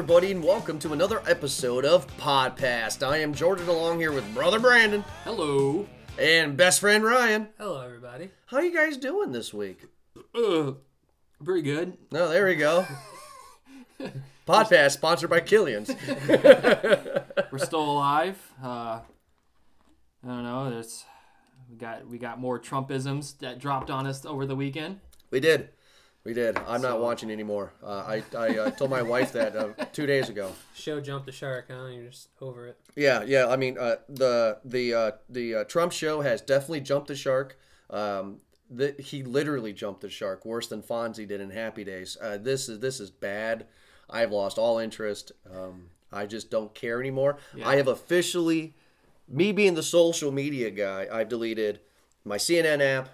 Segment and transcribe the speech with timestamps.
[0.00, 3.06] everybody, and welcome to another episode of Podcast.
[3.06, 5.86] I am Jordan along here with brother Brandon Hello.
[6.18, 7.50] and best friend Ryan.
[7.58, 8.30] Hello, everybody.
[8.46, 9.84] How you guys doing this week?
[10.34, 10.72] Uh,
[11.44, 11.98] pretty good.
[12.10, 12.86] No, there we go.
[14.48, 15.90] Podcast sponsored by Killian's.
[16.26, 18.38] We're still alive.
[18.64, 19.02] Uh, I
[20.24, 20.70] don't know.
[20.70, 21.04] There's
[21.68, 25.00] we got we got more Trumpisms that dropped on us over the weekend.
[25.30, 25.68] We did.
[26.22, 26.58] We did.
[26.58, 27.72] I'm not watching anymore.
[27.82, 30.52] Uh, I, I uh, told my wife that uh, two days ago.
[30.74, 31.86] Show jumped the shark, huh?
[31.86, 32.78] You're just over it.
[32.94, 33.46] Yeah, yeah.
[33.48, 37.58] I mean, uh, the the uh, the uh, Trump show has definitely jumped the shark.
[37.88, 42.18] Um, the, he literally jumped the shark worse than Fonzie did in Happy Days.
[42.20, 43.66] Uh, this is this is bad.
[44.10, 45.32] I've lost all interest.
[45.50, 47.38] Um, I just don't care anymore.
[47.64, 48.74] I have officially,
[49.28, 51.80] me being the social media guy, I've deleted
[52.24, 53.10] my CNN app,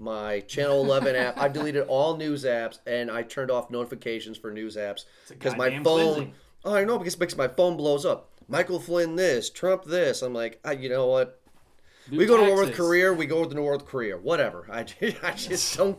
[0.00, 1.38] my Channel 11 app.
[1.38, 5.70] I've deleted all news apps, and I turned off notifications for news apps because my
[5.70, 5.82] phone.
[5.82, 6.34] cleansing.
[6.64, 8.30] Oh, I know because because my phone blows up.
[8.48, 10.22] Michael Flynn this, Trump this.
[10.22, 11.40] I'm like, ah, you know what?
[12.10, 12.74] We go to with.
[12.74, 13.12] Korea.
[13.12, 14.16] We go to with Korea.
[14.16, 14.66] Whatever.
[14.70, 14.80] I,
[15.22, 15.98] I just don't.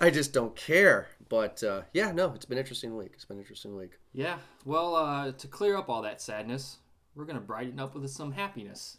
[0.00, 1.08] I just don't care.
[1.28, 3.12] But uh, yeah, no, it's been an interesting week.
[3.14, 3.92] It's been an interesting week.
[4.12, 4.38] Yeah.
[4.64, 6.78] Well, uh, to clear up all that sadness,
[7.14, 8.98] we're gonna brighten up with some happiness.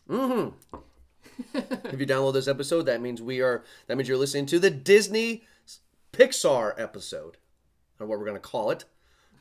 [1.53, 3.63] if you download this episode, that means we are.
[3.87, 5.43] That means you're listening to the Disney
[6.13, 7.37] Pixar episode.
[7.37, 8.85] I don't know what we're gonna call it,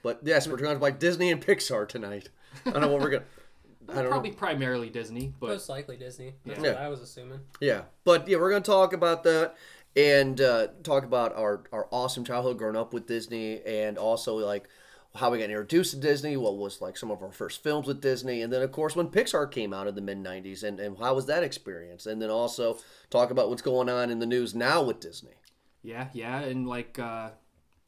[0.02, 2.28] but yes, we're going to by Disney and Pixar tonight.
[2.66, 3.24] I don't know what we're gonna.
[3.88, 4.36] I don't Probably know.
[4.36, 6.34] primarily Disney, but Most likely Disney.
[6.46, 6.72] That's Yeah.
[6.72, 7.40] what I was assuming.
[7.60, 9.56] Yeah, but yeah, we're gonna talk about that
[9.94, 14.68] and uh, talk about our our awesome childhood growing up with Disney, and also like
[15.14, 18.00] how we got introduced to Disney, what was like some of our first films with
[18.00, 20.98] Disney, and then of course when Pixar came out in the mid '90s, and and
[20.98, 22.78] how was that experience, and then also
[23.10, 25.34] talk about what's going on in the news now with Disney.
[25.82, 27.30] yeah, yeah, and like, uh,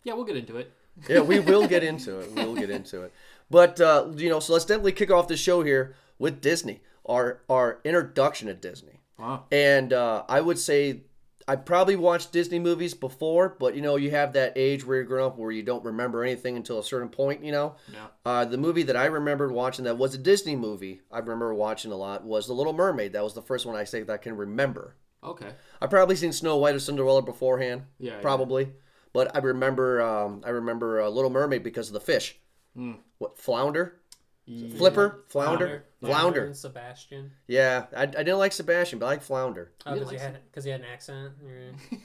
[0.05, 0.73] yeah, we'll get into it.
[1.11, 2.33] Yeah, we will get into it.
[2.33, 3.13] We'll get into it.
[3.51, 7.43] But uh, you know, so let's definitely kick off the show here with Disney, our
[7.51, 9.03] our introduction to Disney.
[9.19, 9.45] Wow.
[9.53, 11.03] And uh, I would say
[11.49, 15.05] I probably watched Disney movies before, but you know, you have that age where you're
[15.05, 17.45] growing up where you don't remember anything until a certain point.
[17.45, 18.07] You know, Yeah.
[18.25, 21.93] uh, the movie that I remembered watching that was a Disney movie I remember watching
[21.93, 23.13] a lot was The Little Mermaid.
[23.13, 24.97] That was the first one I say that I can remember.
[25.23, 25.51] Okay.
[25.81, 27.83] I've probably seen Snow White or Cinderella beforehand.
[27.99, 28.21] Yeah, yeah.
[28.21, 28.73] probably.
[29.13, 32.39] But I remember, um, I remember uh, Little Mermaid because of the fish.
[32.75, 32.95] Hmm.
[33.19, 34.01] What flounder?
[34.47, 35.25] Flipper?
[35.29, 35.67] Flounder?
[35.67, 35.85] Flounder.
[36.03, 37.33] And Sebastian.
[37.47, 39.73] Yeah, I, I didn't like Sebastian, but I like Flounder.
[39.85, 41.33] Oh, You because like he had because he had an accent.
[41.45, 41.73] Or-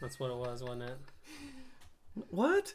[0.00, 0.98] That's what it was, wasn't it?
[2.30, 2.74] What?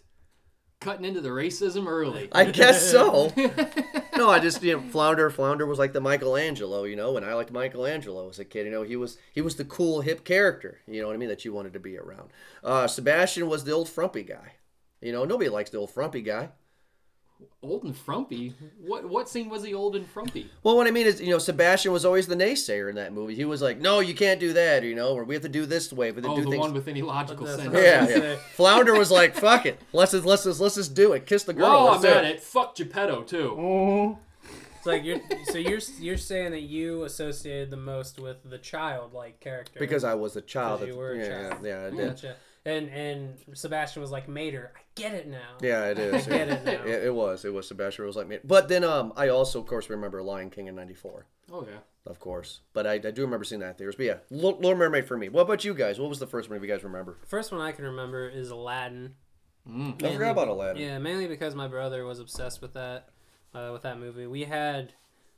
[0.80, 2.28] Cutting into the racism early.
[2.34, 3.32] I guess so.
[4.18, 5.30] no, I just you know Flounder.
[5.30, 8.66] Flounder was like the Michelangelo, you know, and I liked Michelangelo as a kid.
[8.66, 10.80] You know, he was he was the cool hip character.
[10.88, 11.30] You know what I mean?
[11.30, 12.32] That you wanted to be around.
[12.64, 14.54] Uh, Sebastian was the old frumpy guy.
[15.02, 16.50] You know, nobody likes the old frumpy guy.
[17.62, 18.54] Old and frumpy.
[18.86, 20.50] What what scene was he old and frumpy?
[20.64, 23.36] Well, what I mean is, you know, Sebastian was always the naysayer in that movie.
[23.36, 25.66] He was like, "No, you can't do that," you know, or we have to do
[25.66, 26.12] this way.
[26.12, 26.60] We have to Oh, do the things.
[26.62, 27.68] one with any logical sense.
[27.68, 27.84] right.
[27.84, 28.36] yeah, yeah.
[28.56, 31.26] Flounder was like, "Fuck it, let's just let's just let's just do it.
[31.26, 32.42] Kiss the girl." Oh, let's I'm at it.
[32.42, 33.56] Fuck Geppetto too.
[33.58, 34.20] Mm-hmm.
[34.78, 39.40] It's like you're so you're you're saying that you associated the most with the childlike
[39.40, 40.86] character Because I was a child.
[40.86, 41.66] You were a yeah, child.
[41.66, 42.08] yeah, yeah, I did.
[42.10, 42.36] Gotcha.
[42.66, 44.72] And and Sebastian was like Mater.
[44.76, 45.58] I get it now.
[45.62, 46.28] Yeah, it is.
[46.28, 46.84] I get it now.
[46.86, 47.44] It, it was.
[47.44, 48.40] It was Sebastian was like me.
[48.44, 51.80] But then, um, I also, of course, remember Lion King in '94, Oh yeah.
[52.06, 52.62] of course.
[52.72, 53.96] But I, I do remember seeing that in theaters.
[53.98, 55.28] But yeah, Little, Little Mermaid for me.
[55.28, 56.00] What about you guys?
[56.00, 56.56] What was the first one?
[56.56, 57.18] If you guys remember?
[57.28, 59.16] First one I can remember is Aladdin.
[59.70, 60.02] Mm.
[60.02, 60.82] I forgot about Aladdin.
[60.82, 63.10] Yeah, mainly because my brother was obsessed with that,
[63.54, 64.26] uh, with that movie.
[64.28, 64.94] We had,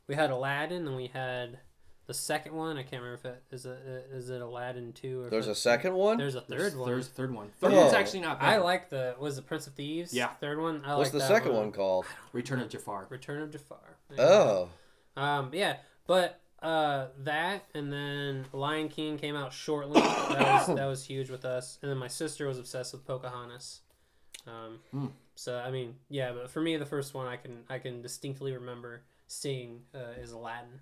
[0.06, 1.58] we had Aladdin, and we had
[2.06, 2.76] the second one.
[2.76, 3.78] I can't remember if it is it
[4.12, 6.16] is it Aladdin two or There's a second one.
[6.18, 6.88] there's a third There's, one.
[6.88, 7.50] There's a third one.
[7.60, 7.80] Third Oh.
[7.82, 8.48] one's actually not bad.
[8.54, 10.12] I like the was the Prince of Thieves.
[10.14, 10.28] Yeah.
[10.40, 10.82] Third one.
[10.84, 12.06] I What's like the that second one called?
[12.32, 13.06] Return of Jafar.
[13.10, 13.96] Return of Jafar.
[14.10, 14.22] Yeah.
[14.22, 14.68] Oh,
[15.16, 15.50] Um.
[15.52, 15.76] Yeah,
[16.06, 20.00] but uh, that and then Lion King came out shortly.
[20.26, 21.78] That was that was huge with us.
[21.82, 23.80] And then my sister was obsessed with Pocahontas.
[24.46, 24.78] Um.
[24.92, 25.06] Hmm.
[25.34, 28.52] So I mean, yeah, but for me, the first one I can I can distinctly
[28.52, 30.80] remember seeing uh, is Aladdin.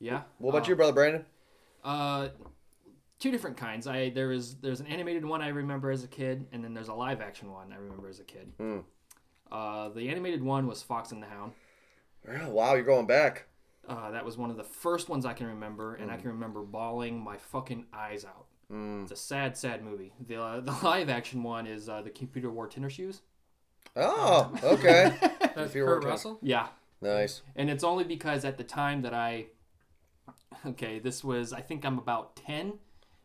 [0.00, 0.22] Yeah.
[0.38, 1.24] what about Uh, you, brother Brandon?
[1.84, 2.28] Uh,
[3.18, 3.86] two different kinds.
[3.86, 6.88] I there is there's an animated one I remember as a kid, and then there's
[6.88, 8.52] a live action one I remember as a kid.
[8.58, 8.78] Hmm.
[9.50, 11.52] Uh, the animated one was Fox and the Hound.
[12.28, 13.46] Oh, wow, you're going back.
[13.88, 16.62] Uh, that was one of the first ones I can remember, and I can remember
[16.62, 18.46] bawling my fucking eyes out.
[18.70, 19.02] Mm.
[19.02, 20.12] It's a sad, sad movie.
[20.28, 23.22] The uh, the live action one is uh, the computer wore tennis shoes.
[23.96, 25.12] Oh, okay.
[25.56, 26.38] That's Kurt Russell.
[26.42, 26.68] Yeah,
[27.00, 27.42] nice.
[27.56, 29.46] and it's only because at the time that I,
[30.66, 32.74] okay, this was I think I'm about ten.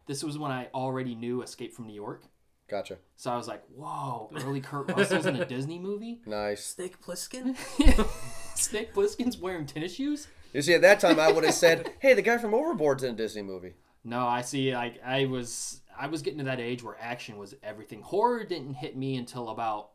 [0.08, 2.24] This was when I already knew Escape from New York.
[2.68, 2.98] Gotcha.
[3.16, 6.22] So I was like, whoa, early Kurt Russell's in a Disney movie?
[6.26, 6.66] Nice.
[6.66, 7.56] Snake Plissken.
[8.56, 10.28] Snake Plissken's wearing tennis shoes?
[10.52, 13.14] You see, at that time, I would have said, "Hey, the guy from Overboard's in
[13.14, 13.74] a Disney movie."
[14.04, 14.74] No, I see.
[14.74, 18.02] Like I was, I was getting to that age where action was everything.
[18.02, 19.92] Horror didn't hit me until about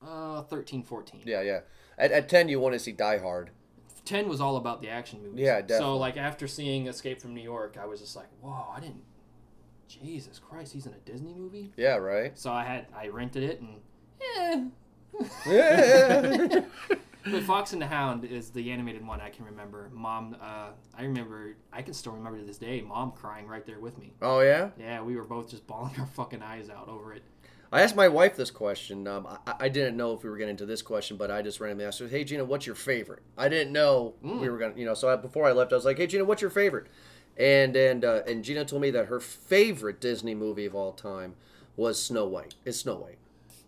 [0.00, 1.22] uh, 13, 14.
[1.24, 1.60] Yeah, yeah.
[1.98, 3.50] At, at ten, you want to see Die Hard.
[4.08, 5.40] 10 was all about the action movies.
[5.40, 5.84] Yeah, definitely.
[5.84, 9.02] So like after seeing Escape from New York, I was just like, whoa, I didn't.
[9.86, 11.72] Jesus Christ, he's in a Disney movie.
[11.76, 12.36] Yeah, right.
[12.38, 13.80] So I had I rented it and
[14.38, 14.64] eh.
[15.46, 16.60] Yeah.
[17.30, 19.90] But Fox and the Hound is the animated one I can remember.
[19.92, 23.80] Mom, uh, I remember, I can still remember to this day, mom crying right there
[23.80, 24.14] with me.
[24.22, 24.70] oh yeah.
[24.78, 27.22] Yeah, we were both just bawling our fucking eyes out over it.
[27.70, 29.06] I asked my wife this question.
[29.06, 31.60] Um, I, I didn't know if we were getting into this question, but I just
[31.60, 34.86] randomly asked her, "Hey Gina, what's your favorite?" I didn't know we were gonna, you
[34.86, 34.94] know.
[34.94, 36.86] So I, before I left, I was like, "Hey Gina, what's your favorite?"
[37.36, 41.34] And and uh, and Gina told me that her favorite Disney movie of all time
[41.76, 42.54] was Snow White.
[42.64, 43.18] It's Snow White.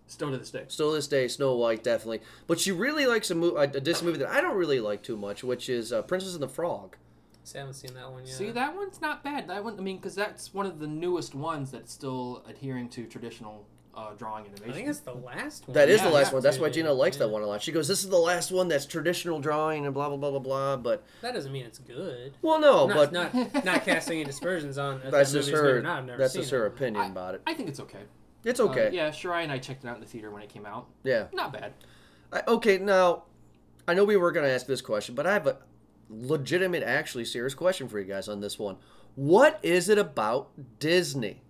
[0.06, 0.64] Still to this day.
[0.66, 2.20] Still to this day, Snow White definitely.
[2.48, 5.02] But she really likes a, mo- a, a Disney movie that I don't really like
[5.04, 6.96] too much, which is uh, Princess and the Frog.
[7.44, 8.34] See, I haven't seen that one yet.
[8.34, 9.48] See, that one's not bad.
[9.48, 13.06] That one, I mean, because that's one of the newest ones that's still adhering to
[13.06, 14.70] traditional uh, drawing animation.
[14.70, 15.74] I think it's the last one.
[15.74, 16.42] That is Yeah, the last one.
[16.42, 17.62] That's why Gina likes that one a lot.
[17.62, 20.38] She goes, "This is the last one that's traditional drawing and blah blah blah blah
[20.38, 22.34] blah." But That doesn't mean it's good.
[22.42, 25.00] well, no, not, but not not casting any dispersions on.
[25.04, 25.82] that's that just movie's good or her.
[25.82, 25.98] Not.
[25.98, 26.56] I've never That's seen just it.
[26.56, 27.42] her opinion about it.
[27.46, 28.02] I think it's okay.
[28.44, 28.90] It's Uh, okay.
[28.92, 30.86] yeah, Shirai and I checked it out in the theater when it came out.
[31.04, 31.26] yeah.
[31.32, 31.72] Not bad.
[32.32, 33.24] I, okay, now
[33.88, 35.58] I know we were going to ask this question, but I have a
[36.08, 38.76] legitimate, actually serious question for you guys on this one.
[39.14, 41.42] What is it about Disney?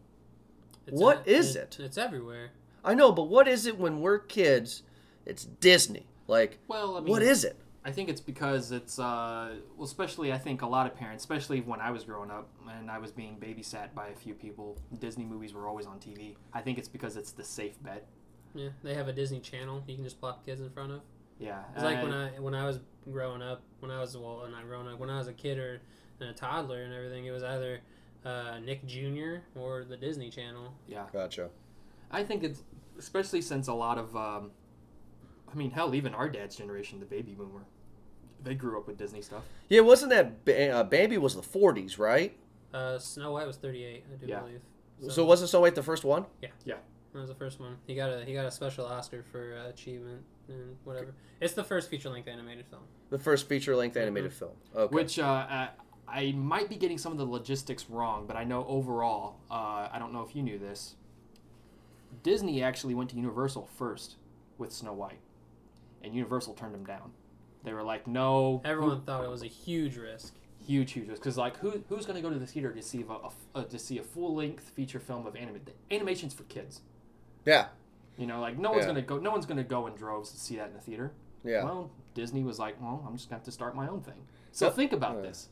[0.90, 1.76] It's What a- is it?
[1.81, 2.50] It's everywhere.
[2.84, 4.82] I know, but what is it when we're kids?
[5.26, 6.06] It's Disney.
[6.26, 7.56] Like, Well, I mean, what is it?
[7.84, 11.60] I think it's because it's uh, well, especially I think a lot of parents, especially
[11.60, 15.25] when I was growing up and I was being babysat by a few people, Disney
[15.25, 16.37] movies were always on TV.
[16.52, 18.06] I think it's because it's the safe bet.
[18.54, 21.00] Yeah, they have a Disney Channel you can just plop kids in front of.
[21.38, 24.64] Yeah, It's like when I when I was growing up, when I was well, not
[24.66, 25.81] growing up, when I was a kid or
[26.20, 27.81] and a toddler and everything, it was either
[28.25, 29.37] uh, Nick Jr.
[29.58, 30.75] or the Disney Channel.
[30.87, 31.50] yeah, Gotcha.
[32.11, 32.62] I think it's
[32.99, 34.50] especially since a lot of, um,
[35.50, 37.62] I mean, hell, even our dad's generation, the baby boomer,
[38.43, 39.44] they grew up with Disney stuff.
[39.69, 42.37] Yeah, wasn't that ba- uh, Bambi was the 40s, right?
[42.75, 44.40] Uh, Snow White was 38, I do Yeah.
[44.40, 44.61] believe.
[45.08, 46.26] So, wasn't Snow White the first one?
[46.43, 46.49] Yeah.
[46.64, 46.75] Yeah.
[47.12, 47.76] That was the first one.
[47.87, 51.12] He got a he got a special Oscar for uh, achievement and whatever.
[51.40, 52.82] It's the first feature length animated film.
[53.08, 54.52] The first feature length animated film.
[54.76, 54.94] Okay.
[54.94, 55.69] Which uh, uh,
[56.10, 59.96] I might be getting some of the logistics wrong, but I know overall, uh, I
[59.98, 60.96] don't know if you knew this.
[62.22, 64.16] Disney actually went to Universal first
[64.58, 65.20] with Snow White,
[66.02, 67.12] and Universal turned them down.
[67.64, 70.34] They were like, "No." Everyone thought it was a huge risk.
[70.66, 71.20] huge, huge risk.
[71.22, 73.64] because like who who's going to go to the theater to see a, a, a-
[73.64, 75.60] to see a full length feature film of anime?
[75.90, 76.80] Animation's for kids.
[77.44, 77.68] yeah.
[78.18, 78.88] You know, like no one's Yeah.
[78.88, 79.18] gonna go.
[79.18, 81.12] No one's gonna go in droves to see that in the theater.
[81.42, 81.64] Yeah.
[81.64, 84.26] Well, Disney was like, well, I'm just gonna have to start my own thing.
[84.52, 84.72] So Yeah.
[84.72, 85.22] think about Yeah.
[85.22, 85.48] this.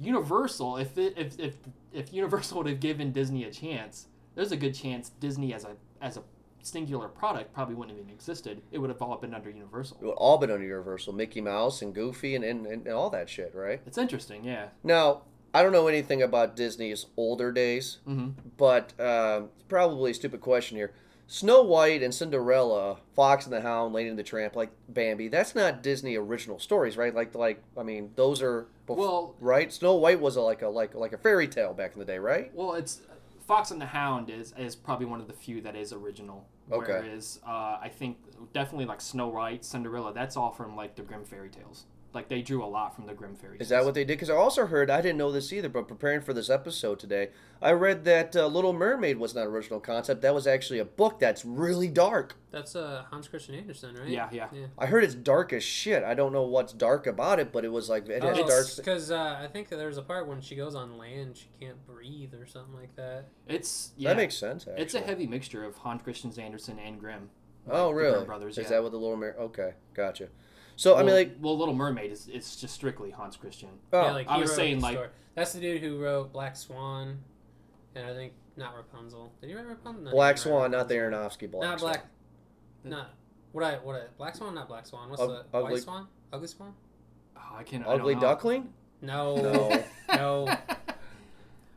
[0.00, 1.54] Universal, if it, if if
[1.92, 5.76] if Universal would have given Disney a chance, there's a good chance Disney as a
[6.00, 6.22] as a
[6.62, 8.60] singular product probably wouldn't have even existed.
[8.72, 9.98] It would have all been under Universal.
[10.02, 11.14] It would all been under Universal.
[11.14, 13.80] Mickey Mouse and Goofy and, and, and all that shit, right?
[13.86, 14.66] It's interesting, yeah.
[14.82, 15.22] Now,
[15.54, 18.30] I don't know anything about Disney's older days, Mm-hmm.
[18.58, 20.92] but it's probably a stupid question here.
[21.30, 25.54] Snow White and Cinderella, Fox and the Hound, Lady and the Tramp, like Bambi, that's
[25.54, 27.14] not Disney original stories, right?
[27.14, 29.70] Like, like I mean, those are bef- Well- right.
[29.70, 32.18] Snow White was a, like a like like a fairy tale back in the day,
[32.18, 32.50] right?
[32.54, 33.02] Well, it's
[33.46, 36.46] Fox and the Hound is is probably one of the few that is original.
[36.72, 36.92] Okay.
[36.92, 38.16] Whereas uh, I think
[38.54, 41.84] definitely like Snow White, Cinderella, that's all from like the Grimm fairy tales.
[42.18, 43.66] Like they drew a lot from the Grimm fairy tales.
[43.66, 44.14] Is that what they did?
[44.14, 47.28] Because I also heard I didn't know this either, but preparing for this episode today,
[47.62, 50.22] I read that uh, Little Mermaid was not an original concept.
[50.22, 52.34] That was actually a book that's really dark.
[52.50, 54.08] That's uh, Hans Christian Andersen, right?
[54.08, 54.48] Yeah, yeah.
[54.52, 54.66] Yeah.
[54.76, 56.02] I heard it's dark as shit.
[56.02, 58.66] I don't know what's dark about it, but it was like it has Oh, dark.
[58.76, 62.34] because uh, I think there's a part when she goes on land, she can't breathe
[62.34, 63.26] or something like that.
[63.46, 64.08] It's yeah.
[64.08, 64.66] That makes sense.
[64.66, 64.82] Actually.
[64.82, 67.30] It's a heavy mixture of Hans Christian Andersen and Grimm.
[67.70, 68.12] Oh, like the really?
[68.14, 68.58] Grimm brothers.
[68.58, 68.70] Is yeah.
[68.70, 69.36] that what the Little Mer?
[69.38, 70.30] Okay, gotcha.
[70.78, 73.70] So I mean, like, well, Little Mermaid is it's just strictly Hans Christian.
[73.92, 75.08] oh, yeah, like I he was saying, like- story.
[75.34, 77.18] that's the dude who wrote Black Swan,
[77.96, 79.32] and I think not Rapunzel.
[79.40, 80.04] Did you write Rapunzel?
[80.04, 81.92] No, Black didn't write Swan, not the Aronofsky Black not Swan.
[81.92, 82.06] Black.
[82.84, 83.10] Not
[83.50, 85.10] what I what I Black Swan, not Black Swan.
[85.10, 86.06] What's Ug- the ugly- White Swan?
[86.32, 86.72] Ugly Swan?
[87.36, 87.84] Oh, I can't.
[87.84, 88.20] I don't Ugly know.
[88.20, 88.68] Duckling?
[89.02, 89.36] No,
[90.08, 90.46] No.
[90.46, 90.56] no.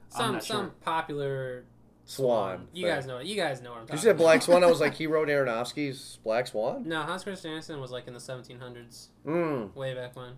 [0.10, 0.74] Some not some sure.
[0.82, 1.64] popular
[2.12, 2.68] Swan.
[2.74, 2.96] You Fair.
[2.96, 3.26] guys know it.
[3.28, 3.94] You guys know what I'm talking.
[3.94, 4.42] You talking said Black.
[4.42, 4.64] Swan.
[4.64, 6.84] I was like, he wrote Aronofsky's Black Swan.
[6.88, 9.68] No, Hans Christian Andersen was like in the 1700s, Hmm.
[9.78, 10.34] way back when.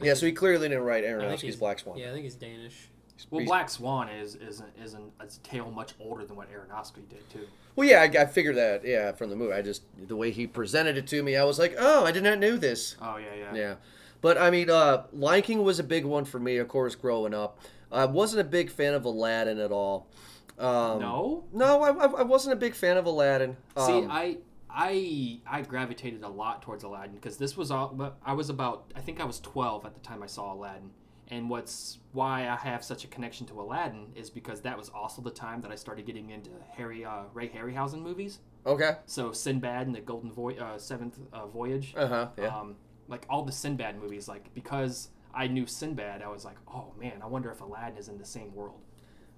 [0.00, 1.98] Yeah, so he clearly didn't write Aronofsky's Black Swan.
[1.98, 2.88] Yeah, I think he's Danish.
[3.30, 7.28] Well, Black Swan is is is an, a tale much older than what Aronofsky did
[7.30, 7.48] too.
[7.74, 8.84] Well, yeah, I, I figured that.
[8.84, 11.58] Yeah, from the movie, I just the way he presented it to me, I was
[11.58, 12.94] like, oh, I did not know this.
[13.00, 13.54] Oh yeah, yeah.
[13.54, 13.74] Yeah,
[14.20, 17.32] but I mean, uh, Lion King was a big one for me, of course, growing
[17.32, 17.58] up.
[17.90, 20.08] I wasn't a big fan of Aladdin at all.
[20.58, 21.44] Um, No.
[21.52, 23.56] no, I, I wasn't a big fan of Aladdin.
[23.78, 24.38] See, Um, I
[24.70, 27.88] I I gravitated a lot towards Aladdin because this was all.
[27.94, 30.90] but I was about I think I was twelve at the time I saw Aladdin,
[31.28, 35.22] and what's why I have such a connection to Aladdin is because that was also
[35.22, 38.40] the time that I started getting into Harry uh, Ray Harryhausen movies.
[38.66, 38.96] okay.
[39.06, 41.94] So Sinbad and the Golden Voy- uh, Seventh uh, Voyage.
[41.96, 42.28] Uh huh.
[42.38, 42.46] Yeah.
[42.56, 42.76] Um,
[43.08, 47.20] like all the Sinbad movies, like because I knew Sinbad, I was like, oh man,
[47.22, 48.80] I wonder if Aladdin is in the same world.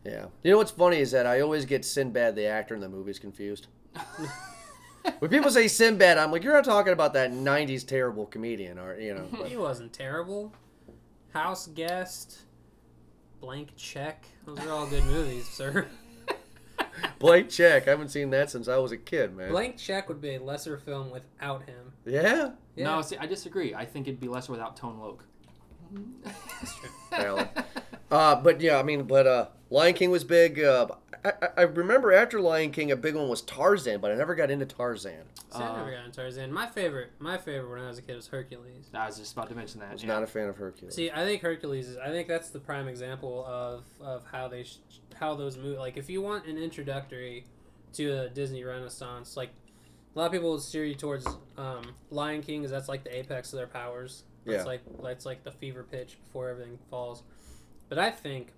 [0.08, 0.26] Yeah.
[0.42, 3.18] You know what's funny is that I always get Sinbad the actor in the movies
[3.18, 3.66] confused.
[5.18, 8.98] when people say Sinbad, I'm like, you're not talking about that '90s terrible comedian, or
[8.98, 9.26] you know.
[9.30, 10.52] but- He wasn't terrible.
[11.34, 12.38] House Guest,
[13.40, 14.24] Blank Check.
[14.46, 15.86] Those are all good movies, sir.
[17.20, 17.86] Blank check.
[17.86, 19.50] I haven't seen that since I was a kid, man.
[19.50, 21.92] Blank Check would be a lesser film without him.
[22.04, 22.52] Yeah.
[22.74, 22.84] Yeah.
[22.84, 23.72] No, see, I disagree.
[23.74, 25.22] I think it'd be lesser without Tone Loc.
[27.10, 27.48] Valid.
[28.10, 30.60] uh, but yeah, I mean, but uh, Lion King was big.
[30.62, 30.88] Uh,
[31.24, 34.34] I, I- I remember after Lion King, a big one was Tarzan, but I never
[34.34, 35.24] got into Tarzan.
[35.50, 36.52] See, I Uh, never got into Tarzan.
[36.52, 38.88] My favorite, my favorite when I was a kid was Hercules.
[38.94, 39.90] I was just about to mention that.
[39.90, 40.08] I was yeah.
[40.08, 40.94] not a fan of Hercules.
[40.94, 41.96] See, I think Hercules is.
[41.98, 44.78] I think that's the prime example of of how they sh-
[45.14, 45.78] how those move.
[45.78, 47.44] Like, if you want an introductory
[47.94, 49.50] to a Disney Renaissance, like
[50.14, 53.14] a lot of people would steer you towards um, Lion King, because that's like the
[53.16, 54.24] apex of their powers.
[54.46, 54.64] That's Yeah.
[54.64, 57.22] like that's like the fever pitch before everything falls.
[57.88, 58.52] But I think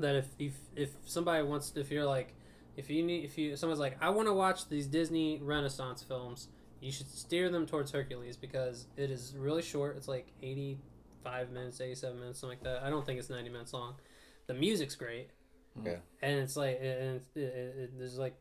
[0.00, 2.34] that if if if somebody wants, to if you're like,
[2.76, 6.48] if you need, if you someone's like, I want to watch these Disney Renaissance films,
[6.80, 9.96] you should steer them towards Hercules because it is really short.
[9.96, 10.78] It's like eighty
[11.22, 12.82] five minutes, eighty seven minutes, something like that.
[12.82, 13.94] I don't think it's ninety minutes long.
[14.46, 15.30] The music's great.
[15.78, 15.86] Hmm.
[15.86, 15.96] Yeah.
[16.22, 18.34] And it's like, and it's, it, it, it, there's like,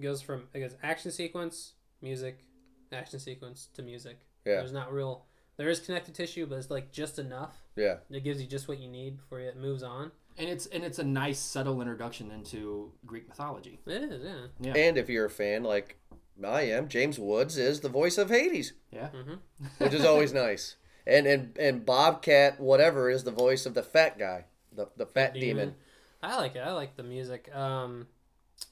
[0.00, 2.44] goes from it goes action sequence, music,
[2.92, 4.20] action sequence to music.
[4.46, 4.56] Yeah.
[4.56, 5.26] There's not real.
[5.56, 7.56] There is connective tissue, but it's like just enough.
[7.74, 7.96] yeah.
[8.10, 10.12] It gives you just what you need before it moves on.
[10.38, 13.80] And it's and it's a nice subtle introduction into Greek mythology.
[13.86, 14.46] It is, yeah.
[14.60, 14.74] Yeah.
[14.80, 15.98] And if you're a fan, like
[16.44, 19.08] I am, James Woods is the voice of Hades, Yeah.
[19.78, 20.76] which is always nice.
[21.06, 25.34] And and and Bobcat, whatever, is the voice of the fat guy, the the fat
[25.34, 25.74] demon.
[26.22, 26.60] I like it.
[26.60, 27.50] I like the music.
[27.54, 28.06] Um,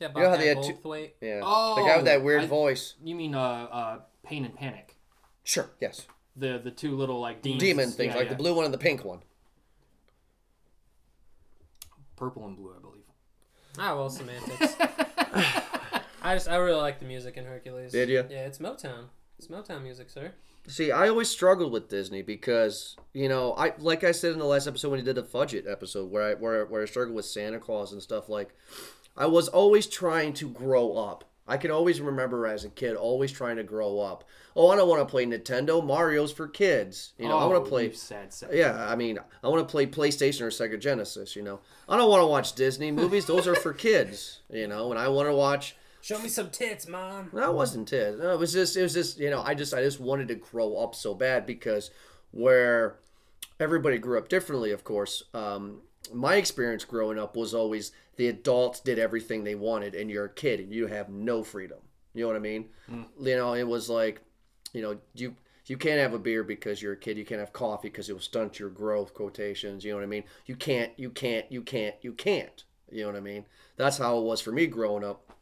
[0.01, 1.13] yeah, You know how they had two- Goldthwait.
[1.21, 1.41] Yeah.
[1.45, 2.95] Oh, the guy with that weird I- voice.
[3.03, 4.97] You mean uh uh Pain and Panic?
[5.45, 5.71] Sure.
[5.81, 6.07] Yes.
[6.37, 7.63] The the two little like demons.
[7.63, 8.35] Demon things, Yeah, like yeah.
[8.35, 9.21] the blue one and the pink one.
[12.17, 13.05] Purple and blue, I believe.
[13.79, 14.75] Ah, well, semantics.
[16.23, 17.93] I just, I really like the music in Hercules.
[17.93, 18.23] Did ya?
[18.29, 19.07] Yeah, it's Motown.
[19.39, 20.33] It's Motown music, sir.
[20.69, 24.45] See, I always struggled with Disney because you know, I like I said in the
[24.45, 27.27] last episode when you did the Fudget episode, where I where where I struggled with
[27.27, 28.55] Santa Claus and stuff like,
[29.17, 31.25] I was always trying to grow up.
[31.49, 34.25] I can always remember as a kid always trying to grow up.
[34.57, 35.85] Oh, I don't want to play Nintendo.
[35.85, 37.13] Mario's for kids.
[37.19, 37.85] You know, I want Oh, to play.
[37.87, 38.51] you sad sack.
[38.53, 41.37] Yeah, I mean, I want to play PlayStation or Sega Genesis.
[41.37, 43.27] You know, I don't want to watch Disney movies.
[43.27, 44.41] Those are for kids.
[44.51, 47.31] You know, and I want to watch Show me some tits, mom.
[47.33, 48.19] no, it wasn't it.
[48.19, 50.37] No, it was just it was just you know I just I just wanted to
[50.37, 51.91] grow up so bad because
[52.31, 52.97] where
[53.59, 55.23] everybody grew up differently, of course.
[55.35, 55.83] Um,
[56.13, 60.31] my experience growing up was always the adults did everything they wanted, and you're a
[60.33, 61.79] kid and you have no freedom.
[62.15, 62.67] You know what I mean?
[62.89, 63.03] Hmm.
[63.21, 64.23] You know, it was like,
[64.73, 65.37] you know, you
[65.67, 67.19] you can't have a beer because you're a kid.
[67.19, 69.15] You can't have coffee because it will stunt your growth.
[69.15, 69.85] Quotations.
[69.85, 70.25] You know what I mean?
[70.47, 70.93] You can't.
[70.97, 71.51] You can't.
[71.51, 71.97] You can't.
[72.03, 72.65] You can't.
[72.91, 73.45] You know what I mean?
[73.77, 75.33] That's how it was for me growing up.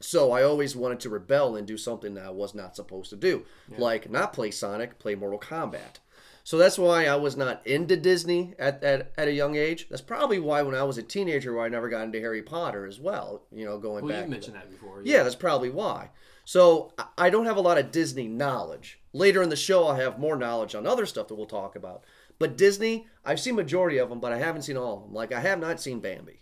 [0.00, 3.16] So I always wanted to rebel and do something that I was not supposed to
[3.16, 3.44] do,
[3.78, 6.00] like not play Sonic, play Mortal Kombat.
[6.46, 9.88] So that's why I was not into Disney at, at, at a young age.
[9.88, 12.86] That's probably why when I was a teenager, why I never got into Harry Potter
[12.86, 13.42] as well.
[13.50, 14.26] You know, going Well, back.
[14.26, 15.02] you mentioned that before.
[15.04, 16.10] Yeah, that's probably why.
[16.44, 19.00] So I don't have a lot of Disney knowledge.
[19.12, 22.04] Later in the show, I'll have more knowledge on other stuff that we'll talk about.
[22.38, 25.12] But Disney, I've seen majority of them, but I haven't seen all of them.
[25.14, 26.38] Like I have not seen Bambi.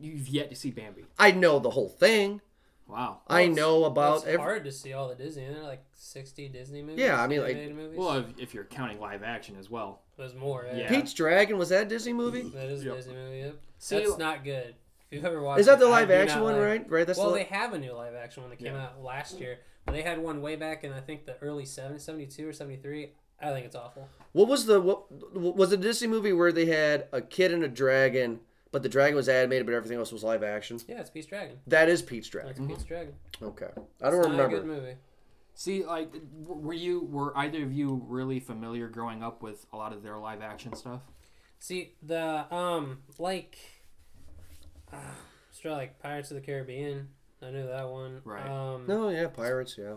[0.00, 1.06] You've yet to see Bambi.
[1.18, 2.40] I know the whole thing.
[2.88, 3.20] Wow.
[3.28, 4.38] I it's- know Well, about it's every.
[4.38, 5.46] hard to see all the Disney.
[5.46, 7.00] There like sixty Disney movies.
[7.00, 7.98] Yeah, I mean, like- animated movies.
[7.98, 10.02] Well, if, if you're counting live action as well.
[10.18, 10.66] there's more.
[10.68, 10.88] Yeah, Yeah.
[10.88, 12.42] Pete's Dragon was that a Disney movie?
[12.50, 12.96] that is a Yep.
[12.96, 13.38] Disney movie.
[13.38, 13.56] Yep.
[13.78, 14.74] See, That's not good.
[15.10, 16.64] If you've ever watched, Is that the it, I live do action not one, like-
[16.64, 16.90] right?
[16.90, 17.06] Right.
[17.06, 17.36] That's well, the.
[17.36, 18.84] they have a new live action one that came Yeah.
[18.84, 19.58] out last year.
[19.84, 23.12] But they had one way back in I think the early 70s, 72 or 73.
[23.40, 24.08] I think it's awful.
[24.32, 25.10] What was the what
[25.56, 28.40] was the Disney movie where they had a kid and a dragon,
[28.72, 30.80] but the dragon was animated, but everything else was live action?
[30.88, 31.58] Yeah, it's Pete's Dragon.
[31.68, 32.50] That is Pete's Dragon.
[32.50, 33.14] It's Pete's Dragon.
[33.40, 33.68] Okay,
[34.02, 34.56] I don't It's not a remember.
[34.56, 34.94] good movie.
[35.54, 39.76] See, like, w- were you were either of you really familiar growing up with a
[39.76, 41.02] lot of their live action stuff?
[41.58, 43.58] See the um like,
[44.92, 44.96] uh,
[45.52, 47.08] sort of like Pirates of the Caribbean.
[47.42, 48.20] I knew that one.
[48.24, 48.48] Right.
[48.48, 49.76] Um, No, yeah, pirates.
[49.78, 49.96] Yeah.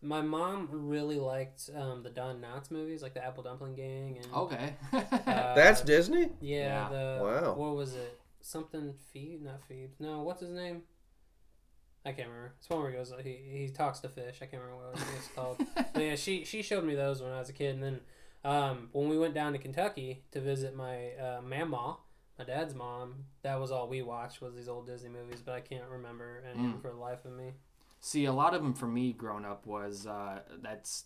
[0.00, 4.32] My mom really liked um, the Don Knotts movies, like the Apple Dumpling Gang and
[4.32, 4.74] Okay.
[4.92, 5.02] uh,
[5.54, 6.30] That's Disney.
[6.40, 6.88] yeah, Yeah.
[6.88, 7.54] the Wow.
[7.54, 8.20] what was it?
[8.40, 9.90] Something feed, not feed.
[9.98, 10.82] No, what's his name?
[12.06, 12.54] I can't remember.
[12.58, 13.12] It's one where he goes.
[13.22, 14.38] He, he talks to fish.
[14.40, 15.58] I can't remember what it's called.
[15.92, 18.00] but yeah, she she showed me those when I was a kid, and then
[18.44, 21.98] um, when we went down to Kentucky to visit my uh, mama,
[22.38, 25.42] my dad's mom, that was all we watched was these old Disney movies.
[25.44, 27.50] But I can't remember any of them for the life of me.
[28.00, 31.04] See, a lot of them for me growing up was uh, that's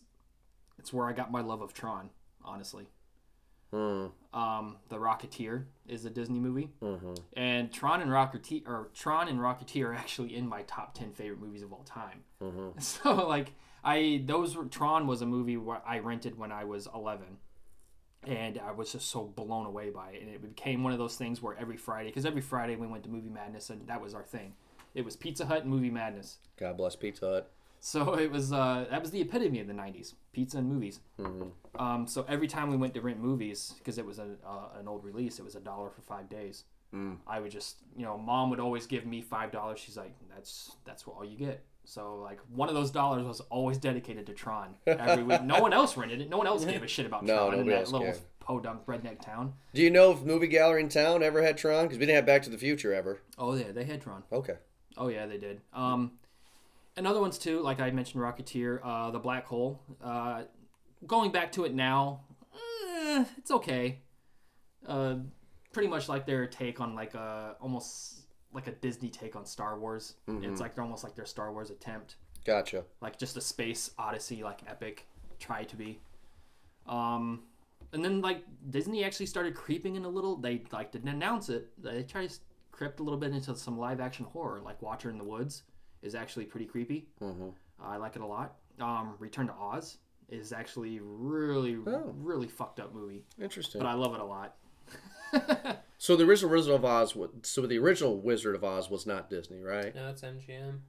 [0.79, 2.11] it's where I got my love of Tron.
[2.45, 2.89] Honestly,
[3.71, 4.07] Hmm.
[4.35, 7.15] um, the Rocketeer is a Disney movie, Mm-hmm.
[7.35, 11.41] and Tron and Rocketeer or Tron and Rocketeer are actually in my top ten favorite
[11.41, 12.25] movies of all time.
[12.43, 12.79] Mm-hmm.
[12.81, 13.53] So like
[13.85, 17.25] I those were Tron was a movie where I rented when I was 11
[18.25, 21.17] and I was just so blown away by it and it became one of those
[21.17, 24.15] things where every Friday cuz every Friday we went to Movie Madness and that was
[24.15, 24.55] our thing.
[24.95, 26.39] It was Pizza Hut and Movie Madness.
[26.59, 27.51] God bless Pizza Hut.
[27.81, 31.01] So it was uh that was the epitome of the 90s, pizza and movies.
[31.19, 31.81] Mm-hmm.
[31.83, 34.89] Um so every time we went to rent movies because it was a, uh, an
[34.89, 36.65] old release, it was a dollar for 5 days.
[36.95, 37.17] Mm.
[37.27, 39.79] I would just, you know, mom would always give me five dollars.
[39.81, 43.41] She's like, "That's that's what all you get." So like one of those dollars was
[43.49, 45.41] always dedicated to Tron every week.
[45.45, 46.29] No one else rented it.
[46.29, 48.19] No one else gave a shit about No, Tron in that little cared.
[48.41, 49.55] podunk redneck town.
[49.73, 51.87] Do you know if movie gallery in town ever had Tron?
[51.87, 53.21] Because we didn't have Back to the Future ever.
[53.39, 54.23] Oh yeah, they had Tron.
[54.31, 54.57] Okay.
[54.97, 55.61] Oh yeah, they did.
[55.73, 56.13] Um,
[56.97, 59.81] and other ones too, like I mentioned, Rocketeer, uh, the Black Hole.
[60.03, 60.43] Uh,
[61.07, 62.21] going back to it now,
[62.55, 64.01] eh, it's okay.
[64.87, 65.17] Uh,
[65.73, 68.21] pretty much like their take on like a almost
[68.53, 70.15] like a Disney take on Star Wars.
[70.29, 72.85] It's like almost like their Star Wars attempt, Gotcha.
[73.01, 75.07] like just a space odyssey, like epic.
[75.39, 76.01] Try to be.
[76.87, 77.45] Um,
[77.93, 80.37] and then like Disney actually started creeping in a little.
[80.37, 81.69] They like didn't announce it.
[81.83, 82.39] They tried to
[82.83, 85.63] crept a little bit into some live action horror, like Watcher in the Woods
[86.03, 87.07] is actually pretty creepy.
[87.21, 87.51] Mm-hmm.
[87.81, 88.57] I like it a lot.
[88.81, 92.13] Um, Return to Oz is actually really, Oh.
[92.19, 93.81] really fucked up movie, Interesting.
[93.81, 94.57] but I love it a lot.
[95.99, 99.61] So the original Wizard of Oz, so the original Wizard of Oz was not Disney,
[99.63, 99.95] right?
[99.95, 100.81] No, it's MGM.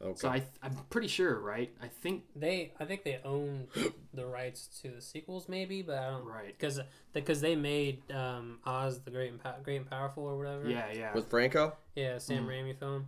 [0.00, 0.14] Okay.
[0.16, 1.72] So I, I'm pretty sure, right?
[1.82, 3.66] I think They, I think they own
[4.14, 6.24] the rights to the sequels, maybe, but I don't.
[6.24, 6.46] right.
[6.56, 6.78] Because
[7.12, 10.68] because they made um, Oz the Great and Pow- Great and Powerful or whatever.
[10.68, 11.12] Yeah, yeah.
[11.14, 11.76] With Franco?
[11.96, 12.48] Yeah, Sam Mm.
[12.48, 13.06] Raimi film.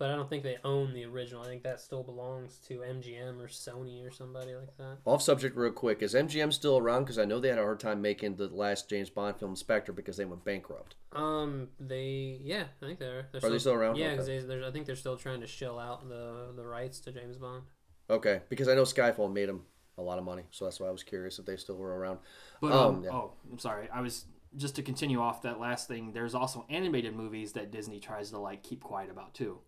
[0.00, 1.42] But I don't think they own the original.
[1.42, 4.96] I think that still belongs to MGM or Sony or somebody like that.
[5.04, 6.00] Off subject, real quick.
[6.00, 7.02] Is MGM still around?
[7.02, 9.92] Because I know they had a hard time making the last James Bond film, Spectre,
[9.92, 10.94] because they went bankrupt.
[11.12, 13.28] Um, they yeah, I think they're.
[13.30, 13.96] they're Are they still around?
[13.96, 17.00] Yeah, because they, they're- I think they're still trying to shell out the the rights
[17.00, 17.64] to James Bond.
[18.08, 19.66] Okay, because I know Skyfall made them
[19.98, 22.20] a lot of money, so that's why I was curious if they still were around.
[22.62, 23.10] But Um, um, yeah.
[23.10, 23.86] oh, I'm sorry.
[23.92, 24.24] I was
[24.56, 26.12] just to continue off that last thing.
[26.14, 29.58] There's also animated movies that Disney tries to like keep quiet about too.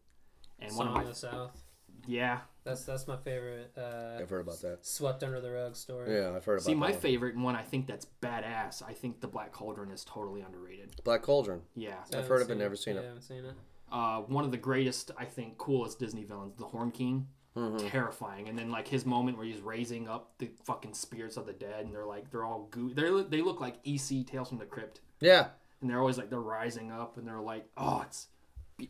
[0.63, 1.63] And Song one of my of the South.
[2.07, 2.41] yeah.
[2.65, 3.73] That's that's my favorite.
[3.77, 4.87] Uh, I've heard about that.
[4.87, 6.15] swept under the rug story.
[6.15, 6.71] Yeah, I've heard about that.
[6.71, 6.93] See, my that.
[6.93, 7.01] one.
[7.01, 8.85] favorite one, I think that's badass.
[8.87, 11.03] I think the Black Cauldron is totally underrated.
[11.03, 11.63] Black Cauldron.
[11.75, 11.97] Yeah.
[12.15, 13.05] I I've heard of it, never seen yeah, it.
[13.05, 13.55] I haven't seen it.
[13.91, 17.27] Uh, one of the greatest, I think, coolest Disney villains, the Horn King.
[17.55, 17.87] Mm-hmm.
[17.89, 21.53] Terrifying, and then like his moment where he's raising up the fucking spirits of the
[21.53, 22.95] dead, and they're like they're all goo.
[22.95, 25.01] They are they look like EC Tales from the Crypt.
[25.21, 25.49] Yeah,
[25.83, 28.29] and they're always like they're rising up and they're like oh it's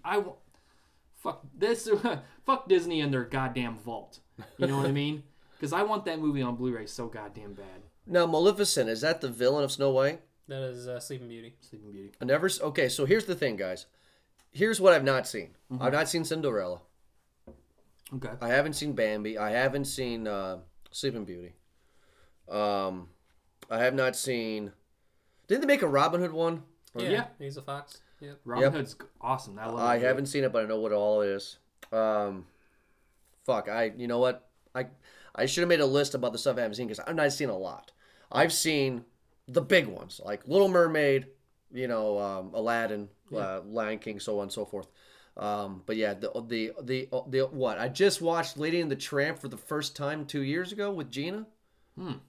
[0.04, 0.37] i want
[1.22, 1.88] fuck this
[2.46, 4.20] fuck disney and their goddamn vault
[4.58, 5.22] you know what i mean
[5.58, 9.28] because i want that movie on blu-ray so goddamn bad Now, Maleficent is that the
[9.28, 10.20] villain of Snow White?
[10.48, 11.54] That is uh, Sleeping Beauty.
[11.61, 12.50] sleeping beauty I never.
[12.61, 13.87] Okay, so here's the thing, guys.
[14.50, 15.50] Here's what I've not seen.
[15.72, 15.82] Mm-hmm.
[15.82, 16.80] I've not seen Cinderella.
[18.14, 19.38] okay I haven't seen Bambi.
[19.38, 20.58] I haven't seen uh,
[20.90, 21.52] Sleeping Beauty.
[22.50, 23.08] Um,
[23.70, 24.72] I have not seen.
[25.46, 26.64] Didn't they make a Robin Hood one?
[26.98, 27.24] Yeah, yeah.
[27.38, 28.00] he's a fox.
[28.22, 28.40] Yep.
[28.44, 28.72] robin Yep.
[28.72, 31.20] hood's awesome i love I it haven't seen it, but I know what it all
[31.22, 31.58] is.
[31.92, 32.46] Um,
[33.44, 33.68] fuck.
[33.68, 33.92] I.
[33.96, 34.48] You know what?
[34.74, 34.87] I.
[35.35, 37.32] I should have made a list about the stuff I haven't seen because I've not
[37.32, 37.92] seen a lot.
[38.30, 39.04] I've seen
[39.48, 41.26] the big ones like Little Mermaid,
[41.72, 44.88] you know, um, Aladdin, uh, Lion King, so on and so forth.
[45.37, 49.38] Um, but yeah, the, the the the what I just watched Lady and the Tramp
[49.38, 51.46] for the first time two years ago with Gina.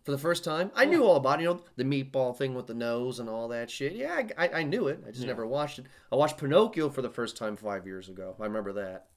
[0.04, 2.68] For the first time, I knew all about it, you know the meatball thing with
[2.68, 3.94] the nose and all that shit.
[3.94, 5.02] Yeah, I, I, knew it.
[5.08, 5.86] I just never watched it.
[6.12, 8.36] I watched Pinocchio for the first time five years ago.
[8.40, 9.08] I remember that.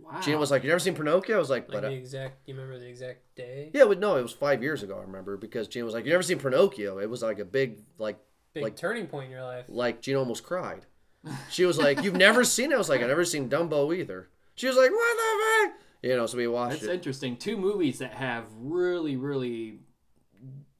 [0.00, 1.94] wow Gina was like, "You never seen Pinocchio?" I was like, Like "But uh, the
[1.94, 2.48] exact.
[2.48, 3.70] You remember the exact day?
[3.72, 4.98] yeah, but no, it was five years ago.
[4.98, 7.82] I remember because Gina was like, "You never seen Pinocchio?" It was like a big
[7.98, 8.18] like
[8.54, 9.66] Big like- turning point in your life.
[9.68, 10.84] like Gina almost cried.
[11.50, 14.28] She was like, "You've never seen it?" I was like, "I've never seen Dumbo either."
[14.56, 16.94] She was like, "What the fuck?" You know, so we watched that's it.
[16.94, 19.78] interesting two movies that have really really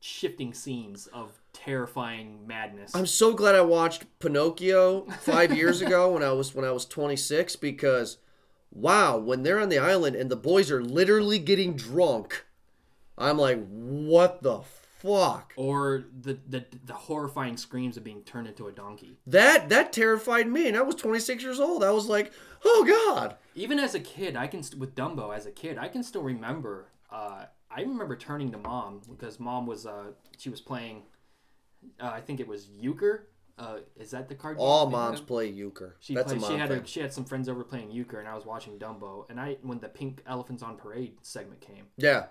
[0.02, 2.94] shifting scenes of terrifying madness.
[2.94, 6.84] I'm so glad I watched Pinocchio five years ago when I was when I was
[6.84, 8.18] 26 because,
[8.72, 12.44] wow, when they're on the island and the boys are literally getting drunk,
[13.16, 15.52] I'm like, what the fuck?
[15.56, 19.18] or the, the the horrifying screams of being turned into a donkey.
[19.26, 21.82] That that terrified me, and I was 26 years old.
[21.82, 22.32] I was like,
[22.64, 23.36] oh god.
[23.54, 26.86] Even as a kid, I can with Dumbo as a kid, I can still remember.
[27.10, 31.02] Uh, I remember turning to mom because mom was uh, she was playing.
[32.00, 33.28] Uh, I think it was euchre.
[33.58, 34.56] Uh, is that the card?
[34.56, 34.64] game?
[34.64, 35.96] All moms play euchre.
[36.00, 36.80] She That's played, a mom she had thing.
[36.80, 39.26] a, she had some friends over playing euchre, and I was watching Dumbo.
[39.30, 42.26] And I when the pink elephants on parade segment came, yeah.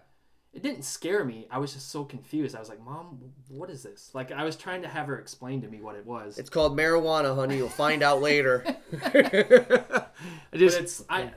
[0.54, 1.48] it didn't scare me.
[1.52, 2.56] I was just so confused.
[2.56, 5.62] I was like, "Mom, what is this?" Like I was trying to have her explain
[5.62, 6.38] to me what it was.
[6.38, 7.58] It's called marijuana, honey.
[7.58, 8.64] You'll find out later.
[9.04, 9.10] I
[10.52, 11.32] but just it's I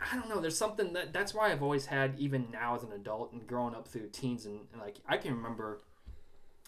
[0.00, 0.40] I don't know.
[0.40, 3.74] There's something that that's why I've always had even now as an adult and growing
[3.74, 5.80] up through teens and, and like I can remember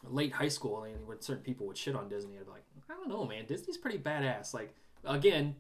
[0.05, 2.95] late high school and when certain people would shit on Disney, I'd be like, I
[2.95, 3.47] don't know, man.
[3.47, 4.53] Disney's pretty badass.
[4.55, 5.55] Like again,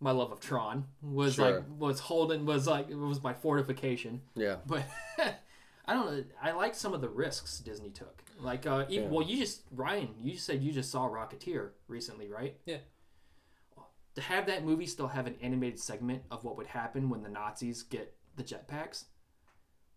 [0.00, 1.56] my love of Tron was Sure.
[1.56, 4.22] like was holding was like it was my fortification.
[4.34, 4.56] yeah.
[4.66, 4.84] But
[5.86, 6.24] I don't know.
[6.40, 8.22] I like some of the risks Disney took.
[8.38, 9.10] Like, uh, even, Yeah.
[9.10, 12.56] well, you just Ryan, you said you just saw Rocketeer recently, right?
[12.64, 12.78] Yeah.
[14.20, 17.30] To have that movie still have an animated segment of what would happen when the
[17.30, 19.04] Nazis get the jetpacks,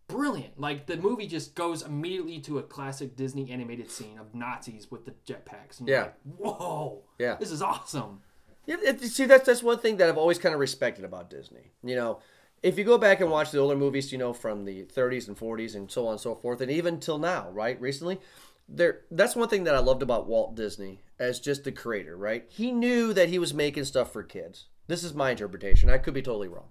[0.08, 0.58] brilliant.
[0.58, 5.06] Like the movie just goes immediately to a classic Disney animated scene of Nazis with
[5.06, 5.80] the jetpacks.
[5.80, 6.04] And Yeah.
[6.04, 7.04] like, Whoa.
[7.20, 7.36] Yeah.
[7.36, 8.22] This is awesome.
[8.66, 11.72] Yeah, it, see, that's that's one thing that I've always kind of respected about Disney.
[11.84, 12.20] You know,
[12.62, 15.38] if you go back and watch the older movies, you know, from the 30s and
[15.38, 18.22] 40s and so on and so forth, and even till now, right, recently,
[18.68, 22.46] there that's one thing that I loved about Walt Disney as just the creator, right?
[22.50, 24.66] He knew that he was making stuff for kids.
[24.88, 25.90] This is my interpretation.
[25.90, 26.70] I could be totally wrong.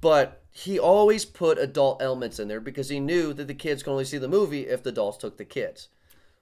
[0.00, 3.92] But he always put adult elements in there because he knew that the kids can
[3.92, 5.88] only see the movie if the adults took the kids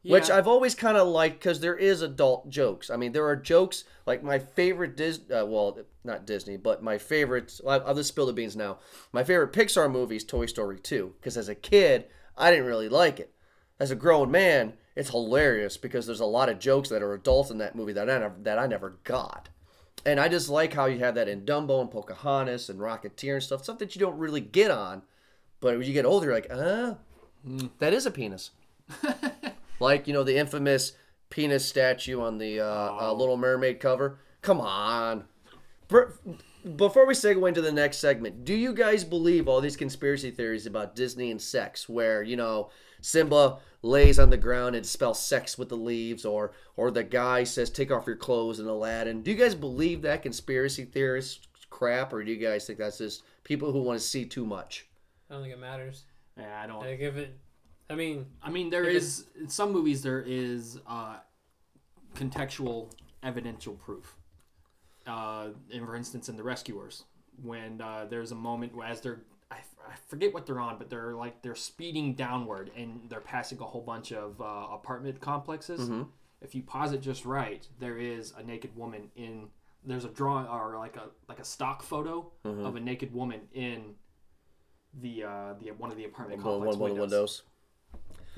[0.03, 2.91] which I've always kind of liked because there is adult jokes.
[2.91, 6.99] I mean, there are jokes like my favorite Dis, uh, well, not Disney, but my
[6.99, 7.61] favorite.
[7.63, 8.79] Well, I'll just spill the beans now.
[9.13, 12.89] My favorite Pixar movie is Toy Story 2 because as a kid, I didn't really
[12.89, 13.33] like it.
[13.81, 17.51] As a grown man, it's hilarious because there's a lot of jokes that are adults
[17.51, 19.49] in that movie that I never, that I never got.
[20.05, 23.43] And I just like how you have that in Dumbo and Pocahontas and Rocketeer and
[23.43, 25.03] stuff, stuff that you don't really get on.
[25.61, 26.97] But when you get older, you're like, ah,
[27.79, 28.51] that is a penis.
[29.81, 30.93] like, you know, the infamous
[31.31, 32.65] penis statue on the uh,
[33.01, 34.19] uh, Little Mermaid cover.
[34.43, 35.25] Come on.
[35.89, 40.67] Before we segue into the next segment, do you guys believe all these conspiracy theories
[40.67, 45.57] about Disney and sex, where you know Simba lays on the ground and spells sex
[45.57, 49.23] with the leaves, or or the guy says take off your clothes and Aladdin?
[49.23, 53.23] Do you guys believe that conspiracy theorist crap, or do you guys think that's just
[53.45, 54.87] people who want to see too much?
[55.31, 56.05] I don't think it matters.
[56.37, 56.81] Yeah, I don't.
[56.81, 57.39] Like if it,
[57.91, 61.17] I mean, I mean, there is in some movies there is uh,
[62.15, 62.91] contextual
[63.23, 64.17] evidential proof.
[65.07, 67.05] Uh, and for instance, in The Rescuers,
[67.43, 70.91] when uh, there's a moment where as they're I, I forget what they're on, but
[70.91, 75.89] they're like they're speeding downward and they're passing a whole bunch of uh, apartment complexes.
[76.41, 79.49] If you pause it just right, there is a naked woman in.
[79.85, 83.95] There's a drawing or like a like a stock photo of a naked woman in
[85.01, 87.43] the uh, the one of the apartment One, complex one, one of the windows.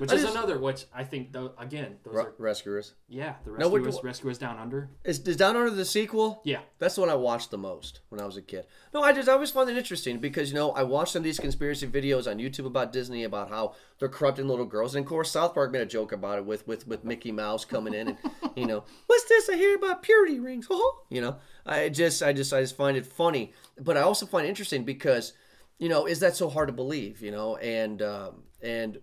[0.01, 2.95] Which I is just- another, which I think, though, again, those Re- are Rescuers.
[3.07, 4.89] yeah, the No, what- rescuers, rescuers down under.
[5.03, 6.41] Is, is Down Under the sequel?
[6.43, 8.65] Yeah, That's the one I watched the most when I was a kid.
[8.95, 11.23] No, I just I always found it interesting because you know I watched some of
[11.23, 15.09] these conspiracy videos on YouTube about Disney about how they're corrupting little girls, and of
[15.09, 18.07] course South Park made a joke about it with with with Mickey Mouse coming in
[18.07, 18.17] and
[18.55, 20.67] you know what's this I hear about purity rings?
[21.11, 24.47] You know I just I just I just find it funny, but I also find
[24.47, 25.33] it interesting because
[25.77, 27.21] you know is that so hard to believe?
[27.21, 28.97] You know, and um, and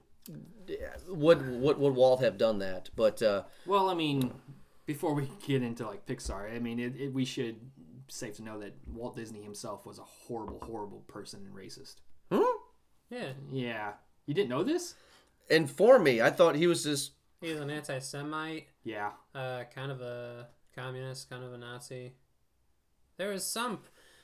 [1.09, 2.91] would would would Walt have done that?
[2.97, 4.33] But uh, well, I mean,
[4.87, 7.57] before we get into like Pixar, I mean, it, it, we should
[8.09, 11.97] safe to know that Walt Disney himself was a horrible, horrible person and racist.
[12.33, 12.43] Hmm?
[13.11, 13.93] Yeah, Yeah,
[14.27, 14.95] you didn't know this?
[15.51, 19.91] and for me, I thought he was just He was an anti-Semite, Yeah, uh, kind
[19.93, 22.15] of a communist, kind of a Nazi.
[23.17, 23.81] There was some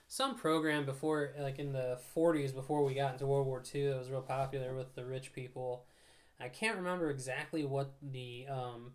[0.06, 3.98] some program before, like in the '40s, before we got into World War II, that
[3.98, 5.86] was real popular with the rich people.
[6.40, 8.92] I can't remember exactly what the um,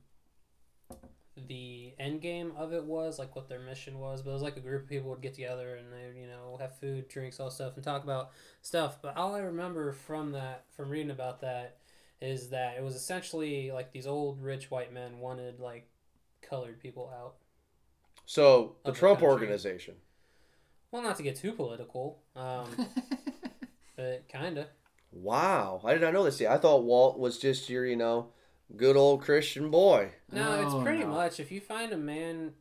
[1.48, 4.58] the end game of it was, like what their mission was, but it was like
[4.58, 7.50] a group of people would get together and they, you know, have food, drinks, all
[7.50, 9.02] stuff, and talk about stuff.
[9.02, 11.78] But all I remember from that, from reading about that,
[12.22, 15.88] is that it was essentially like these old rich white men wanted like
[16.42, 17.36] colored people out.
[18.26, 19.96] so the Of the Trump organization.
[20.92, 22.68] Well, not to get too political, um,
[23.96, 24.68] but kinda.
[25.12, 26.38] Wow, I did not know this.
[26.38, 28.32] See, I thought Walt was just your, you know,
[28.78, 30.12] Good old Christian boy.
[30.32, 31.08] No, it's Oh, pretty no.
[31.08, 32.54] much if you find a man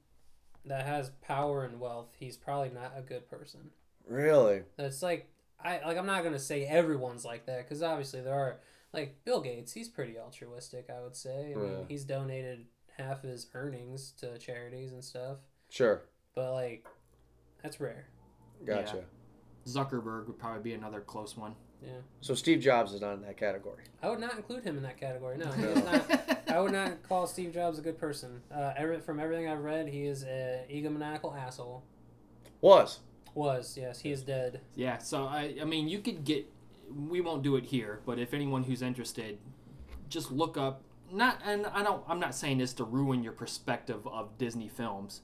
[0.64, 3.72] that has power and wealth, he's probably not a good person.
[4.08, 4.62] Really?
[4.78, 5.28] That's like
[5.62, 8.58] I like I'm not gonna say everyone's like that because obviously there are
[8.94, 9.72] like Bill Gates.
[9.74, 11.52] He's pretty altruistic, I would say.
[11.52, 11.84] I mean, Yeah.
[11.88, 12.64] he's donated
[12.96, 15.36] half his earnings to charities and stuff,
[15.68, 16.04] Sure.
[16.34, 16.86] but like
[17.62, 18.06] that's rare.
[18.64, 19.04] Gotcha.
[19.66, 21.54] Zuckerberg would probably be another close one.
[21.82, 23.84] Yeah, So Steve Jobs is not in that category.
[24.02, 25.38] I would not include him in that category.
[25.38, 25.74] No, No.
[25.74, 26.40] not.
[26.48, 28.42] I would not call Steve Jobs a good person.
[28.52, 31.84] Uh, every, from everything I've read, he is an egomaniacal asshole.
[32.60, 32.98] Was.
[33.34, 34.60] Was yes, he is dead.
[34.74, 36.46] Yeah, so I, I mean, you could get.
[36.92, 39.38] We won't do it here, but if anyone who's interested,
[40.08, 40.82] just look up.
[41.12, 42.02] Not, and I don't.
[42.08, 45.20] I'm not saying this to ruin your perspective of Disney films,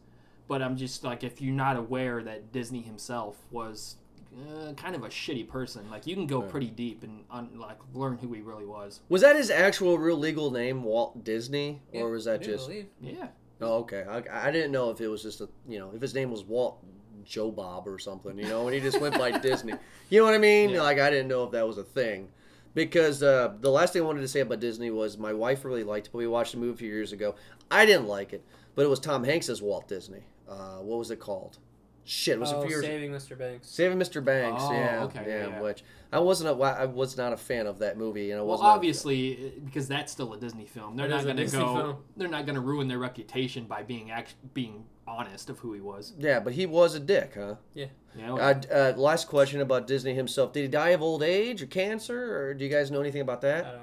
[0.47, 3.97] but I'm just like if you're not aware that Disney himself was
[4.37, 5.89] uh, kind of a shitty person.
[5.91, 6.51] Like you can go Right.
[6.51, 9.01] pretty deep and un, like learn who he really was.
[9.09, 12.67] Was that his actual real legal name, Walt Disney, Yeah, or was that do just?
[12.69, 12.87] believe.
[13.01, 13.29] Yeah,
[13.61, 14.05] Oh, okay.
[14.09, 16.45] I, I didn't know if it was just a, you know, if his name was
[16.45, 16.79] Walt
[17.25, 19.75] Joe Bob or something, you know, and he just went by Disney.
[20.11, 20.71] You know what I mean?
[20.71, 20.83] Yeah.
[20.83, 22.29] Like I didn't know if that was a thing.
[22.75, 25.85] Because uh, the last thing I wanted to say about Disney was my wife really
[25.85, 27.37] liked it, but we watched a movie a few years ago.
[27.71, 28.45] I didn't like it,
[28.75, 30.25] but it was Tom Hanks as Walt Disney.
[30.49, 31.59] Uh, what was it called?
[32.05, 32.85] Shit, it was a Oh, few years.
[32.85, 33.37] saving Mr.
[33.39, 33.69] Banks.
[33.69, 34.23] Saving Mr.
[34.23, 35.61] Banks, Oh, yeah, okay, yeah, yeah.
[35.61, 38.51] Which I wasn't a, I was not a fan of that movie, and I well,
[38.53, 38.69] wasn't.
[38.69, 40.97] a- obviously because that's still a Disney film.
[40.97, 41.51] They're It not going to go.
[41.51, 41.97] film.
[42.17, 45.81] They're not going to ruin their reputation by being act, being honest of who he
[45.81, 46.13] was.
[46.19, 47.57] yeah, but he was a dick, huh?
[47.75, 47.87] Yeah.
[48.17, 50.53] know, Uh, uh, last question about Disney himself.
[50.53, 53.39] Did he die of old age or cancer, or do you guys know anything about
[53.45, 53.81] I that?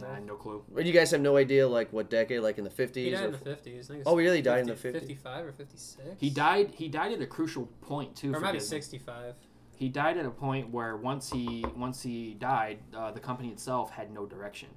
[0.00, 0.14] Don't know.
[0.14, 0.16] He died.
[0.16, 0.26] I of.
[0.26, 0.64] no clue.
[0.74, 3.04] Or do you guys have no idea, like what decade, like in the fifties.
[3.06, 3.18] He fifties?
[3.20, 3.90] died in the fifties.
[4.06, 4.92] Oh, he really died in the 50s?
[4.92, 6.02] Fifty-five or fifty-six.
[6.18, 6.72] He died.
[6.74, 8.30] He died at a crucial point too.
[8.32, 8.76] Or for maybe Disney.
[8.78, 9.34] sixty-five.
[9.76, 13.90] He died at a point where once he once he died, uh, the company itself
[13.90, 14.68] had no direction.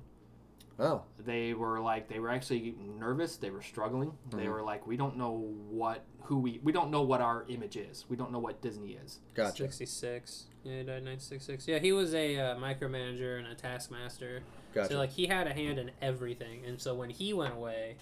[0.80, 3.38] Oh, They were like they were actually nervous.
[3.38, 4.14] They were struggling.
[4.32, 4.50] They Mhm.
[4.54, 8.06] were like, we don't know what who we we don't know what our image is.
[8.10, 9.20] We don't know what Disney is.
[9.36, 9.64] gotcha.
[9.64, 10.46] Sixty-six.
[10.64, 11.68] Yeah, he died in nineteen sixty-six.
[11.68, 14.42] Yeah, he was a uh, micromanager and a taskmaster.
[14.74, 14.94] Gotcha.
[14.94, 17.96] So like he had a hand in everything, and so when he went away,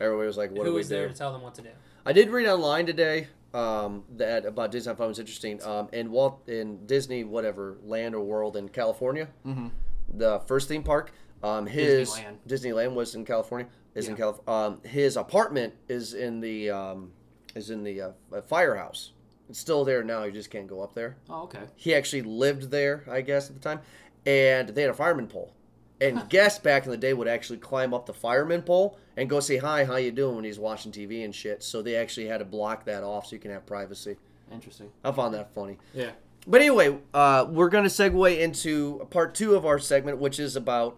[0.00, 1.62] Everybody was like, "What who do we was there do?" to tell them what to
[1.62, 1.68] do?
[2.06, 4.92] I did read online today um, that about Disney.
[4.92, 5.62] I thought it was interesting.
[5.62, 9.68] Um, in Walt in Disney, whatever land or world in California, Mm-hmm.
[10.14, 12.36] the first theme park, um, his Disneyland.
[12.48, 13.66] Disneyland was in California.
[13.94, 14.18] Is in Yeah.
[14.18, 17.10] Calif- um, His apartment is in the um,
[17.54, 19.12] is in the uh, uh, firehouse.
[19.48, 20.22] It's still there now.
[20.22, 21.16] You just can't go up there.
[21.28, 21.58] Oh, okay.
[21.76, 23.80] He actually lived there, I guess, at the time,
[24.24, 25.52] and they had a fireman pole.
[26.00, 29.38] And guests back in the day would actually climb up the fireman pole and go
[29.40, 31.62] say hi, how you doing when he's watching TV and shit.
[31.62, 34.16] So they actually had to block that off so you can have privacy.
[34.50, 34.90] Interesting.
[35.04, 35.76] I found that funny.
[35.92, 36.12] Yeah.
[36.46, 40.56] But anyway, uh, we're going to segue into part two of our segment, which is
[40.56, 40.96] about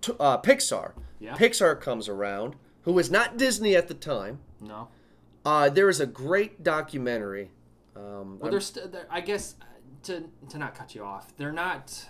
[0.00, 0.92] t- uh, Pixar.
[1.18, 1.34] Yeah.
[1.36, 4.38] Pixar comes around, who was not Disney at the time.
[4.60, 4.88] No.
[5.44, 7.50] Uh, there is a great documentary.
[7.96, 9.64] Um, Well, they're st- I guess uh,
[10.04, 12.06] to to not cut you off, they're not.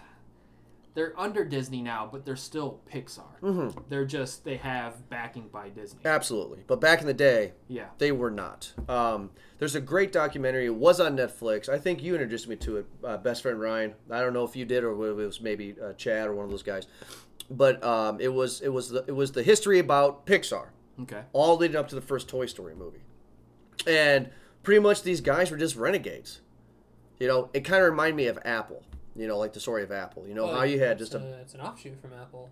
[0.99, 3.39] They're under Disney now, but they're still Pixar.
[3.41, 3.85] Mhm.
[3.89, 6.01] They're just they have backing by Disney.
[6.05, 6.65] absolutely.
[6.67, 7.91] But back in the day, Yeah.
[7.99, 8.73] They were not.
[8.89, 9.31] Um,
[9.61, 10.67] there's a great documentary.
[10.67, 11.69] It was on Netflix.
[11.69, 13.95] I think you introduced me to it, uh, best friend Ryan.
[14.11, 16.51] I don't know if you did or it was maybe uh, Chad or one of
[16.51, 16.89] those guys.
[17.49, 20.71] But um, it was it was the, it was the history about Pixar,
[21.03, 21.23] Okay.
[21.33, 23.05] all leading up to the first Toy Story movie,
[23.87, 24.31] and
[24.65, 26.41] pretty much these guys were just renegades.
[27.21, 28.83] You know, it kind of reminded me of Apple.
[29.19, 30.27] You know, like the story of Apple.
[30.29, 32.51] You know Well, how you had just a a, it's an offshoot from Apple.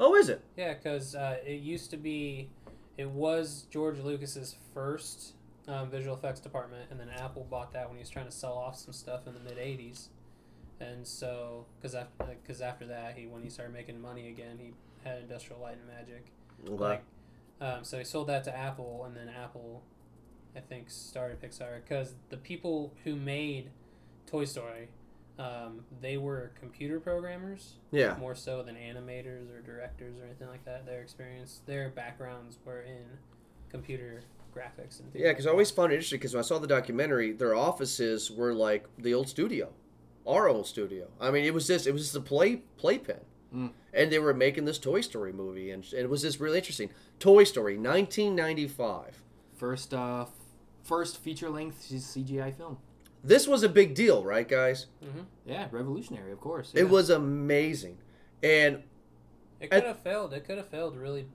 [0.00, 0.40] oh, is it?
[0.56, 2.48] Yeah, because uh, it used to be,
[2.96, 5.34] it was George Lucas's first
[5.68, 8.54] um, visual effects department, and then Apple bought that when he was trying to sell
[8.54, 10.08] off some stuff in the mid '80s,
[10.80, 14.72] and so because after because after that he when he started making money again he
[15.04, 16.26] had Industrial Light and Magic,
[16.64, 16.82] Okay.
[16.82, 17.02] like,
[17.60, 19.82] um, so he sold that to Apple, and then Apple,
[20.56, 23.68] I think, started Pixar because the people who made
[24.26, 24.88] Toy Story.
[25.38, 28.16] Um, they were computer programmers, yeah.
[28.18, 30.86] more so than animators or directors or anything like that.
[30.86, 33.04] Their experience, their backgrounds were in
[33.68, 34.22] computer
[34.54, 36.58] graphics and things Yeah, like because I always found it interesting because when I saw
[36.58, 39.68] the documentary, their offices were like the old studio,
[40.26, 41.08] our old studio.
[41.20, 43.20] I mean, it was just it was just a play playpen,
[43.54, 43.70] Mm.
[43.94, 46.90] and they were making this Toy Story movie, and, and it was just really interesting.
[47.20, 49.22] Toy Story, 1995.
[49.56, 50.26] First uh,
[50.82, 52.78] first feature length CGI film.
[53.26, 54.86] This was a big deal, right, guys?
[55.02, 56.72] hmm Yeah, revolutionary, of course.
[56.74, 57.98] It was amazing,
[58.42, 58.82] and
[59.60, 60.32] It could have failed.
[60.32, 61.26] It could have failed really,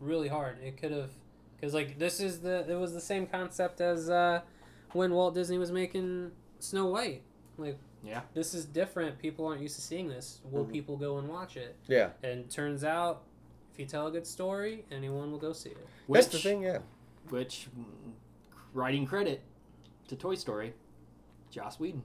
[0.00, 0.58] really hard.
[0.62, 1.10] It could have,
[1.56, 4.42] because like this is the it was the same concept as uh,
[4.92, 7.22] when Walt Disney was making Snow White.
[7.56, 8.20] Like Yeah.
[8.34, 9.18] this is different.
[9.18, 10.40] People aren't used to seeing this.
[10.50, 10.72] Will Mhm.
[10.72, 11.76] people go and watch it?
[11.86, 13.22] yeah, And turns out,
[13.72, 15.86] if you tell a good story, anyone will go see it.
[16.08, 16.80] That's the thing, yeah.
[17.30, 18.12] Which, mm,
[18.74, 19.40] writing credit
[20.08, 20.74] to Toy Story,
[21.54, 22.02] Joss Whedon.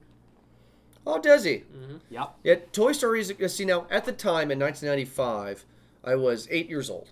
[1.07, 1.57] Oh, does he?
[1.59, 2.35] hmm Yep.
[2.43, 3.53] Yeah, Toy Story is.
[3.55, 5.65] See, now at the time in 1995,
[6.03, 7.09] I was eight years old.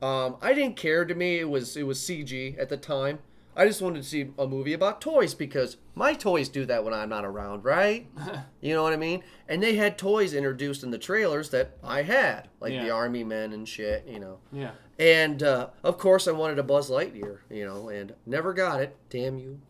[0.00, 1.04] Um, I didn't care.
[1.04, 3.18] To me, it was it was CG at the time.
[3.56, 6.94] I just wanted to see a movie about toys because my toys do that when
[6.94, 8.06] I'm not around, right?
[8.60, 9.24] you know what I mean?
[9.48, 13.52] And they had toys introduced in the trailers that I had, like the Army Men
[13.52, 14.38] and shit, you know.
[14.52, 14.70] Yeah.
[15.00, 18.96] And uh, of course, I wanted a Buzz Lightyear, you know, and never got it.
[19.10, 19.60] Damn you.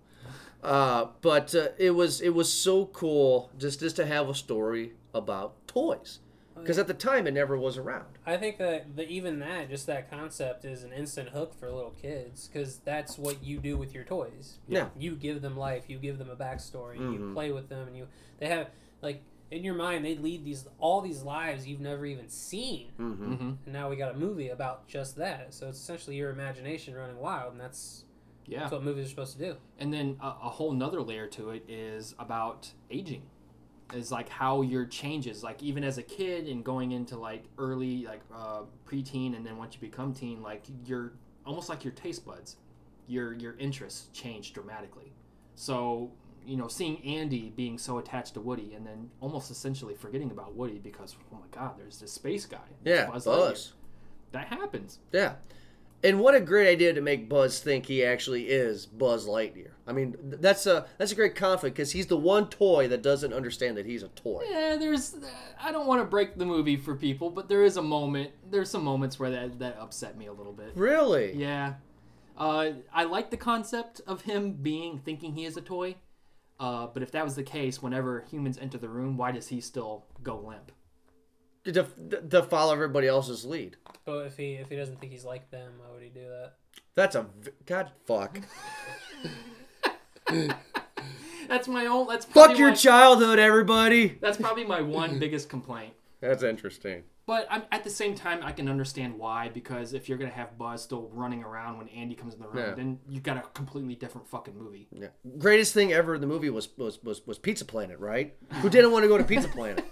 [0.63, 4.93] Uh, but uh, it was it was so cool just just to have a story
[5.15, 6.19] about toys,
[6.57, 8.07] because at the time it never was around.
[8.27, 11.93] I think that the, even that, just that concept, is an instant hook for little
[12.03, 14.59] kids because that's what you do with your toys.
[14.67, 14.89] Yeah.
[14.99, 15.85] You give them life.
[15.89, 16.97] You give them a backstory.
[16.99, 17.35] You Mhm.
[17.35, 18.09] play with them, and you
[18.41, 18.69] they have
[19.01, 23.33] like in your mind they lead these all these lives you've never even seen, Mm-hmm.
[23.33, 23.51] Mm-hmm.
[23.65, 25.55] and now we got a movie about just that.
[25.55, 28.05] So it's essentially your imagination running wild, and that's
[28.49, 28.61] Yeah.
[28.61, 29.57] that's what movies are supposed to do.
[29.79, 33.23] And then a, a whole nother layer to it is about aging.
[33.95, 38.05] Is like how your changes, like even as a kid and going into like early,
[38.05, 41.15] like uh, preteen, and then once you become teen, like your
[41.47, 42.57] almost like your taste buds,
[43.07, 45.15] your your interests change dramatically.
[45.55, 46.13] So
[46.45, 50.55] you know, seeing Andy being so attached to Woody, and then almost essentially forgetting about
[50.55, 53.73] Woody because oh my God, there's this space guy, Yeah, Buzz Buzz.
[54.33, 54.99] That happens.
[55.13, 55.35] Yeah.
[56.03, 59.71] And what a great idea to make Buzz think he actually is Buzz Lightyear.
[59.87, 63.33] I mean, that's a that's a great conflict because he's the one toy that doesn't
[63.33, 64.45] understand that he's a toy.
[64.49, 65.17] Yeah, there's.
[65.61, 68.31] I don't want to break the movie for people, but there is a moment.
[68.49, 70.73] There's some moments where that that upset me a little bit.
[70.77, 71.35] Really?
[71.35, 71.75] Yeah,
[72.37, 75.97] uh, I like the concept of him being thinking he is a toy.
[76.61, 79.61] Uh, but if that was the case, whenever humans enter the room, why does he
[79.61, 80.73] still go limp?
[81.73, 81.87] To,
[82.31, 83.77] to follow everybody else's lead.
[84.05, 86.55] But if he if he doesn't think he's like them, why would he do that?
[86.95, 88.41] That's a v- god fuck.
[91.49, 92.07] That's my own.
[92.09, 94.19] That's fuck your my, childhood, everybody.
[94.21, 95.95] That's probably my one biggest complaint.
[96.21, 97.05] That's interesting.
[97.27, 100.57] But I'm, at the same time, I can understand why because if you're gonna have
[100.59, 102.75] Buzz still running around when Andy comes in the room, Yeah.
[102.75, 104.89] then you've got a completely different fucking movie.
[104.91, 105.09] Yeah.
[105.39, 108.35] Greatest thing ever in the movie was was was, was Pizza Planet, right?
[108.63, 109.85] Who didn't want to go to Pizza Planet?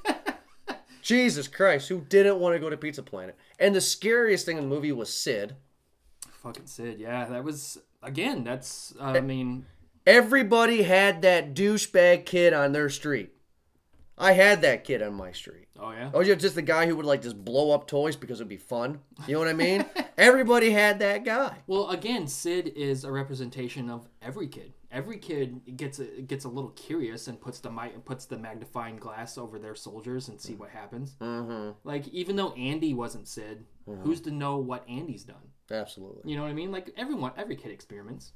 [1.07, 3.37] Jesus Christ, who didn't want to go to Pizza Planet?
[3.61, 5.55] And the scariest thing in the movie was Sid.
[6.43, 8.43] Fucking Sid, yeah, that was again.
[8.43, 9.67] That's uh, I mean,
[10.05, 13.31] Everybody had that douchebag kid on their street.
[14.19, 15.69] I had that kid on my street.
[15.79, 18.41] oh yeah, Oh, you're just the guy who would like just blow up toys because
[18.41, 18.99] it'd be fun.
[19.29, 19.85] You know what I mean?
[20.19, 21.59] Everybody had that guy.
[21.69, 24.73] Well, again, Sid is a representation of every kid.
[24.93, 28.97] Every kid gets a, gets a little curious and puts the mi- puts the magnifying
[28.97, 31.17] glass over their soldiers and see what happens.
[31.21, 31.71] Mm-hmm.
[31.85, 33.65] Like even though Andy wasn't Sid,
[34.03, 35.37] who's to know what Andy's done?
[35.71, 36.31] Absolutely.
[36.31, 36.71] You know what I mean?
[36.71, 38.33] Like everyone, every kid experiments.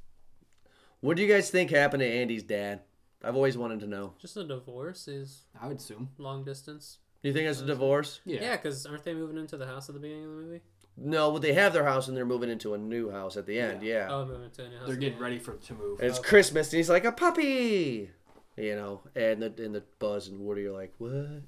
[1.00, 2.80] What do you guys think happened to Andy's dad?
[3.22, 4.14] I've always wanted to know.
[4.20, 6.10] Just a divorce is I would assume.
[6.18, 6.98] long distance.
[7.22, 8.20] Do you think it's a divorce?
[8.24, 8.40] Yeah.
[8.40, 10.60] Yeah, because aren't they moving into the house at the beginning of the movie?
[11.02, 13.58] No, well, they have their house and they're moving into a new house at the
[13.58, 13.82] end.
[13.82, 14.08] Yeah.
[14.10, 14.86] Oh, moving to a new house.
[14.86, 15.98] They're getting ready for to move.
[16.00, 16.28] And it's Okay.
[16.28, 18.10] Christmas and he's like a puppy,
[18.56, 21.42] you know, and the and the Buzz and Woody are like what?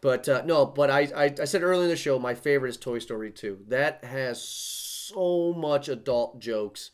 [0.00, 2.76] But uh, no, but I, I I said earlier in the show my favorite is
[2.76, 3.66] Toy Story 2.
[3.68, 6.90] That has so much adult jokes.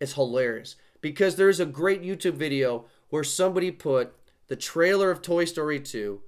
[0.00, 4.12] It's hilarious because there's a great YouTube video where somebody put
[4.48, 6.20] the trailer of Toy Story 2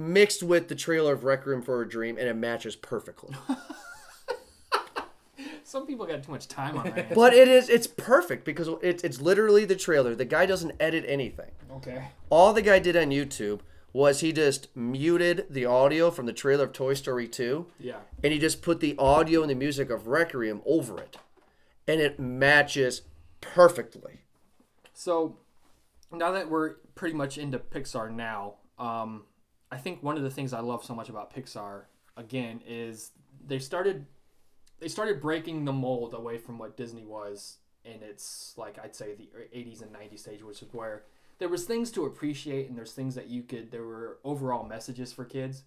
[0.00, 3.34] mixed with the trailer of Requiem for a Dream and it matches perfectly.
[5.64, 7.12] Some people got too much time on their hands.
[7.14, 10.14] But it is it's perfect because it's it's literally the trailer.
[10.16, 11.52] The guy doesn't edit anything.
[11.76, 12.08] okay.
[12.28, 13.60] All the guy did on YouTube
[13.92, 17.96] was he just muted the audio from the trailer of Toy Story 2 Yeah.
[18.22, 21.16] and he just put the audio and the music of Requiem over it.
[21.88, 23.02] And it matches
[23.40, 24.20] perfectly.
[24.92, 25.36] So
[26.12, 29.24] now that we're pretty much into Pixar now, um,
[29.70, 31.84] I think one of the things I love so much about Pixar
[32.16, 33.12] again is
[33.46, 34.06] they started
[34.80, 39.14] they started breaking the mold away from what Disney was in its like I'd say
[39.14, 41.04] the 80s and 90s stage, which is where
[41.38, 45.12] there was things to appreciate and there's things that you could there were overall messages
[45.12, 45.62] for kids,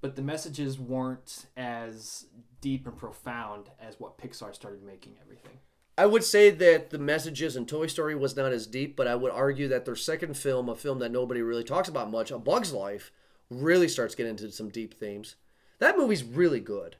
[0.00, 2.26] but the messages weren't as
[2.60, 5.58] deep and profound as what Pixar started making everything.
[5.96, 9.14] I would say that the messages in Toy Story was not as deep, but I
[9.14, 12.38] would argue that their second film, a film that nobody really talks about much, A
[12.38, 13.12] Bug's Life,
[13.50, 15.36] really starts getting into some deep themes.
[15.80, 16.96] That movie's really good.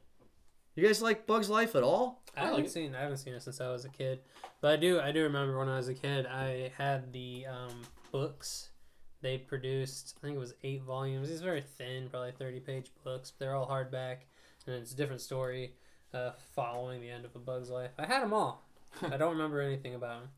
[0.74, 2.22] You guys like Bug's Life at all?
[2.36, 4.20] I I haven't like seen I haven't seen it since I was a kid,
[4.60, 7.82] but I do I do remember when I was a kid I had the um,
[8.10, 8.70] books.
[9.20, 11.28] They produced I think it was eight volumes.
[11.28, 13.30] These very thin, probably thirty page books.
[13.30, 14.18] But they're all hardback,
[14.66, 15.74] and it's a different story,
[16.14, 17.90] uh, following the end of a bug's life.
[17.98, 18.66] I had them all.
[19.02, 20.28] I don't remember anything about him.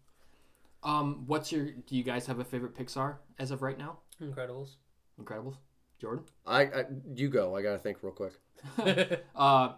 [0.83, 1.71] Um, what's your?
[1.71, 3.99] Do you guys have a favorite Pixar as of right now?
[4.23, 4.77] Incredibles.
[5.21, 5.57] Incredibles,
[6.01, 6.25] Jordan.
[6.47, 6.85] I, I
[7.15, 7.57] you go.
[7.57, 8.35] I gotta think real quick.
[9.37, 9.75] Uh,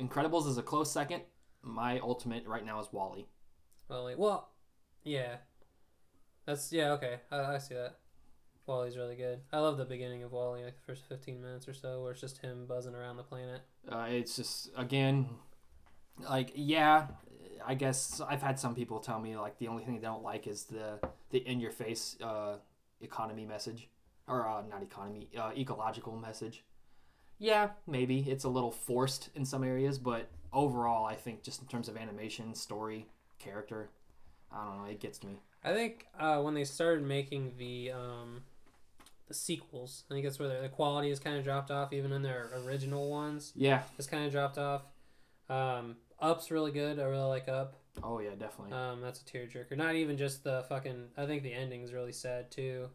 [0.00, 1.22] Incredibles is a close second.
[1.62, 3.26] My ultimate right now is WALL-E.
[3.88, 4.14] WALL-E.
[4.16, 4.50] Well,
[5.04, 5.36] yeah.
[6.44, 7.20] That's yeah okay.
[7.30, 7.96] I, I see that.
[8.66, 9.40] WALL-E's really good.
[9.52, 12.20] I love the beginning of WALL-E, like the first fifteen minutes or so, where it's
[12.20, 13.62] just him buzzing around the planet.
[13.88, 15.28] Uh, it's just again,
[16.28, 17.06] like yeah,
[17.64, 20.46] I guess I've had some people tell me like the only thing they don't like
[20.46, 20.98] is the
[21.30, 22.56] the in your face uh,
[23.00, 23.88] economy message,
[24.26, 26.64] or uh, not economy, uh, ecological message.
[27.38, 31.68] Yeah, maybe it's a little forced in some areas, but overall, I think just in
[31.68, 33.06] terms of animation, story,
[33.38, 33.90] character,
[34.50, 35.40] I don't know, it gets me.
[35.62, 38.42] I think uh, when they started making the um,
[39.28, 42.12] the sequels, I think that's where the, the quality has kind of dropped off, even
[42.12, 43.52] in their original ones.
[43.54, 43.82] Yeah.
[43.98, 44.82] It's kind of dropped off.
[45.48, 46.98] Um, Up's really good.
[46.98, 47.76] I really like Up.
[48.02, 48.72] Oh yeah, definitely.
[48.72, 49.76] Um, that's a tearjerker.
[49.76, 51.08] Not even just the fucking.
[51.16, 52.88] I think the ending's really sad too,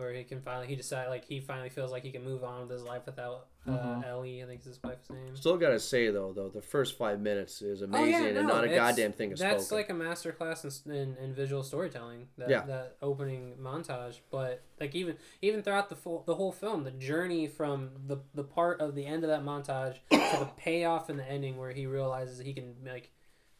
[0.00, 2.62] where he can finally he decide like he finally feels like he can move on
[2.62, 4.06] with his life without uh, Mhm.
[4.08, 4.42] Ellie.
[4.42, 5.36] I think is his wife's name.
[5.36, 8.64] Still gotta say though, though the first five minutes is amazing and Oh, no, not
[8.64, 9.76] a goddamn thing is That's spoken.
[9.78, 12.26] like a master class in, in, in visual storytelling.
[12.38, 12.62] That, Yeah.
[12.62, 17.46] that opening montage, but like even even throughout the full the whole film, the journey
[17.46, 21.24] from the the part of the end of that montage to the payoff in the
[21.30, 23.10] ending where he realizes he can like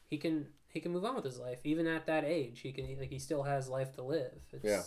[0.07, 2.61] he can he can move on with his life even at that age.
[2.61, 4.33] He can like he still has life to live.
[4.53, 4.83] It's, Yeah.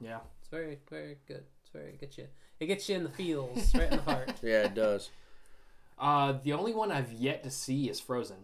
[0.00, 0.20] yeah.
[0.52, 1.44] It's very very good.
[1.62, 2.26] It's very it gets you
[2.60, 4.32] it gets you in the feels right in the heart.
[4.42, 5.10] yeah, it does.
[5.98, 8.36] Uh, the only one I've yet to see is Frozen.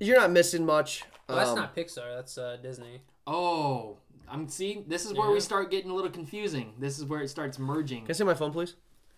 [0.00, 1.04] You're not missing much.
[1.28, 2.14] Well, that's Um, not Pixar.
[2.16, 3.02] That's uh, Disney.
[3.26, 3.98] Oh,
[4.28, 4.84] I'm see.
[4.86, 6.72] This is where we start getting a little confusing.
[6.78, 8.02] This is where it starts merging.
[8.02, 8.74] Can I see my phone, please,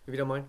[0.07, 0.45] if you don't mind?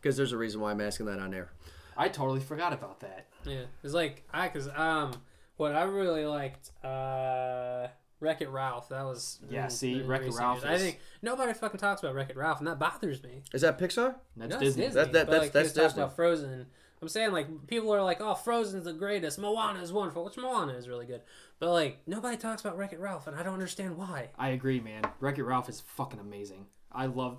[0.00, 1.50] Because there's a reason why I'm asking that on air.
[1.96, 3.26] I totally forgot about that.
[3.44, 5.12] Yeah, it's like I cause um
[5.56, 7.86] what I really liked uh
[8.26, 8.88] Wreck It Ralph.
[8.90, 10.70] That was Yeah, in- see, in Wreck-It Ralph years.
[10.74, 13.42] I think nobody fucking talks about Wreck It Ralph, and that bothers me.
[13.54, 14.16] Is that Pixar?
[14.36, 14.88] That's No, it's Disney.
[14.88, 16.02] That- that- but, that's- like, that's he Disney.
[16.02, 16.66] about Frozen.
[17.00, 19.38] I'm saying like people are like, oh, Frozen's the greatest.
[19.38, 21.20] Moana is wonderful, which Moana is really good.
[21.58, 24.30] But like nobody talks about Wreck It Ralph, and I don't understand why.
[24.38, 25.02] I agree, man.
[25.20, 26.66] Wreck It Ralph is fucking amazing.
[26.90, 27.38] I love.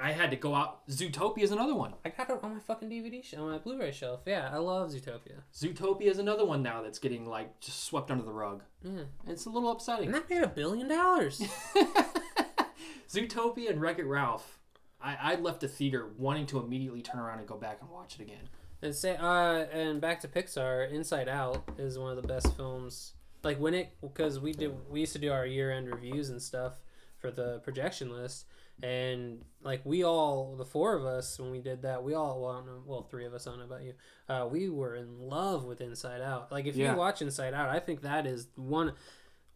[0.00, 0.86] I had to go out.
[0.88, 1.94] Zootopia is another one.
[2.04, 4.20] I got it on my fucking DVD shelf, on my Blu-ray shelf.
[4.26, 5.42] Yeah, I love Zootopia.
[5.54, 8.62] Zootopia is another one now that's getting like just swept under the rug.
[8.82, 10.06] Yeah, It's a little upsetting.
[10.06, 11.42] and that made a billion dollars.
[13.08, 14.58] Zootopia and Wreck It Ralph.
[15.00, 18.16] I, I left the theater wanting to immediately turn around and go back and watch
[18.18, 18.48] it again.
[18.82, 23.14] And say, uh, and back to Pixar, Inside Out is one of the best films.
[23.42, 26.74] Like when it, because we did, we used to do our year-end reviews and stuff
[27.18, 28.46] for the projection list,
[28.82, 32.64] and like we all, the four of us, when we did that, we all, well,
[32.64, 33.94] know, well, three of us, I don't know about you,
[34.28, 36.52] uh, we were in love with Inside Out.
[36.52, 36.92] Like if Yeah.
[36.92, 38.92] you watch Inside Out, I think that is one,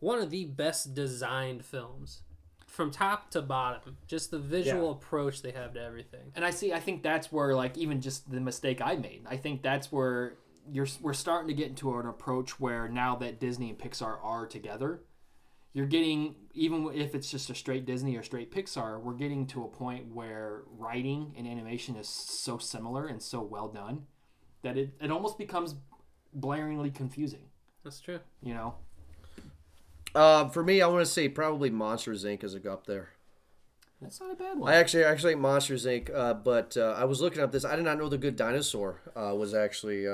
[0.00, 2.22] one of the best designed films,
[2.66, 3.98] from top to bottom.
[4.06, 6.32] Just the visual approach they have to everything.
[6.34, 6.72] And I see.
[6.72, 9.24] I think that's where like even just the mistake I made.
[9.28, 10.34] I think that's where
[10.70, 10.86] you're.
[11.02, 15.02] We're starting to get into an approach where now that Disney and Pixar are together,
[15.74, 19.64] you're getting even if it's just a straight Disney or straight Pixar, we're getting to
[19.64, 24.06] a point where writing and animation is so similar and so well done
[24.62, 25.74] that it, it almost becomes
[26.38, 27.44] blaringly confusing.
[27.84, 28.20] That's true.
[28.42, 28.74] You know.
[30.14, 32.44] Uh, for me, I want to say probably Monsters Inc.
[32.44, 33.10] is a up there.
[34.00, 34.70] That's not a bad one.
[34.70, 36.14] I actually actually like Monsters Inc.
[36.14, 37.64] Uh, but uh, I was looking up this.
[37.64, 40.06] I did not know the Good Dinosaur uh, was actually.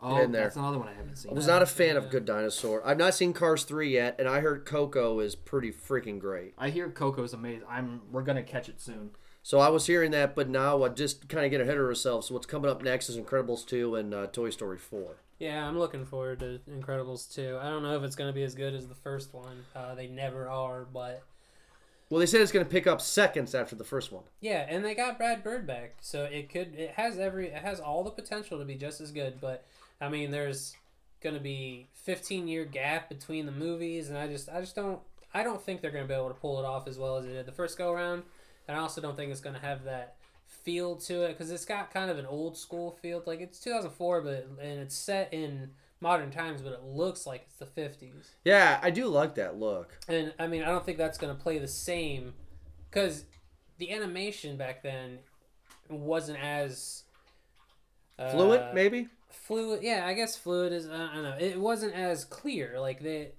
[0.00, 0.42] Oh, in there.
[0.44, 1.32] that's another one I haven't seen.
[1.32, 2.86] I was not a fan of Good Dinosaur.
[2.86, 6.54] I've not seen Cars three yet, and I heard Coco is pretty freaking great.
[6.56, 7.62] I hear Coco's amazing.
[7.68, 8.02] I'm.
[8.12, 9.10] We're gonna catch it soon.
[9.42, 12.28] So I was hearing that, but now I just kind of get ahead of ourselves.
[12.28, 15.16] So what's coming up next is Incredibles two and uh, Toy Story four.
[15.38, 17.58] Yeah, I'm looking forward to Incredibles 2.
[17.62, 19.64] I don't know if it's going to be as good as the first one.
[19.72, 21.22] Uh, they never are, but
[22.10, 24.24] Well, they said it's going to pick up seconds after the first one.
[24.40, 27.78] yeah, and they got Brad Bird back, so it could it has every it has
[27.78, 29.40] all the potential to be just as good.
[29.40, 29.64] But
[30.00, 30.76] I mean, there's
[31.22, 35.00] going to be 15 year gap between the movies, and I just I just don't
[35.34, 37.26] I don't think they're going to be able to pull it off as well as
[37.26, 38.22] they did the first go around,
[38.66, 41.64] and I also don't think it's going to have that feel to it because it's
[41.64, 43.22] got kind of an old school feel.
[43.26, 45.70] Like it's 2004, but and it's set in
[46.00, 48.30] modern times, but it looks like it's the 50s.
[48.44, 49.98] Yeah, I do like that look.
[50.08, 52.34] And I mean, I don't think that's going to play the same
[52.90, 53.24] because
[53.78, 55.18] the animation back then
[55.88, 57.04] wasn't as
[58.18, 59.08] uh, Fluid, maybe.
[59.48, 60.88] Fluid, yeah, I guess fluid is.
[60.90, 61.36] I don't know.
[61.40, 62.78] It wasn't as clear.
[62.78, 63.30] Like they,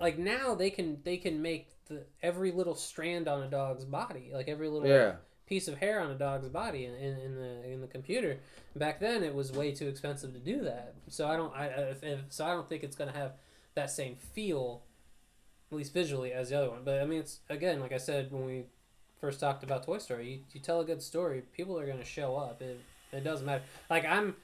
[0.00, 4.30] like now they can they can make the every little strand on a dog's body,
[4.32, 5.16] like every little Yeah.
[5.46, 8.38] piece of hair on a dog's body in, in, in the in the computer.
[8.76, 10.94] Back then, it was way too expensive to do that.
[11.08, 13.32] So I don't I if, if, so I don't think it's gonna have
[13.74, 14.82] that same feel,
[15.70, 16.80] at least visually, as the other one.
[16.82, 18.64] But I mean, it's again like I said when we
[19.20, 20.28] first talked about Toy Story.
[20.30, 22.62] You, you tell a good story, people are gonna show up.
[22.62, 22.80] It
[23.12, 23.64] it doesn't matter.
[23.90, 24.34] Like I'm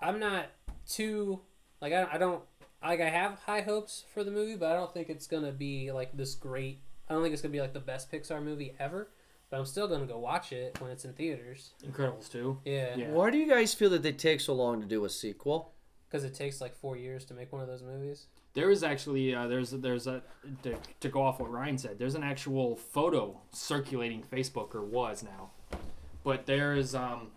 [0.00, 0.46] I'm not
[0.88, 1.40] too
[1.80, 2.42] like I, I don't
[2.82, 5.92] like I have high hopes for the movie, but I don't think it's gonna be
[5.92, 6.80] like this great.
[7.08, 9.08] I don't think it's gonna be like the best Pixar movie ever.
[9.50, 11.70] But I'm still gonna go watch it when it's in theaters.
[11.86, 12.58] Incredibles too.
[12.64, 13.08] Yeah, Yeah.
[13.08, 15.72] Why do you guys feel that they take so long to do a sequel?
[16.08, 18.26] because it takes like four years to make one of those movies.
[18.54, 20.22] There is actually uh, there's there's a
[20.62, 21.98] to, to go off what Ryan said.
[21.98, 25.50] There's an actual photo circulating Facebook or was now,
[26.24, 27.28] but there is um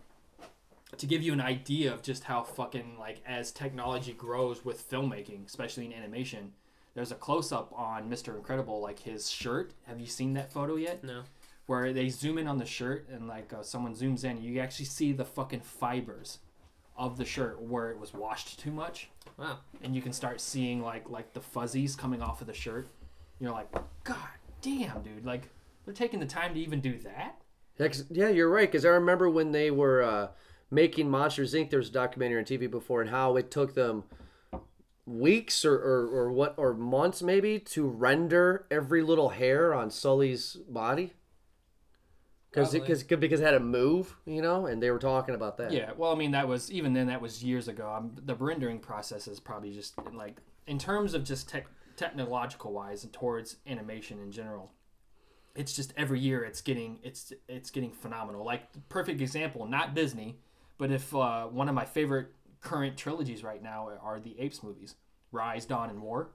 [0.98, 5.46] to give you an idea of just how fucking like as technology grows with filmmaking,
[5.46, 6.52] especially in animation.
[6.94, 8.36] There's a close up on Mr.
[8.36, 9.74] Incredible, like his shirt.
[9.88, 11.04] Have you seen that photo yet?
[11.04, 11.24] No.
[11.68, 14.86] Where they zoom in on the shirt and like uh, someone zooms in, you actually
[14.86, 16.40] see the fucking fibers
[16.98, 19.60] of the shirt where it was washed too much Wow.
[19.82, 22.90] and you can start seeing like like the fuzzies coming off of the shirt.
[23.40, 23.72] You're like,
[24.04, 24.18] God
[24.62, 25.26] damn, dude!
[25.26, 25.50] Like
[25.86, 27.42] they're taking the time to even do that.
[27.78, 28.70] Yeah, 'cause- yeah, you're right.
[28.70, 30.28] Because I remember when they were uh,
[30.72, 31.70] making Monsters Inc.
[31.70, 34.06] There was a documentary on TV before, and how it took them
[35.06, 40.58] weeks or, or, or what or months maybe to render every little hair on Sully's
[40.70, 41.14] body.
[42.50, 45.72] Because because because it had to move, you know, and they were talking about that.
[45.72, 47.90] Yeah, well, I mean that was even then that was years ago.
[47.90, 53.06] Um, the rendering process is probably just like in terms of just tech technological wise
[53.06, 54.74] and towards animation in general.
[55.56, 58.44] It's just every year it's getting it's it's getting phenomenal.
[58.44, 60.40] Like perfect example, not Disney,
[60.82, 62.30] but if uh, one of my favorite
[62.60, 64.96] current trilogies right now are the Apes movies,
[65.32, 66.30] Rise, Dawn, and War.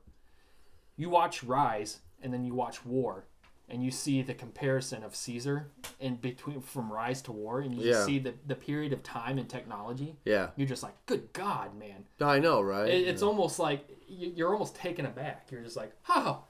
[0.97, 3.24] You watch Rise and then you watch War,
[3.68, 7.90] and you see the comparison of Caesar in between from Rise to War, and you
[7.90, 8.07] Yeah.
[8.07, 10.16] see the the period of time and technology.
[10.24, 12.05] Yeah, You're just like, good God, man!
[12.20, 12.86] I know, right?
[12.88, 15.49] It, it's almost like you're almost taken aback.
[15.51, 16.44] You're just like, oh,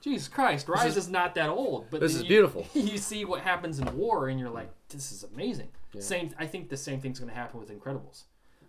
[0.00, 1.86] Jesus Christ, Rise is, not that old.
[1.90, 2.66] But this is you- beautiful.
[2.74, 5.68] You see what happens in War, and you're like, this is amazing.
[5.98, 8.22] Same, I think the same thing's going to happen with Incredibles.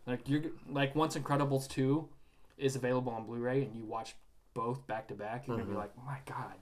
[0.07, 2.07] Like you're like once Incredibles two
[2.57, 4.15] is available on Blu-ray, and you watch
[4.55, 5.65] both back to back, you're Mm-hmm.
[5.65, 6.53] gonna be like, oh my God,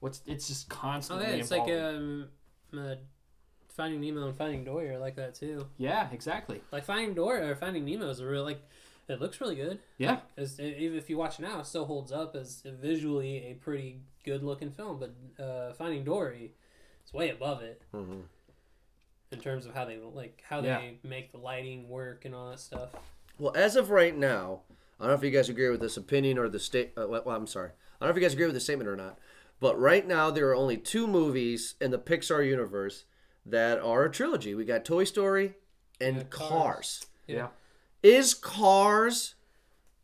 [0.00, 0.20] what's?
[0.26, 1.26] It's just constantly.
[1.26, 2.28] Oh yeah, it's like um,
[2.76, 2.94] uh,
[3.68, 5.66] Finding Nemo and Finding Dory are like that too.
[5.78, 6.60] yeah, exactly.
[6.70, 8.62] Like Finding Dory or Finding Nemo is a real like.
[9.08, 9.78] It looks really good.
[9.96, 13.54] Yeah, As, even if you watch it now, it still holds up as visually a
[13.54, 15.00] pretty good looking film.
[15.00, 16.52] But uh, Finding Dory
[17.06, 18.24] is way above it Mhm.
[19.30, 20.78] in terms of how they like how Yeah.
[20.80, 22.90] they make the lighting work and all that stuff.
[23.38, 24.62] Well, as of right now,
[25.00, 26.92] I don't know if you guys agree with this opinion or the state.
[26.96, 27.70] Uh, well, I'm sorry.
[27.70, 29.18] I don't know if you guys agree with the statement or not.
[29.60, 33.04] But right now, there are only two movies in the Pixar universe
[33.46, 34.54] that are a trilogy.
[34.54, 35.54] We got Toy Story
[36.00, 36.48] and Yeah, Cars.
[36.50, 37.06] Cars.
[37.26, 37.48] yeah.
[38.02, 39.34] Is Cars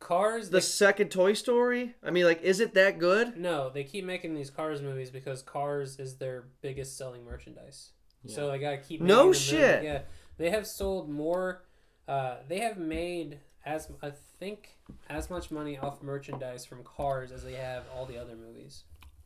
[0.00, 0.50] Cars.
[0.50, 1.94] the second Toy Story?
[2.02, 3.36] I mean, like, is it that good?
[3.36, 7.90] No, they keep making these Cars movies because Cars is their biggest selling merchandise.
[8.26, 9.00] So they gotta keep.
[9.00, 9.34] No making them.
[9.34, 9.84] shit.
[9.84, 10.00] Yeah,
[10.38, 11.62] they have sold more.
[12.08, 14.76] Uh, they have made as I think
[15.08, 18.84] as much money off merchandise from Cars as they have all the other movies.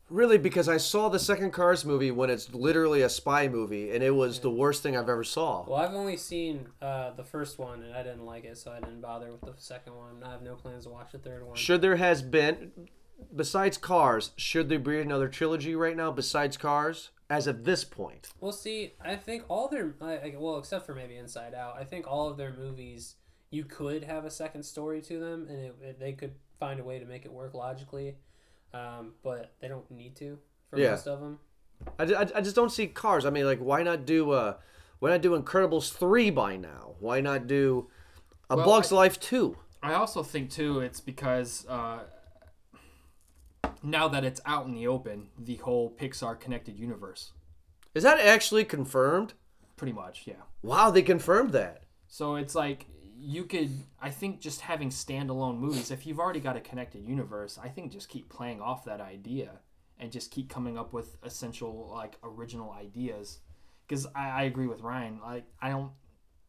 [0.09, 4.03] Really, because I saw the second Cars movie when it's literally a spy movie, and
[4.03, 5.65] it was the worst thing I've ever saw.
[5.67, 8.79] Well, I've only seen uh, the first one and I didn't like it, so I
[8.79, 10.23] didn't bother with the second one.
[10.23, 11.55] I have no plans to watch the third one.
[11.55, 12.71] Should there has been,
[13.35, 17.09] besides Cars, should there be another trilogy right now besides Cars?
[17.31, 21.15] As of this point, Well, see, I think all their like, well, except for maybe
[21.15, 23.17] Inside Out, I think all of their movies
[23.51, 26.83] you could have a second story to them, and it, it- they could find a
[26.83, 28.15] way to make it work logically,
[28.73, 30.37] um, but they don't need to
[30.69, 30.91] for Yeah.
[30.91, 31.39] most of them.
[31.97, 33.25] I, I, I just don't see Cars.
[33.25, 34.55] I mean, like, why not do uh,
[34.99, 36.95] why not do Incredibles three by now?
[36.99, 37.89] Why not do
[38.49, 39.57] A Well, Bug's Life two?
[39.81, 41.99] I also think too it's because uh,
[43.81, 47.31] now that it's out in the open, the whole Pixar connected universe,
[47.95, 49.33] Is that actually confirmed?
[49.77, 50.33] pretty much, yeah.
[50.61, 51.83] Wow, they confirmed that.
[52.07, 52.87] So it's like
[53.21, 55.91] you could, I think, just having standalone movies.
[55.91, 59.59] If you've already got a connected universe, I think just keep playing off that idea
[59.99, 63.39] and just keep coming up with essential, like original ideas.
[63.87, 65.19] Because I, I agree with Ryan.
[65.21, 65.91] Like I don't.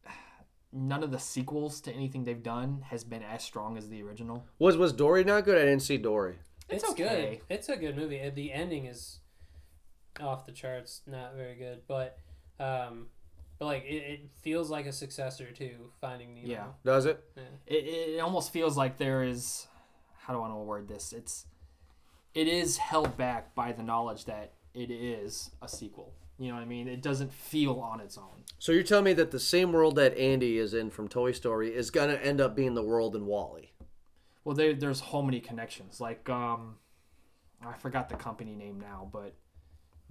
[0.71, 4.45] None of the sequels to anything they've done has been as strong as the original.
[4.57, 5.57] Was was Dory not good?
[5.57, 6.35] I didn't see Dory.
[6.69, 7.41] It's, It's okay.
[7.47, 7.55] good.
[7.55, 8.29] It's a good movie.
[8.29, 9.19] The ending is
[10.21, 12.17] off the charts, not very good, but
[12.59, 13.07] um,
[13.61, 15.69] but like it, it feels like a successor to
[16.01, 16.47] Finding Nemo.
[16.47, 16.63] Yeah.
[16.83, 17.23] Does it?
[17.37, 17.43] Yeah.
[17.67, 17.75] it,
[18.15, 19.67] it almost feels like there is
[20.17, 21.13] how do I want to word this?
[21.13, 21.45] It's
[22.33, 26.11] it is held back by the knowledge that it is a sequel.
[26.39, 26.87] You know what I mean?
[26.87, 28.45] It doesn't feel on its own.
[28.57, 31.69] So you're telling me that the same world that Andy is in from Toy Story
[31.69, 33.73] is gonna end up being the world in WALL-E?
[34.43, 36.01] Well, there, there's so many connections.
[36.01, 36.77] Like, um,
[37.63, 39.35] I forgot the company name now, but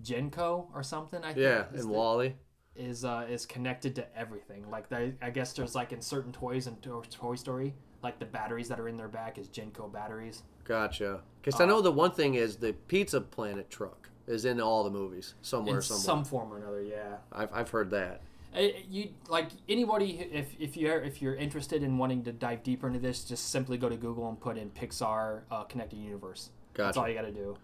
[0.05, 1.21] Genco or something.
[1.25, 2.35] I think Yeah, is in the- WALL-E.
[2.77, 4.69] Is uh, is connected to everything.
[4.71, 8.25] Like they, I guess there's like in certain toys and To- Toy Story, like the
[8.27, 10.43] batteries that are in their back is Genko batteries.
[10.65, 11.21] Gotcha.
[11.43, 14.91] Because I know the one thing is the Pizza Planet truck is in all the
[14.91, 15.77] movies somewhere.
[15.77, 16.03] in somewhere.
[16.03, 16.83] some form or another.
[16.83, 17.17] Yeah.
[17.33, 18.23] I've, I've heard that.
[18.55, 22.89] Uh, you like anybody if if you're if you're interested in wanting to dive deeper
[22.89, 26.51] into this, just simply go to Google and put in Pixar uh, connected universe.
[26.75, 27.01] That's Gotcha.
[27.01, 27.57] all you got to do,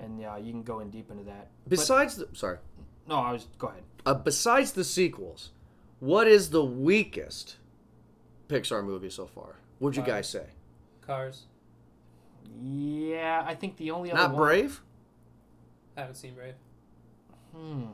[0.00, 1.48] and yeah, you can go in deep into that.
[1.64, 2.58] But- Besides the sorry,
[3.08, 3.82] no, I was go ahead.
[4.06, 5.50] uh, besides the sequels,
[6.00, 7.56] what is the weakest
[8.48, 9.56] Pixar movie so far?
[9.80, 10.46] Would you Uh, guys say?
[11.06, 11.44] Cars.
[12.62, 14.80] Yeah, I think the only other Not one, Brave,
[15.96, 16.54] I haven't seen Brave.
[17.54, 17.86] Hmm.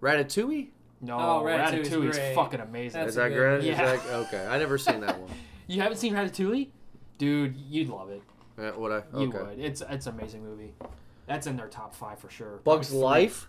[0.00, 0.68] Ratatouille.
[1.00, 3.00] No, Oh, Ratatouille's Ratatouille is fucking amazing.
[3.00, 3.50] That's is that a great?
[3.56, 3.70] movie.
[3.70, 3.96] Is Yeah.
[3.96, 5.30] that, okay, I never seen that one.
[5.68, 6.68] You haven't seen Ratatouille,
[7.18, 7.56] dude?
[7.56, 8.20] You'd love it.
[8.58, 9.18] Uh, would I?
[9.18, 9.58] You would.
[9.58, 10.74] It's it's an amazing movie.
[11.26, 12.58] That's in their top five for sure.
[12.64, 12.98] Bugs Probably three.
[12.98, 13.48] Life.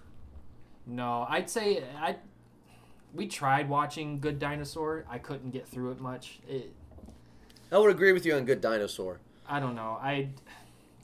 [0.86, 2.18] No, I'd say I.
[3.14, 5.06] We tried watching Good Dinosaur.
[5.08, 6.40] I couldn't get through it much.
[6.50, 6.74] It,
[7.72, 9.20] I would agree with you on Good Dinosaur.
[9.48, 10.00] I don't know.
[10.02, 10.30] I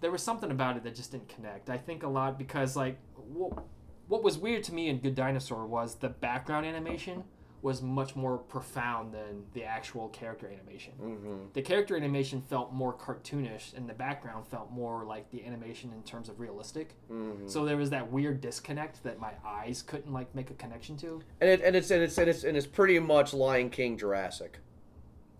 [0.01, 1.69] there was something about it that just didn't connect.
[1.69, 3.63] I think a lot because like what,
[4.07, 7.23] what was weird to me in Good Dinosaur was the background animation
[7.61, 10.93] was much more profound than the actual character animation.
[11.01, 11.35] Mm-hmm.
[11.53, 16.01] The character animation felt more cartoonish, and the background felt more like the animation in
[16.03, 16.95] terms of realistic.
[17.11, 17.47] Mm-hmm.
[17.47, 21.21] So there was that weird disconnect that my eyes couldn't like make a connection to.
[21.41, 24.59] And it, and it's and it's and it's and it's pretty much Lion King Jurassic.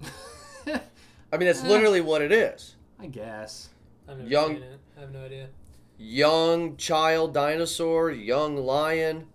[0.67, 2.75] I mean, that's literally what it is.
[2.99, 3.69] I guess.
[4.07, 4.79] I've Young- seen it.
[4.97, 5.47] I have no idea.
[5.97, 9.27] Young child dinosaur, young lion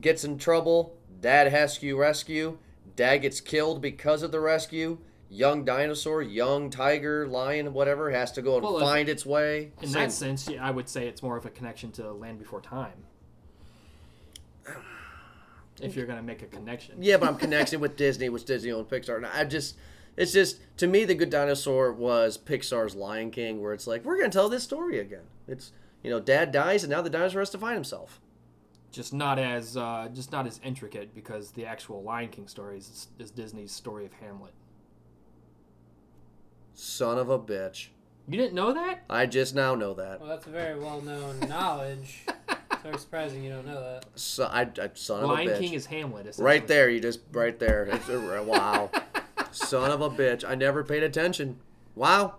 [0.00, 0.96] gets in trouble.
[1.22, 2.58] Dad has to rescue.
[2.96, 4.98] Dad gets killed because of the rescue.
[5.30, 9.72] Young dinosaur, young tiger, lion, whatever, has to go and Well, if- find its way.
[9.80, 12.38] In Same- that sense, yeah, I would say it's more of a connection to Land
[12.38, 13.04] Before Time.
[15.80, 16.96] If you're gonna make a connection.
[17.02, 19.16] Yeah, but I'm connecting with Disney, which Disney owned Pixar.
[19.16, 19.74] And I just,
[20.16, 24.18] it's just to me, the Good Dinosaur was Pixar's Lion King, where it's like we're
[24.18, 25.24] gonna tell this story again.
[25.48, 28.20] It's you know, Dad dies, and now the dinosaur has to find himself.
[28.92, 33.08] Just not as uh, just not as intricate because the actual Lion King story is,
[33.18, 34.52] is Disney's story of Hamlet.
[36.74, 37.88] Son of a bitch!
[38.28, 39.04] You didn't know that?
[39.08, 40.20] I just now know that.
[40.20, 42.26] Well, that's a very well-known knowledge.
[42.48, 44.04] It's very surprising you don't know that.
[44.14, 45.58] So, I, I son of Lion a bitch!
[45.58, 46.26] King is Hamlet.
[46.26, 46.44] essentially.
[46.44, 47.84] right there, you just right there.
[47.84, 48.90] It's a, wow,
[49.52, 50.44] son of a bitch!
[50.46, 51.58] I never paid attention.
[51.94, 52.34] Wow.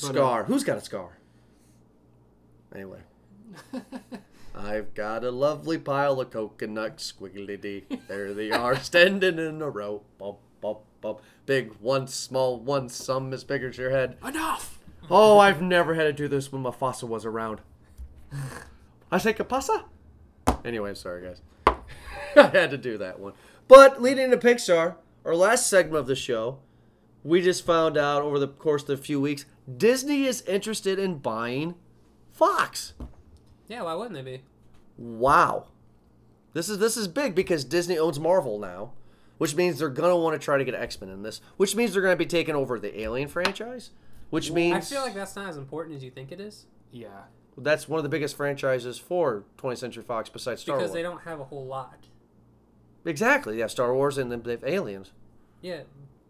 [0.00, 0.44] But, uh, Scar.
[0.44, 1.18] Who's got a scar?
[2.74, 3.00] Anyway.
[4.62, 7.84] I've got a lovely pile of coconuts, squiggly dee.
[8.08, 10.02] There they are, standing in a row.
[10.18, 11.20] Bump, bump, bump.
[11.46, 14.18] Big one, small one, some as big as your head.
[14.24, 14.78] Enough.
[15.10, 17.62] Oh, I've never had to do this when my Mufasa was around.
[19.10, 19.84] I say Kapasa?
[20.64, 21.40] Anyway, sorry guys.
[22.36, 23.32] I had to do that one.
[23.66, 26.58] But leading into Pixar, our last segment of the show,
[27.24, 31.18] we just found out over the course of the few weeks, Disney is interested in
[31.18, 31.76] buying
[32.30, 32.92] Fox.
[33.68, 34.42] Yeah, why wouldn't they be?
[35.00, 35.66] Wow.
[36.52, 38.92] This is this is big because Disney owns Marvel now,
[39.38, 41.92] which means they're gonna want to try to get X Men in this, which means
[41.92, 43.90] they're gonna be taking over the Alien franchise,
[44.30, 47.22] which means I feel like that's not as important as you think it is Yeah.
[47.56, 50.94] that's one of the biggest franchises for 20th Century Fox besides Star because Wars.
[50.94, 52.06] they don't have a whole lot.
[53.04, 55.12] Exactly, yeah, Star Wars and then they have Aliens.
[55.62, 55.82] Yeah,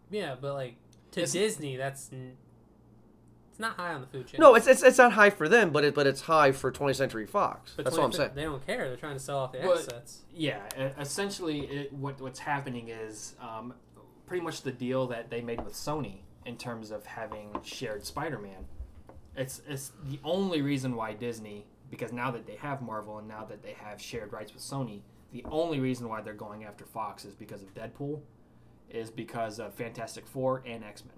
[0.09, 0.75] yeah, but like
[1.11, 2.50] to It's- Disney, that's n- it's
[3.61, 4.41] not high on the food chain.
[4.41, 6.95] No, it's, it's it's not high for them, but it but it's high for 20th
[6.97, 7.73] Century Fox.
[7.75, 8.31] but That's what I'm saying.
[8.35, 8.87] They don't care.
[8.89, 10.21] They're trying to sell off the But- assets.
[10.33, 13.73] Yeah, e- essentially, it, what what's happening is um,
[14.25, 18.65] pretty much the deal that they made with Sony in terms of having shared Spider-Man.
[19.37, 23.45] It's it's the only reason why Disney, because now that they have Marvel and now
[23.45, 25.01] that they have shared rights with Sony,
[25.31, 28.19] the only reason why they're going after Fox is because of Deadpool,
[28.89, 31.13] is because of Fantastic Four and X Men.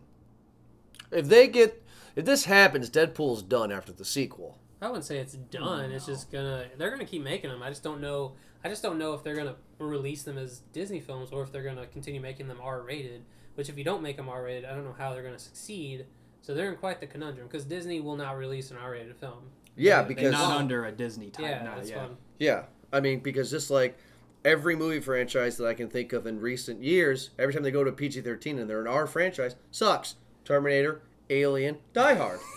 [1.14, 1.84] If they get
[2.16, 4.59] if this happens, Deadpool's done after the sequel.
[4.82, 5.91] I wouldn't say it's done.
[5.91, 7.61] It's just gonna they're gonna keep making them.
[7.64, 8.34] I just don't know.
[8.66, 11.64] I just don't know if they're gonna release them as Disney films or if they're
[11.64, 13.24] gonna continue making them R rated.
[13.55, 16.05] Which if you don't make them R rated, I don't know how they're gonna succeed.
[16.41, 19.49] So they're in quite the conundrum because Disney will not release an R rated film.
[19.76, 20.59] Yeah, They- they because Not won't.
[20.61, 21.45] under a Disney type.
[21.45, 21.95] yeah, no, that's yeah.
[22.05, 22.18] fun.
[22.39, 23.97] yeah, I mean because just like
[24.45, 27.84] every movie franchise that I can think of in recent years, every time they go
[27.86, 30.16] to PG-13 and they're an R franchise, sucks.
[30.46, 32.39] Terminator, Alien, Die Hard.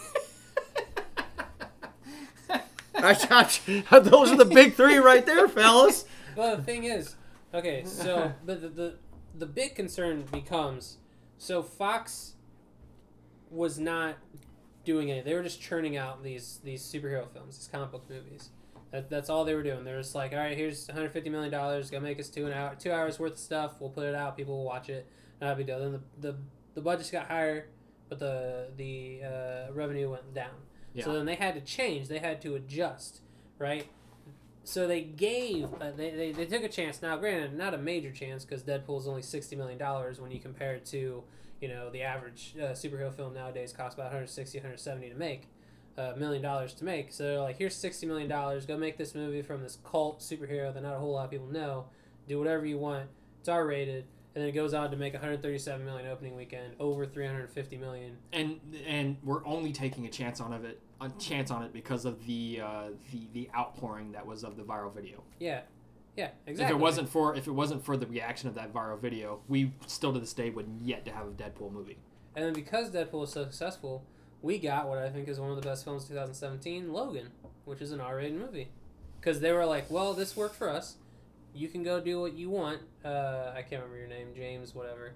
[2.95, 3.49] I
[3.91, 6.05] I, those are the big three right there, fellas.
[6.35, 7.17] Well, the thing is,
[7.53, 8.95] okay, so but the, the
[9.39, 10.97] the big concern becomes
[11.39, 12.35] so Fox
[13.51, 14.17] was not
[14.85, 15.25] doing it.
[15.25, 18.51] They were just churning out these these superhero films, these comic book movies.
[18.93, 19.85] That, that's all they were doing.
[19.85, 21.91] They're just like, all right, here's 150 million dollars.
[21.91, 23.75] Go make us two an hour, two hours worth of stuff.
[23.81, 24.37] We'll put it out.
[24.37, 25.07] People will watch it.
[25.41, 25.79] Not a big deal.
[25.81, 26.39] Then the the,
[26.75, 27.69] the budgets got higher,
[28.09, 30.55] but the the uh, revenue went down.
[31.05, 32.09] So then they had to change.
[32.09, 33.21] They had to adjust,
[33.59, 33.87] right?
[34.65, 37.01] So they gave, uh, they, they, they took a chance.
[37.01, 40.41] Now, granted, not a major chance because Deadpool is only sixty million dollars when you
[40.41, 41.23] compare it to,
[41.61, 45.49] you know, the average uh, superhero film nowadays costs about 160, 170 to make,
[45.97, 47.13] a million dollars to make.
[47.13, 48.67] So they're like, here's sixty million dollars.
[48.67, 51.47] Go make this movie from this cult superhero that not a whole lot of people
[51.47, 51.87] know.
[52.27, 53.09] Do whatever you want.
[53.41, 54.07] It's R rated,
[54.37, 58.19] and then it goes on to make 137 million opening weekend, over 350 million.
[58.35, 62.05] and and we're only taking a chance on of it a chance on it because
[62.05, 65.23] of the uh, the the outpouring that was of the viral video.
[65.39, 65.63] Yeah,
[66.17, 66.75] yeah, exactly.
[66.75, 69.73] If it wasn't for if it wasn't for the reaction of that viral video, we
[69.87, 71.97] still to this day would yet to have a Deadpool movie.
[72.35, 74.05] And then because Deadpool was so successful,
[74.43, 77.31] we got what I think is one of the best films of 2017, Logan,
[77.65, 78.69] which is an R-rated movie.
[79.19, 80.97] Because they were like, well, this worked for us.
[81.57, 82.81] You can go do what you want.
[83.05, 85.13] Uh, I can't remember your name, James, whatever.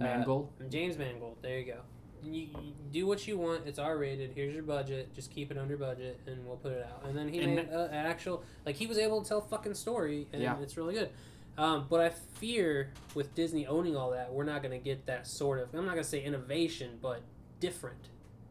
[0.00, 0.48] Uh, Mangold.
[0.70, 1.36] James Mangold.
[1.42, 1.80] There you go.
[2.22, 3.62] You, you do what you want.
[3.66, 4.32] It's R-rated.
[4.34, 5.12] Here's your budget.
[5.14, 7.08] Just keep it under budget, and we'll put it out.
[7.08, 9.42] And then he And made a, an actual like he was able to tell a
[9.42, 10.56] fucking story, and Yeah.
[10.62, 11.10] it's really good.
[11.58, 15.26] Um, but I fear with Disney owning all that, we're not going to get that
[15.26, 15.74] sort of.
[15.74, 17.22] I'm not going to say innovation, but
[17.58, 18.08] different.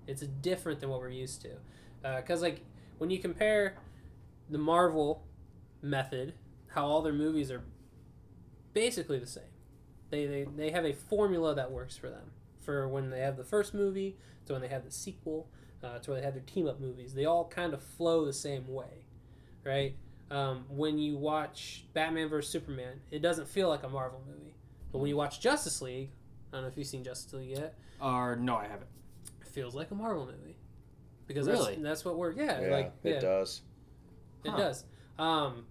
[0.08, 1.50] It's different than what we're used to.
[2.04, 2.62] Because like
[2.98, 3.78] when you compare
[4.50, 5.24] the Marvel
[5.82, 6.34] method,
[6.70, 7.64] how all their movies are
[8.74, 9.44] basically the same.
[10.10, 12.32] They, they, they have a formula that works for them.
[12.62, 15.50] For when they have the first movie, to when they have the sequel,
[15.84, 17.14] uh, to when they have their team up movies.
[17.14, 19.06] They all kind of flow the same way,
[19.66, 19.96] right?
[20.30, 24.56] Um, when you watch Batman vs Superman, it doesn't feel like a Marvel movie.
[24.92, 26.10] But when you watch Justice League,
[26.52, 28.90] I don't know if you've seen Justice League yet, Or no, I haven't.
[29.42, 30.58] it feels like a Marvel movie.
[31.28, 31.74] Because Really?
[31.76, 33.62] that's, that's what we're yeah, Yeah, like yeah, it does.
[34.44, 34.58] it Huh.
[34.58, 34.84] does.
[35.18, 35.66] Um,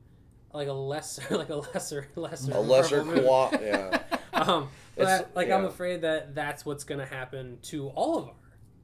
[0.52, 3.26] like a lesser, like a lesser, lesser, A lesser Marvel movie.
[3.26, 4.02] qua, yeah.
[4.32, 8.28] um, It's- but like I'm afraid that that's what's going to happen to all of
[8.28, 8.34] our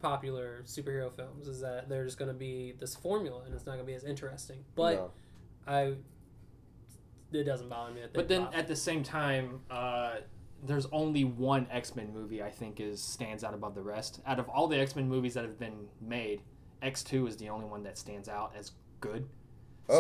[0.01, 3.85] popular superhero films is that there's going to be this formula and it's not going
[3.87, 4.59] to be as interesting.
[4.75, 5.11] But No.
[5.67, 5.95] I,
[7.33, 8.03] it doesn't bother me.
[8.03, 8.57] That they But then flop.
[8.57, 10.17] at the same time, uh,
[10.63, 14.21] there's only one X Men movie I think is stands out above the rest.
[14.27, 16.43] Out of all the X Men movies that have been made,
[16.83, 19.27] X Two is the only one that stands out as good.
[19.89, 19.99] Oh.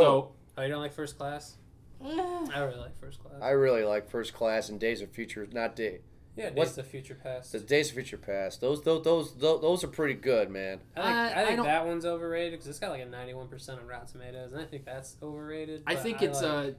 [0.56, 1.56] Oh, you don't like First Class?
[2.04, 3.40] Eh, I really like First Class.
[3.42, 6.00] I really like First Class and Days of Future, not Day.
[6.36, 7.52] yeah, What's- Days of Future Past.
[7.52, 8.60] The Days of Future Past.
[8.60, 10.80] Those, those, those, those, those are pretty good, man.
[10.96, 13.06] I think, Uh, I I think don't- that one's overrated because it's got like a
[13.06, 15.82] 91% on Rotten Tomatoes, and I think that's overrated.
[15.86, 16.72] I but think it's like- uh,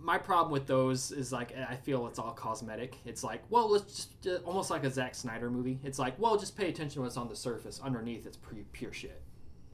[0.00, 2.96] my problem with those is like I feel it's all cosmetic.
[3.04, 5.80] It's like well, let's just uh, almost like a Zack Snyder movie.
[5.82, 7.80] It's like well, just pay attention to what's on the surface.
[7.82, 9.20] Underneath, it's pretty pure shit.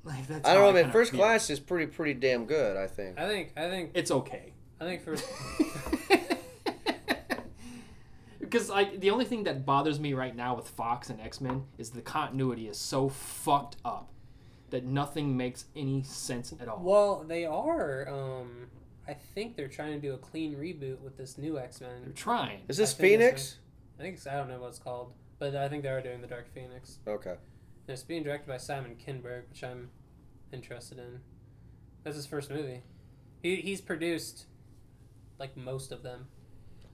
[0.05, 0.83] Like that's I don't know, man.
[0.85, 1.21] kinda First feel.
[1.21, 2.77] Class is pretty, pretty damn good.
[2.77, 3.19] I think.
[3.19, 4.53] I think I think It's okay.
[4.81, 5.25] I think First.
[8.55, 11.65] Because like the only thing that bothers me right now with Fox and X Men
[11.77, 14.13] is the continuity is so fucked up
[14.71, 16.81] that nothing makes any sense at all.
[16.81, 18.09] Well, they are.
[18.09, 18.69] Um,
[19.09, 22.03] I think they're trying to do a clean reboot with this new X Men.
[22.05, 22.61] They're trying.
[22.69, 23.59] Is this I think Phoenix?
[23.99, 26.21] I think it's, I don't know what it's called, but I think they are doing
[26.21, 26.99] the Dark Phoenix.
[27.09, 27.35] Okay.
[27.87, 29.91] And it's being directed by Simon Kinberg, which I'm
[30.53, 31.20] interested in.
[32.03, 32.82] That's his first movie.
[33.43, 34.47] He, he's produced
[35.39, 36.26] like most of them.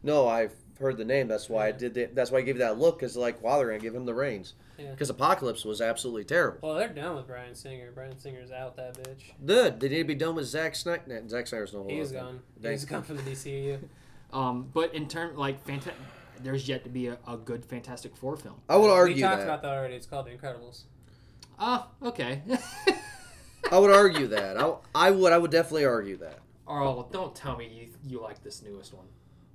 [0.03, 1.29] No, I've heard the name.
[1.29, 1.95] That's why I did.
[1.95, 2.99] The, that's why I gave you that look.
[2.99, 4.55] Because like, wow, they're gonna give him the reins.
[4.79, 4.91] Yeah.
[4.93, 6.59] Because Apocalypse was absolutely terrible.
[6.67, 7.93] Well, they're done with Bryan Singer.
[7.93, 9.25] Bryan Singer's out that bitch.
[9.45, 9.79] Good.
[9.79, 11.23] They need to be done with Zack Snyder.
[11.29, 12.27] Zack Snyder's no He's longer.
[12.33, 12.41] gone.
[12.63, 13.79] Thank- He's gone from the DCU.
[14.33, 15.91] Um, but in term like fanta-
[16.43, 18.57] there's yet to be a, a good Fantastic Four film.
[18.69, 19.17] I would argue.
[19.17, 19.21] That.
[19.21, 19.45] We talked that.
[19.47, 19.95] about that already.
[19.95, 20.83] It's called The Incredibles.
[21.59, 22.43] Ah, okay.
[23.71, 24.57] I would argue that.
[24.59, 25.33] I, I would.
[25.33, 26.39] I would definitely argue that.
[26.69, 29.07] Earl, don't tell me you you like this newest one.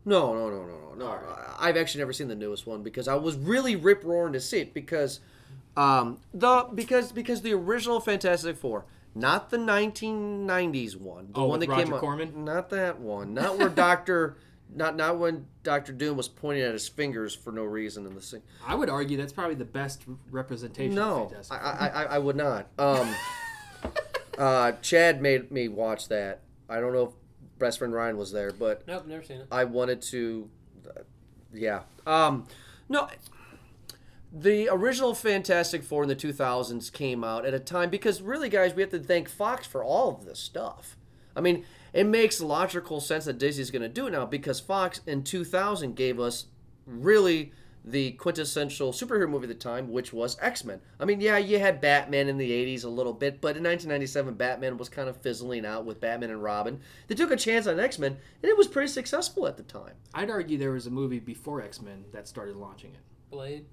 [0.07, 1.05] No, no, no, no, no, no.
[1.07, 1.23] All right.
[1.59, 4.39] I- I've actually never seen the newest one because I was really rip roaring to
[4.39, 5.19] see it because,
[5.75, 11.59] um, the because because the original Fantastic Four, not the 1990s one, the Oh, one
[11.59, 14.37] with that came Roger out, not that one, not where Doctor,
[14.73, 18.21] not not when Doctor Doom was pointing at his fingers for no reason in the
[18.21, 18.41] scene.
[18.65, 20.95] I would argue that's probably the best representation.
[20.95, 22.67] No, of I, I, I, I would not.
[22.77, 23.13] Um,
[24.37, 26.41] uh, Chad made me watch that.
[26.69, 27.11] I don't know if
[27.59, 29.47] best friend Ryan was there, but Nope, never seen it.
[29.51, 30.49] I wanted to,
[30.87, 31.01] uh,
[31.53, 31.81] yeah.
[32.05, 32.47] Um,
[32.89, 33.07] no,
[34.31, 38.73] the original Fantastic Four in the 2000s came out at a time because really, guys,
[38.73, 40.97] we have to thank Fox for all of this stuff.
[41.35, 45.01] I mean, it makes logical sense that Disney's going to do it now because Fox
[45.07, 46.45] in 2000 gave us
[46.85, 47.51] really
[47.87, 50.81] the quintessential superhero movie at the time, which was X Men.
[50.99, 54.33] I mean, yeah, you had Batman in the 80s a little bit, but in 1997,
[54.33, 56.79] Batman was kind of fizzling out with Batman and Robin.
[57.07, 59.93] They took a chance on X Men, and it was pretty successful at the time.
[60.15, 63.01] I'd argue there was a movie before X Men that started launching it.
[63.29, 63.65] Blade.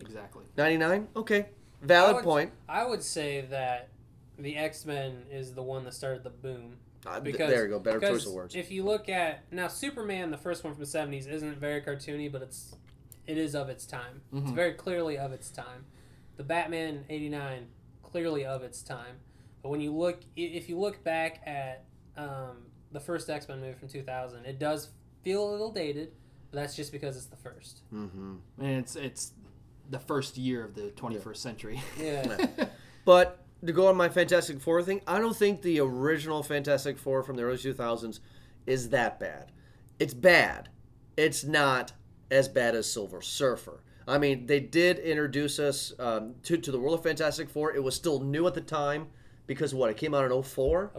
[0.00, 0.44] Exactly.
[0.56, 1.08] 99?
[1.14, 1.40] Okay.
[1.82, 2.52] I Valid would- point.
[2.68, 3.90] I would say that
[4.38, 6.76] the X Men is the one that started the boom.
[7.06, 7.78] Uh, th- Because there you go.
[7.78, 8.54] Better choice of words.
[8.54, 12.30] If you look at now, Superman, the first one from the seventies, isn't very cartoony,
[12.30, 12.74] but it's
[13.26, 14.22] it is of its time.
[14.32, 14.54] It's Mhm.
[14.54, 15.86] very clearly of its time.
[16.36, 17.68] The Batman eighty nine,
[18.02, 19.16] clearly of its time.
[19.62, 21.84] But when you look, if you look back at
[22.16, 24.90] um, the first X Men movie from two thousand, it does
[25.22, 26.12] feel a little dated.
[26.50, 27.82] But that's just because it's the first.
[27.94, 28.36] mm-hmm.
[28.58, 29.32] And it's it's
[29.88, 31.80] the first year of the 21st century.
[31.98, 32.46] Yeah.
[33.04, 37.22] But to go on my Fantastic Four thing, I don't think the original Fantastic Four
[37.22, 38.20] from the early 2000s
[38.66, 39.52] is that bad.
[39.98, 40.68] It's bad.
[41.16, 41.92] It's not
[42.30, 43.82] as bad as Silver Surfer.
[44.08, 47.74] I mean, they did introduce us um, to, to the world of Fantastic Four.
[47.74, 49.08] It was still new at the time
[49.46, 49.90] because what?
[49.90, 50.92] It came out in 04?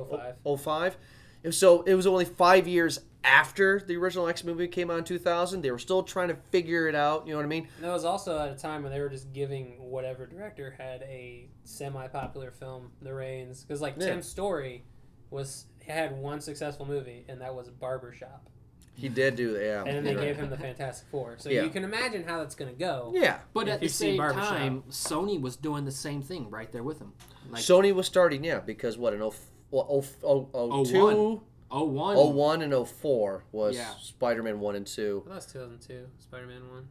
[0.44, 0.62] 05.
[0.62, 0.98] 05.
[1.44, 5.04] And So it was only five years after the original X movie came out in
[5.04, 5.62] 2000.
[5.62, 7.26] They were still trying to figure it out.
[7.28, 7.68] You know what I mean?
[7.78, 11.04] And it was also at a time when they were just giving whatever director had
[11.04, 14.08] a semi-popular film the reins, because like Yeah.
[14.08, 14.84] Tim Story
[15.30, 18.48] was had one successful movie, and that was Barbershop,
[18.94, 19.64] He did do that.
[19.64, 19.84] Yeah.
[19.86, 20.26] and then they right.
[20.26, 21.36] gave him the Fantastic Four.
[21.38, 21.64] So Yeah.
[21.64, 23.12] you can imagine how that's gonna go.
[23.16, 23.40] Yeah.
[23.54, 27.14] But at the same time, Sony was doing the same thing right there with him.
[27.50, 29.34] Like Sony was starting, yeah, because what in 0,
[29.72, 31.42] well, 0, 0, 02,
[31.72, 32.18] 01.
[32.18, 33.94] 01 and 04 was Yeah.
[34.00, 35.24] Spider-Man 1 and 2.
[35.26, 36.88] Well, that's 2002, Spider-Man one.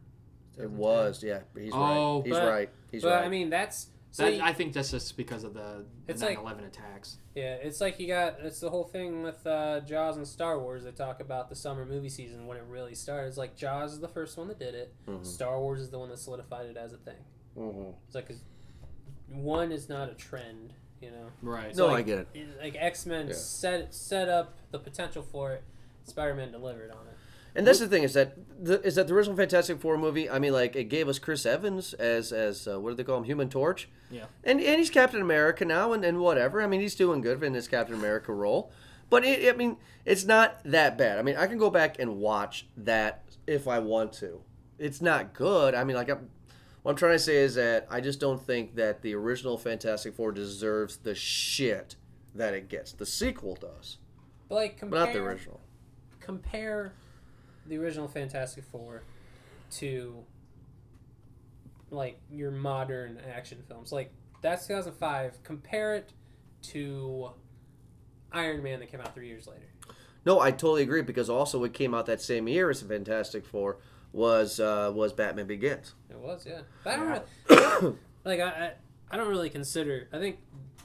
[0.57, 0.77] It 2010.
[0.77, 1.41] was, yeah.
[1.57, 2.23] He's Oh, right.
[2.25, 2.69] He's but- right.
[2.91, 3.25] He's But right.
[3.25, 6.21] I mean, that's so That- you- I think that's just because of the, the It's
[6.21, 7.17] like- 9/11 attacks.
[7.33, 10.83] yeah, it's like you got it's the whole thing with uh, Jaws and Star Wars.
[10.83, 13.29] They talk about the summer movie season when it really started.
[13.29, 14.93] It's like Jaws is the first one that did it.
[15.07, 15.25] Mhm.
[15.25, 17.23] Star Wars is the one that solidified it as a thing.
[17.55, 17.93] Mhm.
[18.07, 18.43] It's like 'cause
[19.29, 21.27] one is not a trend, you know.
[21.41, 21.75] Right.
[21.75, 22.27] No, like- I get it.
[22.33, 23.33] It- Like X Men Yeah.
[23.35, 25.63] set set up the potential for it.
[26.05, 27.13] Spider Man delivered on it.
[27.53, 30.29] And that's the thing is that the, is that the original Fantastic Four movie.
[30.29, 33.17] I mean, like it gave us Chris Evans as as uh, what do they call
[33.17, 34.25] him, Human Torch, Yeah.
[34.43, 36.61] and and he's Captain America now, and, and whatever.
[36.61, 38.71] I mean, he's doing good in his Captain America role.
[39.09, 39.75] But it, I mean,
[40.05, 41.17] it's not that bad.
[41.19, 44.39] I mean, I can go back and watch that if I want to.
[44.79, 45.75] It's not good.
[45.75, 46.29] I mean, like I'm,
[46.83, 50.13] what I'm trying to say is that I just don't think that the original Fantastic
[50.15, 51.95] Four deserves the shit
[52.35, 52.91] that it gets.
[52.93, 53.97] The sequel does,
[54.49, 55.59] But like but not the original.
[56.19, 56.93] compare
[57.67, 59.03] the original Fantastic Four
[59.71, 60.23] to
[61.89, 63.91] like your modern action films.
[63.91, 64.11] Like
[64.41, 65.43] that's 2005.
[65.43, 66.13] Compare it
[66.63, 67.31] to
[68.31, 69.65] Iron Man that came out three years later.
[70.25, 73.77] No, I totally agree because also it came out that same year as Fantastic Four
[74.13, 75.93] was uh, was Batman Begins.
[76.09, 76.61] It was, yeah.
[76.83, 77.79] But I don't Yeah.
[77.81, 77.95] really,
[78.25, 78.71] like I, I
[79.11, 80.07] I don't really consider.
[80.11, 80.39] I think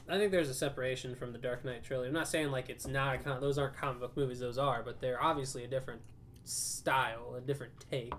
[0.09, 2.07] I think there's a separation from the Dark Knight trilogy.
[2.07, 4.39] I'm not saying like it's not a con- those aren't comic book movies.
[4.39, 6.01] Those are, but they're obviously a different
[6.45, 8.13] style, a different take.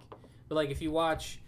[0.49, 1.41] But like if you watch,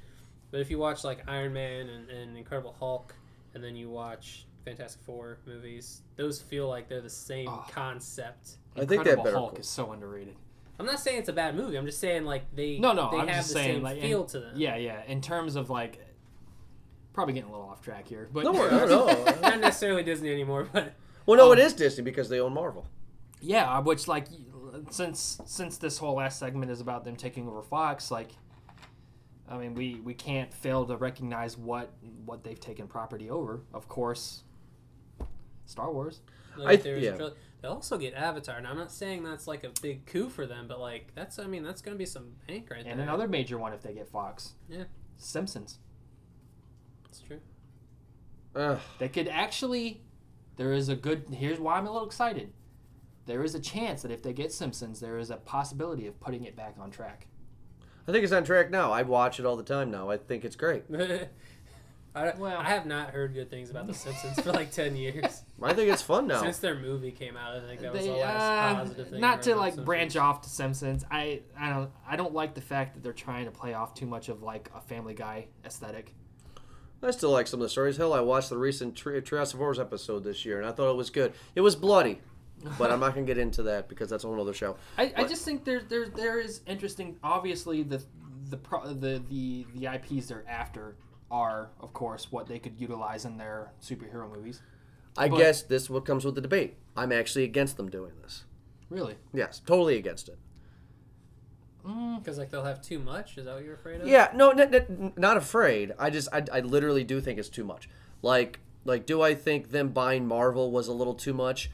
[0.51, 3.15] but if you watch like Iron Man and, and Incredible Hulk,
[3.55, 7.67] and then you watch Fantastic Four movies, those feel like they're the same Oh.
[7.71, 8.57] concept.
[8.77, 9.67] I think they have Incredible better Hulk quotes.
[9.67, 10.37] is so underrated.
[10.81, 11.77] I'm not saying it's a bad movie.
[11.77, 13.97] I'm just saying like they No, no, they I'm have just the saying same like
[13.99, 14.53] in- feel to them.
[14.57, 15.03] Yeah, yeah.
[15.07, 16.01] In terms of like,
[17.13, 19.25] probably getting a little off track here, but No, no, no.
[19.41, 20.95] not necessarily Disney anymore, but
[21.27, 22.87] Well, no, Um, it is Disney because they own Marvel.
[23.41, 24.27] yeah, which like
[24.91, 28.31] since since this whole last segment is about them taking over Fox, like,
[29.49, 31.91] I mean, we we can't fail to recognize what
[32.25, 33.61] what they've taken property over.
[33.75, 34.45] Of course,
[35.67, 36.21] Star Wars.
[36.57, 37.13] like, I- there's yeah.
[37.13, 38.61] tril- they also get Avatar.
[38.61, 41.47] Now I'm not saying that's like a big coup for them, but like that's I
[41.47, 42.93] mean that's gonna be some bank right And there.
[42.93, 44.55] And another major one if they get Fox.
[44.69, 44.85] Yeah.
[45.17, 45.79] Simpsons.
[47.05, 47.41] That's true.
[48.55, 48.79] Ugh.
[48.99, 50.03] They could actually.
[50.57, 51.25] There is a good.
[51.33, 52.53] Here's why I'm a little excited.
[53.27, 56.45] There is a chance that if they get Simpsons, there is a possibility of putting
[56.45, 57.27] it back on track.
[58.09, 58.91] I think it's on track now.
[58.91, 60.11] I watch it all the time now.
[60.11, 60.85] I think it's great.
[62.15, 65.43] I, Well- I have not heard good things about The Simpsons for like ten years
[65.63, 66.43] I think it's fun now.
[66.43, 67.55] since their movie came out.
[67.57, 69.17] I think that was They, the last uh, positive thing.
[69.19, 69.87] I not to like Simpsons.
[69.87, 71.05] branch off to Simpsons.
[71.11, 74.07] I I don't I don't like the fact that they're trying to play off too
[74.07, 76.15] much of like a Family Guy aesthetic.
[77.03, 77.97] I still like some of the stories.
[77.97, 80.91] Hell, I watched the recent Tri- Treehouse of Horrors episode this year, and I thought
[80.91, 81.33] it was good.
[81.55, 82.21] It was bloody,
[82.79, 84.77] but I'm not gonna get into that because that's a whole other show.
[84.99, 87.17] I, I just think there there there is interesting.
[87.23, 88.03] Obviously, the
[88.51, 90.97] the pro, the the the IPs they're after
[91.31, 94.63] are, of course, what they could utilize in their superhero movies.
[95.17, 96.77] I But- guess this what comes with the debate.
[96.97, 98.45] I'm actually against them doing this.
[98.89, 99.17] Really?
[99.33, 100.39] Yes, totally against it.
[101.87, 103.39] Mm, because like they'll have too much.
[103.39, 104.09] Is that what you're afraid of?
[104.09, 105.93] Yeah, no, n- n- not afraid.
[105.99, 107.89] I just, I, I literally do think it's too much.
[108.23, 111.71] Like, like, do I think them buying Marvel was a little too much?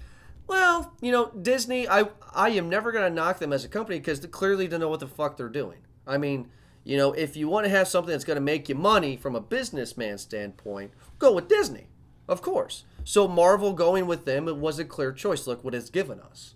[0.46, 1.88] Well, you know, Disney.
[1.88, 5.00] I, I am never gonna knock them as a company because clearly don't know what
[5.00, 5.78] the fuck they're doing.
[6.06, 6.50] I mean,
[6.86, 9.40] you know, if you want to have something that's gonna make you money from a
[9.40, 11.88] businessman standpoint, go with Disney,
[12.28, 12.84] of course.
[13.02, 15.48] So Marvel going with them, it was a clear choice.
[15.48, 16.54] Look what it's given us.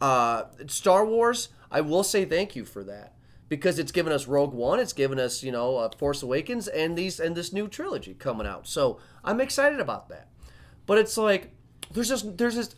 [0.00, 3.12] Uh, Star Wars, I will say thank you for that
[3.50, 6.96] because it's given us Rogue One, it's given us you know uh, Force Awakens, and
[6.96, 8.66] these and this new trilogy coming out.
[8.66, 10.28] So I'm excited about that.
[10.86, 11.50] But it's like
[11.92, 12.74] there's just there's just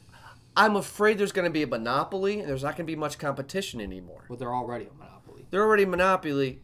[0.56, 3.16] I'm afraid there's going to be a monopoly and there's not going to be much
[3.18, 4.24] competition anymore.
[4.28, 5.46] Well, they're already a monopoly.
[5.50, 6.62] They're already a monopoly.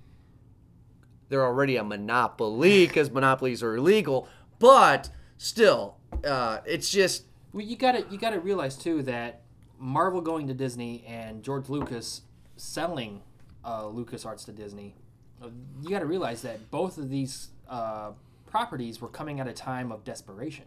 [1.28, 4.28] They're already a monopoly because monopolies are illegal.
[4.58, 9.42] But still, uh, it's just Well, you gotta you gotta realize too that
[9.78, 12.22] Marvel going to Disney and George Lucas
[12.56, 13.22] selling
[13.64, 14.94] uh, LucasArts to Disney,
[15.42, 15.48] uh,
[15.82, 18.12] you gotta realize that both of these uh,
[18.46, 20.64] properties were coming at a time of desperation.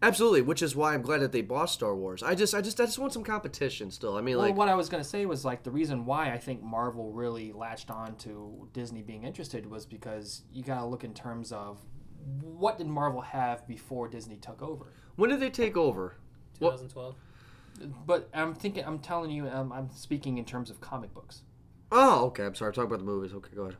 [0.00, 2.22] Absolutely, which is why I'm glad that they bought Star Wars.
[2.22, 4.16] I just, I just, I just want some competition still.
[4.16, 6.38] I mean, Well, like, what I was gonna say was like the reason why I
[6.38, 11.14] think Marvel really latched on to Disney being interested was because you gotta look in
[11.14, 11.80] terms of
[12.42, 14.92] what did Marvel have before Disney took over.
[15.16, 16.14] when did they take over?
[16.60, 17.16] 2012.
[18.06, 21.42] But I'm thinking, I'm telling you, um, I'm speaking in terms of comic books.
[21.90, 22.44] Oh, okay.
[22.44, 22.72] I'm sorry.
[22.72, 23.32] Talk about the movies.
[23.32, 23.76] Okay, go ahead.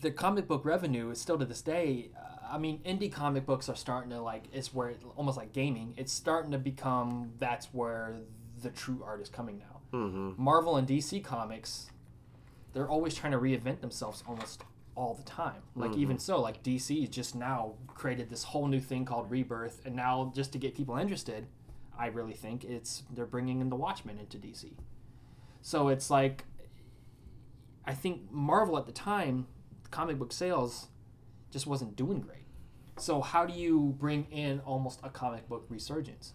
[0.00, 2.10] the comic book revenue is still to this day.
[2.16, 5.54] Uh, I mean, indie comic books are starting to like it's where it, almost like
[5.54, 5.94] gaming.
[5.96, 8.16] It's starting to become that's where
[8.62, 9.98] the true art is coming now.
[9.98, 10.42] Mm-hmm.
[10.42, 11.90] Marvel and DC comics,
[12.74, 15.62] they're always trying to reinvent themselves almost all the time.
[15.74, 19.96] Like even so, like DC just now created this whole new thing called Rebirth, and
[19.96, 21.46] now just to get people interested,
[21.98, 24.72] I really think it's they're bringing in the Watchmen into DC.
[25.62, 26.44] So it's like,
[27.86, 29.46] I think Marvel at the time,
[29.90, 30.88] comic book sales,
[31.52, 32.38] just wasn't doing great.
[32.96, 36.34] So how do you bring in almost a comic book resurgence?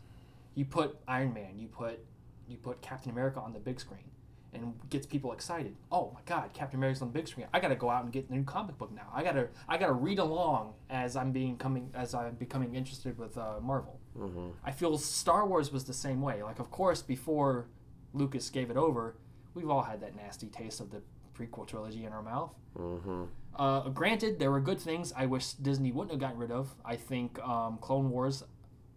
[0.55, 1.99] You put Iron Man, you put
[2.47, 4.09] you put Captain America on the big screen,
[4.53, 5.76] and gets people excited.
[5.91, 7.47] Oh my God, Captain America's on the big screen!
[7.53, 9.11] I got to go out and get the new comic book now.
[9.13, 13.38] I gotta I gotta read along as I'm being coming as I'm becoming interested with
[13.38, 13.99] uh, Marvel.
[14.18, 14.47] Mm-hmm.
[14.63, 16.41] I feel Star Wars was the same way.
[16.41, 17.68] Like, of course, before
[18.13, 19.15] Lucas gave it over,
[19.53, 21.01] we've all had that nasty taste of the
[21.38, 22.54] prequel trilogy in our mouth.
[22.78, 23.24] Mm-hmm.
[23.56, 26.76] Uh, granted, there were good things I wish Disney wouldn't have gotten rid of.
[26.86, 28.44] I think um, Clone Wars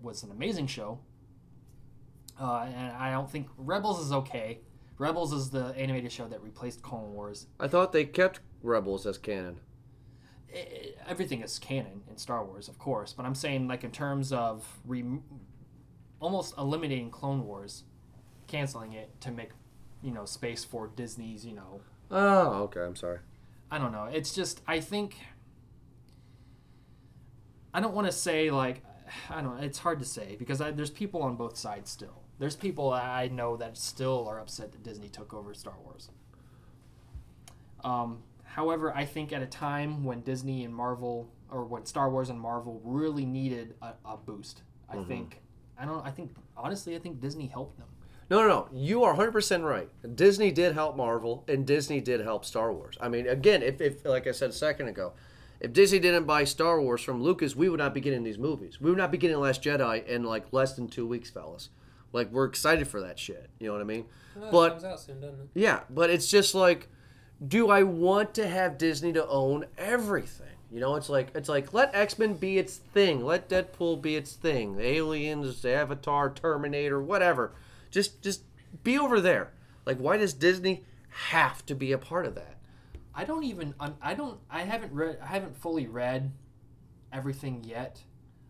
[0.00, 1.00] was an amazing show.
[2.40, 4.60] Uh, and I don't think Rebels is okay.
[4.98, 7.46] Rebels is the animated show that replaced Clone Wars.
[7.58, 9.60] I thought they kept Rebels as canon.
[10.54, 14.32] I- everything is canon in Star Wars, of course, but I'm saying like in terms
[14.32, 15.20] of re-
[16.20, 17.84] almost eliminating Clone Wars,
[18.46, 19.50] canceling it to make
[20.02, 22.80] you know space for Disney's you know Oh, okay.
[22.80, 23.18] I'm sorry.
[23.70, 24.04] I don't know.
[24.04, 25.16] It's just I think
[27.72, 28.82] I don't want to say like
[29.28, 29.56] I don't.
[29.56, 29.62] Know.
[29.62, 32.22] It's hard to say because I, there's people on both sides still.
[32.38, 36.10] There's people I know that still are upset that Disney took over Star Wars.
[37.84, 42.30] Um, however, I think at a time when Disney and Marvel, or when Star Wars
[42.30, 45.40] and Marvel really needed a, a boost, I think
[45.78, 46.04] I don't.
[46.04, 47.88] I think honestly, I think Disney helped them.
[48.30, 48.68] No, no, no.
[48.72, 49.88] You are 100% right.
[50.16, 52.96] Disney did help Marvel, and Disney did help Star Wars.
[53.00, 55.12] I mean, again, if, if like I said a second ago,
[55.58, 58.80] if Disney didn't buy Star Wars from Lucas, we would not be getting these movies.
[58.80, 61.70] We would not be getting Last Jedi in like less than two weeks, fellas.
[62.12, 63.50] Like we're excited for that shit.
[63.58, 64.06] You know what I mean?
[64.50, 65.48] But- soon?
[65.54, 66.88] Yeah, but it's just like,
[67.46, 70.46] do I want to have Disney to own everything?
[70.72, 74.14] You know, it's like it's like let X Men be its thing, let Deadpool be
[74.14, 77.52] its thing, Aliens, Avatar, Terminator, whatever.
[77.90, 78.44] Just just
[78.82, 79.52] be over there.
[79.86, 82.58] Like, why does Disney have to be a part of that?
[83.14, 86.32] I don't even I'm- don't I haven't read I haven't fully read
[87.12, 88.02] everything yet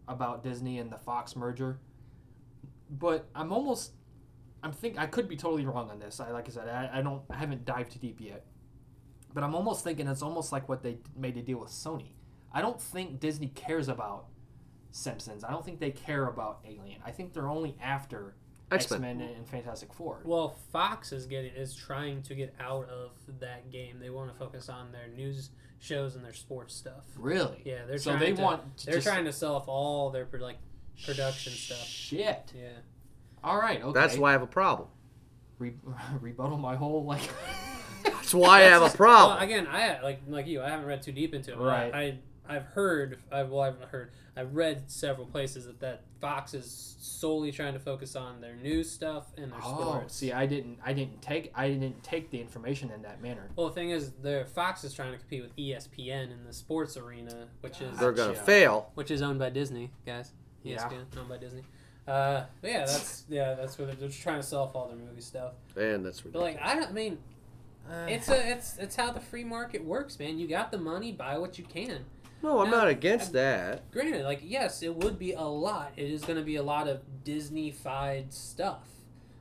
[0.07, 1.81] about Disney and the Fox merger.
[2.91, 3.93] But I'm almost
[4.63, 6.21] I'm think I could be totally wrong on this.
[6.21, 8.45] I like I said I, I don't I haven't dived too deep yet.
[9.33, 12.13] But I'm almost thinking it's almost like what they made a deal with Sony.
[12.53, 14.27] I don't think Disney cares about
[14.91, 15.45] Simpsons.
[15.45, 17.01] I don't think they care about Alien.
[17.05, 18.35] I think they're only after
[18.71, 19.21] X X-Men.
[19.21, 20.21] And Fantastic Four.
[20.25, 23.11] Well, Fox is getting is trying to get out of
[23.41, 23.99] that game.
[24.01, 27.05] They want to focus on their news shows and their sports stuff.
[27.17, 27.63] Really?
[27.65, 30.11] Yeah, they're so trying they to, want to they're just- trying to sell off all
[30.11, 30.59] their like
[31.05, 31.85] production stuff.
[31.87, 32.53] Shit.
[32.57, 32.69] Yeah.
[33.43, 33.83] All right.
[33.83, 33.93] Okay.
[33.99, 34.89] That's why I have a problem.
[35.59, 35.75] Re-
[36.21, 37.23] rebuttal my whole like.
[38.05, 39.43] That's why I have a Well, problem.
[39.43, 40.63] again, I like like you.
[40.63, 41.59] I haven't read too deep into it.
[41.59, 41.95] But Right.
[41.95, 42.19] I
[42.51, 47.53] I've heard, I've well, I've heard, I've read several places that that Fox is solely
[47.53, 50.15] trying to focus on their news stuff and their Oh, sports.
[50.17, 53.49] see, I didn't, I didn't take, I didn't take the information in that manner.
[53.57, 56.97] Well, the thing is, the Fox is trying to compete with ESPN in the sports
[56.97, 58.45] arena, which is They're gonna Gotcha.
[58.45, 58.91] fail.
[58.95, 60.33] which is owned by Disney, guys.
[60.65, 60.91] E Yeah.
[61.19, 61.63] Owned by Disney.
[62.09, 64.89] Uh, but yeah, that's yeah, that's what they're, they're just trying to sell off all
[64.89, 65.53] their movie stuff.
[65.77, 66.55] And that's But ridiculous.
[66.57, 67.19] like, I don't I mean,
[68.09, 70.39] it's a it's it's how the free market works, man.
[70.39, 72.05] You got the money, buy what you can.
[72.43, 73.91] No, I'm No, not against I'm- that.
[73.91, 75.93] Granted, like yes, it would be a lot.
[75.97, 78.89] It is going to be a lot of Disney-fied stuff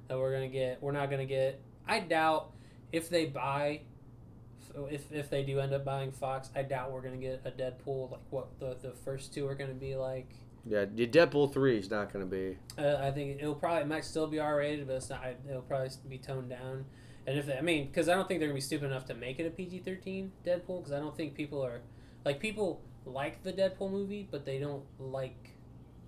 [0.08, 0.82] that we're going to get.
[0.82, 1.62] We're not going to get.
[1.88, 2.52] I doubt
[2.92, 3.82] if they buy,
[4.90, 7.52] if if they do end up buying Fox, I doubt we're going to get a
[7.52, 10.30] Deadpool like what the the first two are going to be like.
[10.66, 12.58] Yeah, your Deadpool three is not going to be.
[12.78, 15.22] Uh, I think it'll probably it might still be R rated, but it's not.
[15.50, 16.86] It'll probably be toned down.
[17.26, 19.14] And if they, I mean, because I don't think they're gonna be stupid enough to
[19.14, 21.82] make it a PG thirteen Deadpool, because I don't think people are
[22.26, 25.52] like people like the Deadpool movie, but they don't like.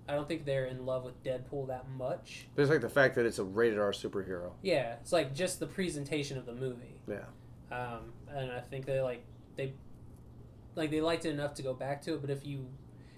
[0.09, 2.47] I don't think they're in love with Deadpool that much.
[2.55, 4.51] But it's like the fact that it's a rated R superhero.
[4.61, 7.01] Yeah, it's like just the presentation of the movie.
[7.07, 7.19] Yeah.
[7.71, 9.23] Um, and I think they like
[9.55, 9.73] they
[10.75, 12.21] like they liked it enough to go back to it.
[12.21, 12.67] But if you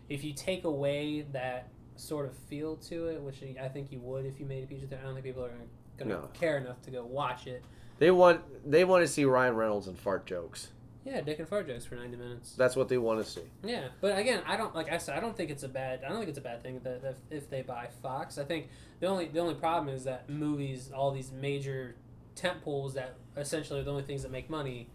[0.09, 4.25] if you take away that sort of feel to it, which I think you would
[4.25, 5.63] if you made a PG thirteen, I don't think people are gonna,
[5.97, 6.29] gonna No.
[6.33, 7.63] care enough to go watch it.
[7.97, 10.72] They want they want to see Ryan Reynolds and fart jokes.
[11.05, 12.53] Yeah, Dick and Fart jokes for ninety minutes.
[12.55, 13.41] That's what they want to see.
[13.63, 15.17] Yeah, but again, I don't like I said.
[15.17, 16.01] I don't think it's a bad.
[16.05, 18.37] I don't think it's a bad thing that, that if they buy Fox.
[18.37, 21.95] I think the only the only problem is that movies, all these major
[22.35, 24.89] tent poles that essentially are the only things that make money,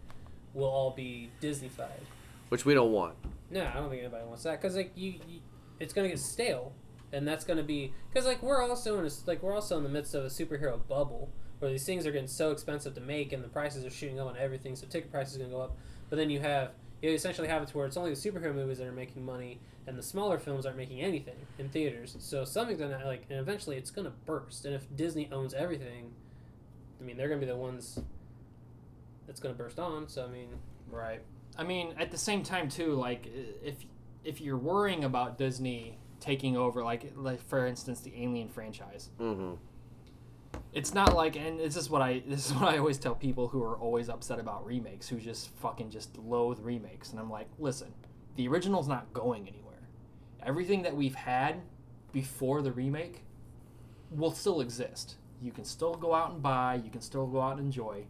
[0.53, 2.01] will all be Disneyfied.
[2.49, 3.15] Which we don't want.
[3.51, 5.39] No, I don't think anybody wants that because like you, you,
[5.79, 6.73] it's gonna get stale,
[7.13, 9.89] and that's gonna be because like we're also in a, like we're also in the
[9.89, 11.29] midst of a superhero bubble
[11.59, 14.27] where these things are getting so expensive to make and the prices are shooting up
[14.27, 15.77] on everything, so ticket prices are gonna go up.
[16.09, 18.77] But then you have you essentially have it to where it's only the superhero movies
[18.79, 22.15] that are making money, and the smaller films aren't making anything in theaters.
[22.19, 24.65] So something's gonna like, and eventually it's gonna burst.
[24.65, 26.11] And if Disney owns everything,
[26.99, 27.99] I mean they're gonna be the ones
[29.27, 30.07] that's gonna burst on.
[30.09, 30.49] So I mean,
[30.91, 31.21] Right.
[31.57, 33.27] I mean, at the same time too, like
[33.63, 33.75] if
[34.23, 39.53] if you're worrying about Disney taking over, like like for instance, the Alien franchise, Mm-hmm.
[40.73, 43.47] It's not like, and this is what I this is what I always tell people
[43.47, 47.47] who are always upset about remakes, who just fucking just loathe remakes, and I'm like,
[47.57, 47.93] listen,
[48.35, 49.87] the original's not going anywhere.
[50.43, 51.61] Everything that we've had
[52.11, 53.23] before the remake
[54.11, 55.15] will still exist.
[55.41, 56.81] You can still go out and buy.
[56.83, 58.05] You can still go out and enjoy.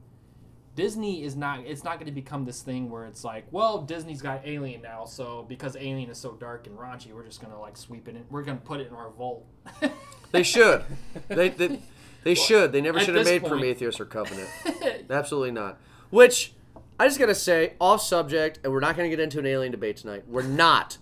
[0.75, 1.65] Disney is not.
[1.65, 5.05] It's not going to become this thing where it's like, well, Disney's got Alien now,
[5.05, 8.15] so because Alien is so dark and raunchy, we're just going to like sweep it
[8.15, 8.23] in.
[8.29, 9.45] We're going to put it in our vault.
[10.31, 10.83] They should.
[11.27, 11.79] they they,
[12.24, 12.72] they should.
[12.72, 14.49] They never should have made point- Prometheus or Covenant.
[15.09, 15.80] Absolutely not.
[16.09, 16.53] Which
[16.99, 19.97] I just gotta say, off subject, and we're not gonna get into an alien debate
[19.97, 20.24] tonight.
[20.28, 20.97] We're not.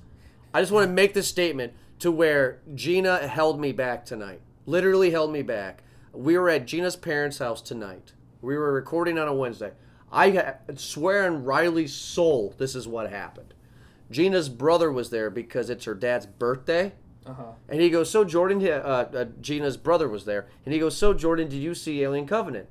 [0.54, 4.42] I just want to make this statement to where Gina held me back tonight.
[4.66, 5.84] Literally held me back.
[6.14, 8.14] We were at Gina's parents' house tonight.
[8.42, 9.72] We were recording on a Wednesday.
[10.12, 13.54] I swear on Riley's soul, this is what happened.
[14.10, 16.94] Gina's brother was there because it's her dad's birthday.
[17.28, 17.44] Uh huh.
[17.68, 21.14] And he goes, so Jordan, uh, uh, Gina's brother was there, and he goes, so
[21.14, 22.68] Jordan, did you see Alien Covenant?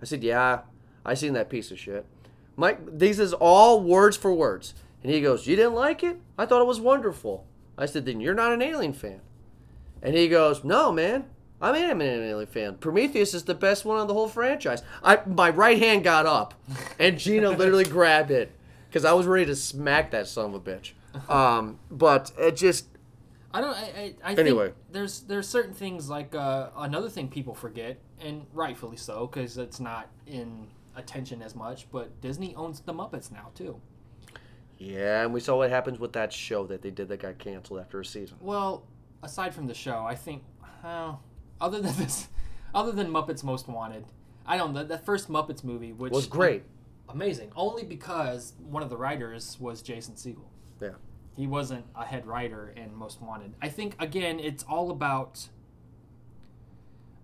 [0.00, 0.60] I said, yeah,
[1.04, 2.06] I seen that piece of shit.
[2.56, 6.18] Mike, these is all words for words, and he goes, you didn't like it?
[6.38, 7.44] I thought it was wonderful.
[7.76, 9.20] I said, then you're not an Alien fan.
[10.02, 11.24] And he goes, no, man,
[11.60, 12.74] I am an Alien fan.
[12.76, 14.82] Prometheus is the best one on the whole franchise.
[15.02, 16.54] I my right hand got up,
[16.98, 18.52] and Gina literally grabbed it
[18.88, 20.92] because I was ready to smack that son of a bitch.
[21.30, 22.86] Um, but it just
[23.52, 23.74] I don't.
[23.74, 24.66] I, I, I Anyway.
[24.66, 29.56] think there's there's certain things like uh, another thing people forget, and rightfully so, because
[29.58, 30.66] it's not in
[30.96, 31.90] attention as much.
[31.90, 33.80] But Disney owns the Muppets now too.
[34.78, 37.80] Yeah, and we saw what happens with that show that they did that got canceled
[37.80, 38.36] after a season.
[38.40, 38.84] Well,
[39.22, 40.42] aside from the show, I think,
[40.84, 41.14] uh,
[41.60, 42.28] other than this,
[42.74, 44.04] other than Muppets Most Wanted,
[44.44, 46.64] I don't know the first Muppets movie, which was great.
[47.08, 50.44] amazing, only because one of the writers was Jason Segel.
[51.36, 53.54] He wasn't a head writer in Most Wanted.
[53.60, 55.48] I think again, it's all about.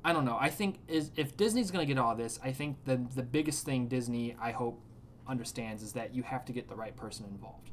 [0.04, 0.36] I don't know.
[0.40, 3.64] I think is if Disney's going to get all this, I think the the biggest
[3.64, 4.80] thing Disney I hope
[5.26, 7.70] understands is that you have to get the right person involved.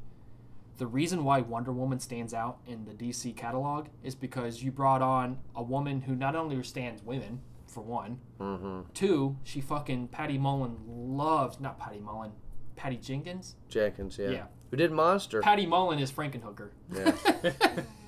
[0.78, 5.02] The reason why Wonder Woman stands out in the DC catalog is because you brought
[5.02, 8.80] on a woman who not only understands women, for one, Mm-hmm.
[8.94, 12.32] two, she fucking Patty Mullen loves not Patty Mullen,
[12.76, 13.56] Patty Jenkins.
[13.68, 14.30] Jenkins, yeah.
[14.30, 14.44] Yeah.
[14.70, 15.40] Who did Monster?
[15.40, 16.70] Patty Mullen is Frankenhooker.
[16.94, 17.12] Yeah.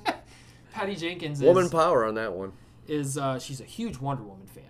[0.73, 2.53] Patty Jenkins is Woman power on that one.
[2.89, 4.65] is uh, she's a huge Wonder Woman fan,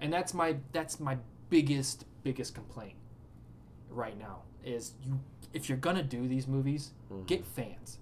[0.00, 1.16] and that's my that's my
[1.50, 2.94] biggest biggest complaint
[3.90, 5.20] right now is you
[5.54, 7.24] if you're gonna do these movies, Mm-hmm.
[7.24, 7.98] get fans,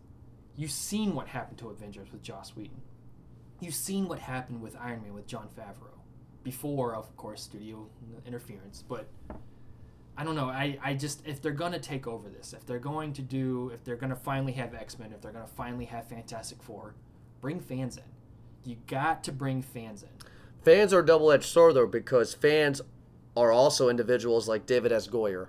[0.57, 2.81] You've seen what happened to Avengers with Joss Whedon.
[3.61, 5.93] You've seen what happened with Iron Man with Jon Favreau.
[6.43, 7.87] Before, of course, studio
[8.27, 8.83] interference.
[8.89, 9.07] But
[10.19, 10.47] I don't know.
[10.47, 13.71] I, I just, if they're going to take over this, if they're going to do,
[13.75, 16.63] if they're going to finally have X Men, if they're going to finally have Fantastic
[16.63, 16.95] Four,
[17.41, 18.03] bring fans in.
[18.65, 20.09] You got to bring fans in.
[20.63, 22.81] Fans are a double edged sword though because fans
[23.37, 25.07] are also individuals like David S.
[25.07, 25.49] Goyer.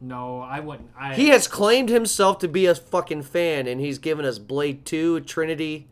[0.00, 0.90] No, I wouldn't.
[0.96, 4.86] I, He has claimed himself to be a fucking fan, and he's given us Blade
[4.86, 5.88] Two, Trinity.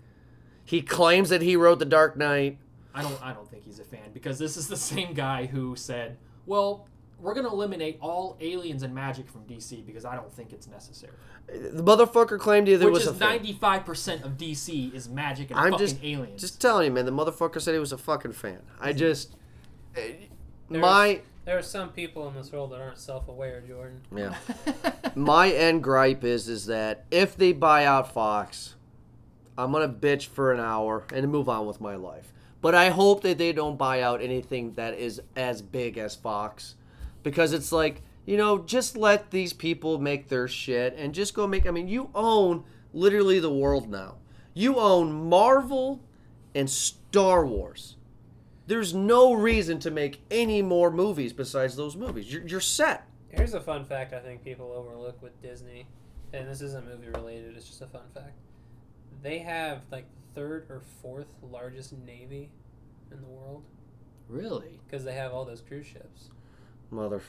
[0.65, 2.59] He claims that he wrote The Dark Knight.
[2.95, 5.77] I don't I don't think he's a fan because this is the same guy who
[5.77, 6.17] said,
[6.47, 6.87] "Well,
[7.21, 10.67] we're going to eliminate all aliens and magic from DC because I don't think it's
[10.67, 11.13] necessary."
[11.49, 13.39] The motherfucker claimed he Which was is a fan.
[13.41, 16.41] 95% of DC is magic and I'm fucking just aliens.
[16.41, 17.05] just telling you, man.
[17.07, 18.61] The motherfucker said he was a fucking fan.
[18.81, 19.37] I just
[19.95, 20.01] eh,
[20.69, 24.01] There's- my There are some people in this world that aren't self-aware, Jordan.
[24.15, 24.35] yeah.
[25.15, 28.75] my end gripe is is that if they buy out Fox,
[29.57, 32.33] I'm gonna bitch for an hour and move on with my life.
[32.61, 36.75] But I hope that they don't buy out anything that is as big as Fox,
[37.27, 41.45] because it's like you know just let these people make their shit and just go
[41.45, 41.67] make.
[41.67, 42.63] I mean, you own
[42.95, 44.19] literally the world now.
[44.55, 46.01] You own Marvel
[46.55, 47.97] and Star Wars.
[48.69, 52.33] There's no reason to make any more movies besides those movies.
[52.33, 53.09] You're, you're set.
[53.29, 55.89] Here's a fun fact I think people overlook with Disney,
[56.33, 57.57] and this isn't movie related.
[57.57, 58.39] It's just a fun fact.
[59.25, 62.51] They have like the third or fourth largest navy
[63.11, 63.65] in the world
[64.29, 64.79] really?
[64.87, 66.31] because they have all those cruise ships.
[66.93, 67.21] Motherfucker.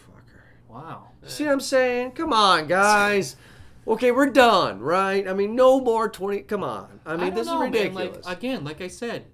[0.69, 1.09] Wow.
[1.25, 2.11] See what I'm saying?
[2.11, 3.35] Come on, guys.
[3.88, 5.27] Okay, we're done, right?
[5.27, 6.41] I mean, no more 20.
[6.41, 6.99] Come on.
[7.05, 8.25] I mean, don't this know, is ridiculous.
[8.25, 9.25] Like again, like I said,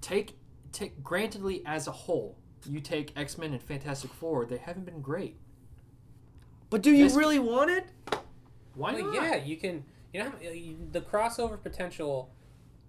[0.00, 0.34] take
[0.72, 2.36] take grantedly as a whole,
[2.68, 5.36] you take X-Men and Fantastic Four, they haven't been great.
[6.70, 7.86] but do you this- really want it?
[8.74, 9.14] Why Well, not?
[9.14, 9.84] yeah, you can.
[10.12, 10.32] You know,
[10.92, 12.30] the crossover potential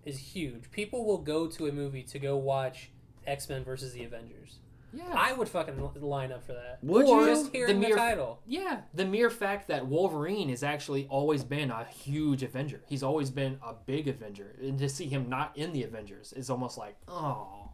[0.05, 0.69] is huge.
[0.71, 2.89] People will go to a movie to go watch
[3.27, 4.59] X Men versus the Avengers.
[4.95, 5.13] Yeah.
[5.15, 6.79] I would fucking line up for that.
[6.81, 7.27] Would Or you?
[7.27, 8.39] Just hearing the, mere- title.
[8.45, 12.81] Yeah, the mere fact that Wolverine has actually always been a huge Avenger.
[12.87, 14.55] He's always been a big Avenger.
[14.61, 17.69] And to see him not in the Avengers is almost like, oh.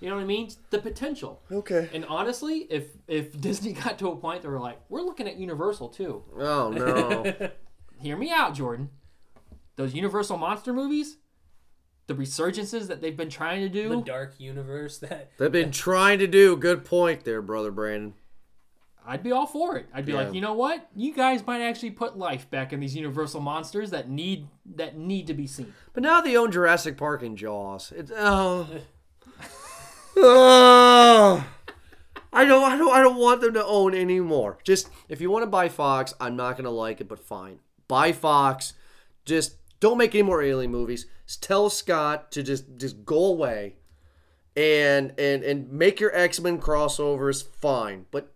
[0.00, 0.50] You know what I mean?
[0.70, 1.40] The potential.
[1.50, 1.88] Okay.
[1.94, 5.36] And honestly, if if Disney got to a point they were like, we're looking at
[5.36, 6.24] Universal too.
[6.38, 7.50] Oh, no.
[8.00, 8.90] Hear me out, Jordan.
[9.76, 11.18] Those Universal monster movies,
[12.06, 13.88] the resurgences that they've been trying to do.
[13.88, 16.56] the dark universe that They've been trying to do.
[16.56, 18.14] Good point there, brother Brandon.
[19.04, 19.86] I'd be all for it.
[19.92, 20.22] I'd be Yeah.
[20.22, 20.88] like, you know what?
[20.94, 25.26] You guys might actually put life back in these Universal monsters that need that need
[25.26, 25.74] to be seen.
[25.92, 27.92] But now they own Jurassic Park and Jaws.
[27.96, 28.68] It's oh.
[30.16, 31.46] oh.
[32.34, 34.58] I don't I don't I don't want them to own anymore.
[34.64, 37.58] Just if you want to buy Fox, I'm not gonna like it, but fine.
[37.88, 38.72] Buy Fox.
[39.24, 41.06] Just don't make any more alien movies.
[41.40, 43.76] Tell Scott to just just go away
[44.56, 48.32] and and and make your X-Men crossovers fine, but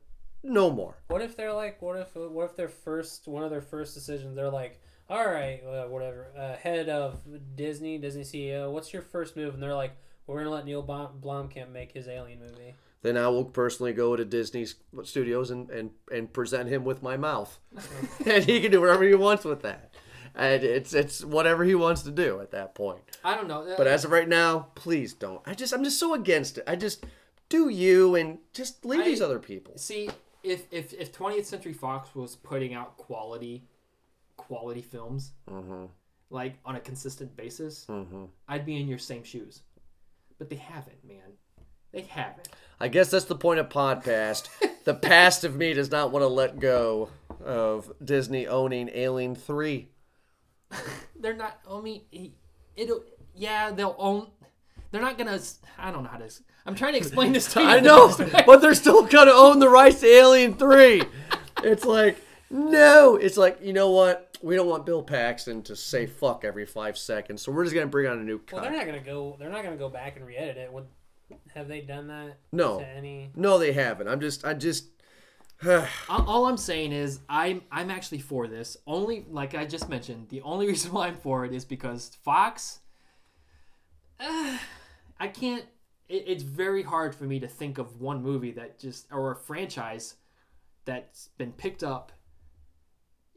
[0.46, 0.96] no more.
[1.08, 4.36] What if they're like, what if, what if their first, one of their first decisions,
[4.36, 7.20] they're like, all right, uh, whatever, uh, head of
[7.56, 9.54] Disney, Disney CEO, what's your first move?
[9.54, 9.96] And they're like,
[10.26, 12.74] we're gonna let Neil Blom- Blomkamp make his Alien movie.
[13.02, 14.66] Then I will personally go to Disney
[15.04, 17.58] Studios and, and, and present him with my mouth.
[18.26, 19.94] and he can do whatever he wants with that.
[20.36, 23.00] And it's it's whatever he wants to do at that point.
[23.24, 23.74] I don't know.
[23.76, 25.40] But as of right now, please don't.
[25.46, 26.64] I just I'm just so against it.
[26.66, 27.06] I just
[27.48, 29.78] do you and just leave I- these other people.
[29.78, 30.10] see
[30.42, 33.64] if if if 20th Century Fox was putting out quality
[34.36, 35.86] quality films Mm-hmm.
[36.30, 38.24] like on a consistent basis, Mm-hmm.
[38.48, 39.62] I'd be in your same shoes.
[40.38, 41.32] But they haven't, man.
[41.92, 42.48] They haven't.
[42.78, 44.48] I guess that's the point of podcast.
[44.84, 47.08] the past of me does not want to let go
[47.42, 49.88] of Disney owning Alien Three.
[51.20, 51.59] They're not.
[51.70, 52.02] I mean,
[52.76, 53.02] it'll.
[53.34, 54.28] Yeah, they'll own.
[54.90, 55.38] They're not gonna.
[55.78, 56.30] I don't know how to.
[56.64, 57.66] I'm trying to explain this to you.
[57.66, 58.14] I know,
[58.47, 61.02] but they're still gonna own the rights to Alien Three.
[61.62, 62.18] It's like
[62.51, 64.38] no, it's like you know what?
[64.43, 67.86] We don't want Bill Paxton to say fuck every five seconds, so we're just gonna
[67.86, 69.36] bring on a new Well, they're not gonna go.
[69.38, 70.72] They're not gonna go back and re-edit it.
[70.72, 70.86] Would
[71.55, 72.38] have they done that?
[72.52, 72.78] No.
[72.78, 73.30] To any?
[73.34, 74.09] no, they haven't.
[74.09, 74.86] I'm just, I just.
[76.09, 78.77] all, all I'm saying is I'm I'm actually for this.
[78.87, 82.81] Only like I just mentioned, the only reason why I'm for it is because Fox.
[84.20, 84.59] Uh,
[85.20, 85.65] I can't.
[86.09, 89.37] It, it's very hard for me to think of one movie that just or a
[89.37, 90.16] franchise
[90.85, 92.12] that's been picked up.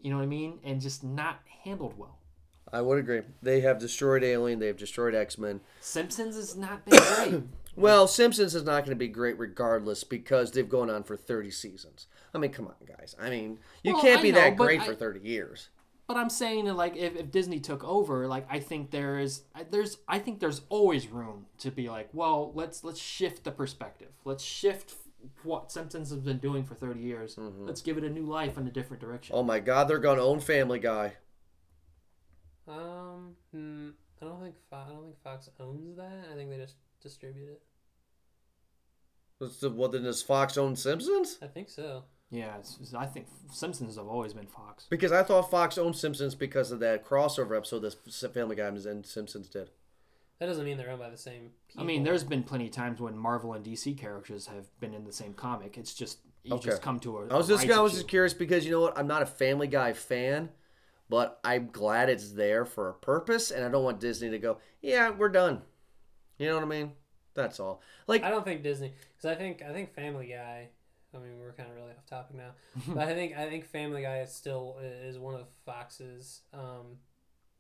[0.02, 2.20] You know what I mean, and just not handled well.
[2.72, 3.22] I would agree.
[3.42, 4.60] They have destroyed Alien.
[4.60, 5.62] They have destroyed X Men.
[5.82, 7.44] Simpsons has not been great.
[7.80, 11.50] Well, Simpsons is not going to be great regardless because they've gone on for 30
[11.52, 12.08] seasons.
[12.34, 13.16] I mean, come on, guys.
[13.20, 15.70] I mean, you Well, can't I be know, that great I- for 30 years.
[16.08, 19.44] But I'm saying that like if, if Disney took over, like I think there is
[19.70, 24.10] there's I think there's always room to be like, well, let's let's shift the perspective.
[24.26, 24.96] Let's shift
[25.44, 27.36] what Simpsons has been doing for 30 years.
[27.38, 29.36] Let's give it a new life in a different direction.
[29.36, 31.14] Oh my God, they're gonna own Family Guy.
[32.68, 33.90] Um, hmm,
[34.20, 36.26] I don't think Fo- I don't think Fox owns that.
[36.32, 37.62] I think they just distribute it.
[39.40, 41.40] What's the, what then does Fox own Simpsons?
[41.42, 42.04] I think so.
[42.30, 44.86] Yeah, it's, it's- I think Simpsons have always been Fox.
[44.90, 49.06] Because I thought Fox owned Simpsons because of that crossover episode that Family Guy and
[49.06, 49.72] Simpsons did.
[50.40, 51.84] That doesn't mean they're owned by the same people.
[51.84, 55.04] I mean, there's been plenty of times when Marvel and DC characters have been in
[55.04, 55.78] the same comic.
[55.78, 56.70] It's just you Okay.
[56.70, 57.28] just come to a.
[57.28, 58.98] I was a just I was just curious because you know what?
[58.98, 60.48] I'm not a Family Guy fan,
[61.10, 64.60] but I'm glad it's there for a purpose, and I don't want Disney to go,
[64.82, 65.62] yeah, we're done.
[66.38, 66.92] You know what I mean?
[67.42, 67.82] That's all.
[68.08, 70.70] Like, I don't think Disney because I think I think Family Guy.
[71.14, 72.52] I mean, we're kind of really off topic now,
[72.94, 76.98] but I think I think Family Guy is still is one of Fox's um,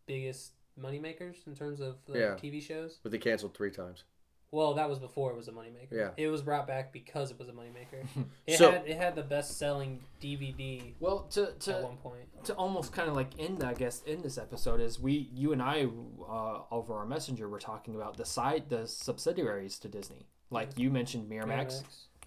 [0.05, 2.35] biggest moneymakers in terms of the Yeah.
[2.35, 2.99] TV shows.
[3.03, 4.03] but they canceled three times.
[4.51, 5.91] Well, that was before it was a moneymaker.
[5.91, 6.09] Yeah.
[6.17, 8.03] it was brought back because it was a moneymaker.
[8.47, 12.43] It So- had it had the best selling DVD Well, to at to one point.
[12.45, 15.61] to almost kind of like end, I guess, in this episode is we, you and
[15.61, 15.87] I,
[16.27, 20.25] uh, over our messenger, were talking about the side, the subsidiaries to Disney.
[20.49, 21.83] Like you mentioned, Miramax.
[21.83, 21.83] Miramax.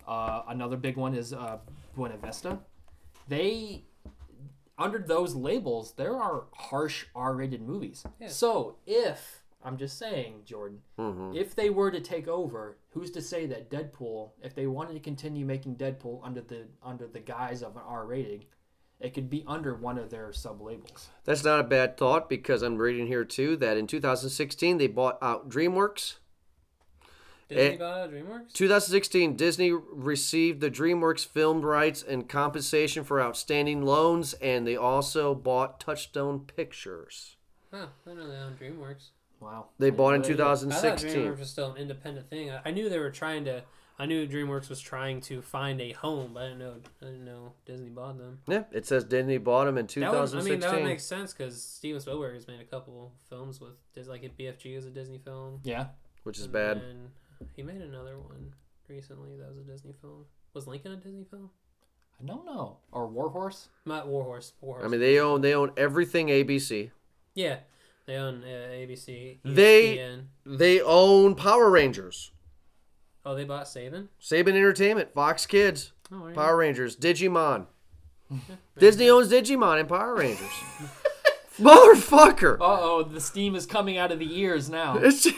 [0.06, 1.58] Uh, another big one is uh,
[1.96, 2.60] Buena Vista.
[3.28, 3.84] They,
[4.78, 8.04] under those labels, there are harsh R-rated movies.
[8.20, 8.28] Yeah.
[8.28, 11.36] So if I'm just saying, Jordan, Mm-hmm.
[11.36, 15.00] if they were to take over, who's to say that Deadpool, if they wanted to
[15.00, 18.44] continue making Deadpool under the under the guise of an R rating,
[19.00, 21.08] it could be under one of their sub labels.
[21.24, 25.18] That's not a bad thought because I'm reading here too that in 2016 they bought
[25.22, 26.14] out DreamWorks.
[27.48, 28.52] Disney bought out DreamWorks.
[28.54, 35.34] 2016, Disney received the DreamWorks filmed rights and compensation for outstanding loans, and they also
[35.34, 37.36] bought Touchstone Pictures.
[37.70, 39.08] Huh, I know they owned DreamWorks.
[39.42, 39.66] Wow.
[39.78, 40.44] They bought in There you go.
[40.50, 41.10] I thought 2016.
[41.22, 42.50] DreamWorks was still an independent thing.
[42.50, 43.62] I, I knew they were trying to.
[43.98, 46.74] I knew DreamWorks was trying to find a home, but I didn't know.
[47.00, 48.38] I didn't know Disney bought them.
[48.48, 50.50] Yeah, it says Disney bought them in That would, I 2016.
[50.50, 54.08] mean, that would make sense because Steven Spielberg has made a couple films with Dis-
[54.08, 55.60] like BFG is a Disney film.
[55.64, 55.86] Yeah.
[56.22, 56.80] which is and bad.
[56.80, 57.08] then
[57.54, 58.54] he made another one
[58.88, 60.24] recently that was a Disney film.
[60.54, 61.50] Was Lincoln a Disney film?
[62.22, 62.78] I don't know.
[62.92, 63.68] Or Warhorse.
[63.84, 64.52] Not Warhorse.
[64.60, 64.84] Warhorse.
[64.84, 66.90] I mean, they own they own everything ABC.
[67.34, 67.58] yeah,
[68.06, 69.38] they own uh, ABC.
[69.44, 70.24] They- ESPN.
[70.44, 72.30] They own Power Rangers,
[73.24, 74.08] Oh, they bought Saban.
[74.20, 77.66] Saban Entertainment, Fox Kids, Oh, Power Rangers, Digimon.
[78.78, 80.50] Disney owns Digimon and Power Rangers.
[81.58, 82.54] Motherfucker!
[82.60, 84.96] Uh oh, the steam is coming out of the ears now.
[85.02, 85.28] It's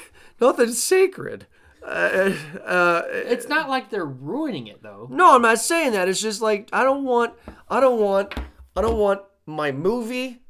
[0.41, 1.47] nothing sacred.
[1.85, 2.33] Uh,
[2.65, 5.07] uh, It's not like they're ruining it though.
[5.11, 6.09] no, I'm not saying that.
[6.09, 7.35] It's just like I don't want,
[7.69, 8.35] I don't want,
[8.77, 10.41] I don't want my movie,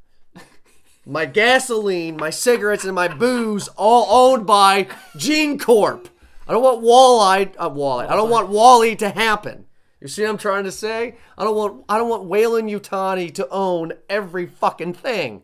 [1.06, 4.86] my gasoline, my cigarettes, and my booze all owned by
[5.16, 6.08] Gene Corp.
[6.46, 8.06] I don't want WALL-E, uh, WALL-E.
[8.06, 9.66] I don't want WALL-E to happen.
[10.00, 11.16] You see what I'm trying to say?
[11.38, 15.42] I don't want, I don't want Weyland-Yutani to own every fucking thing.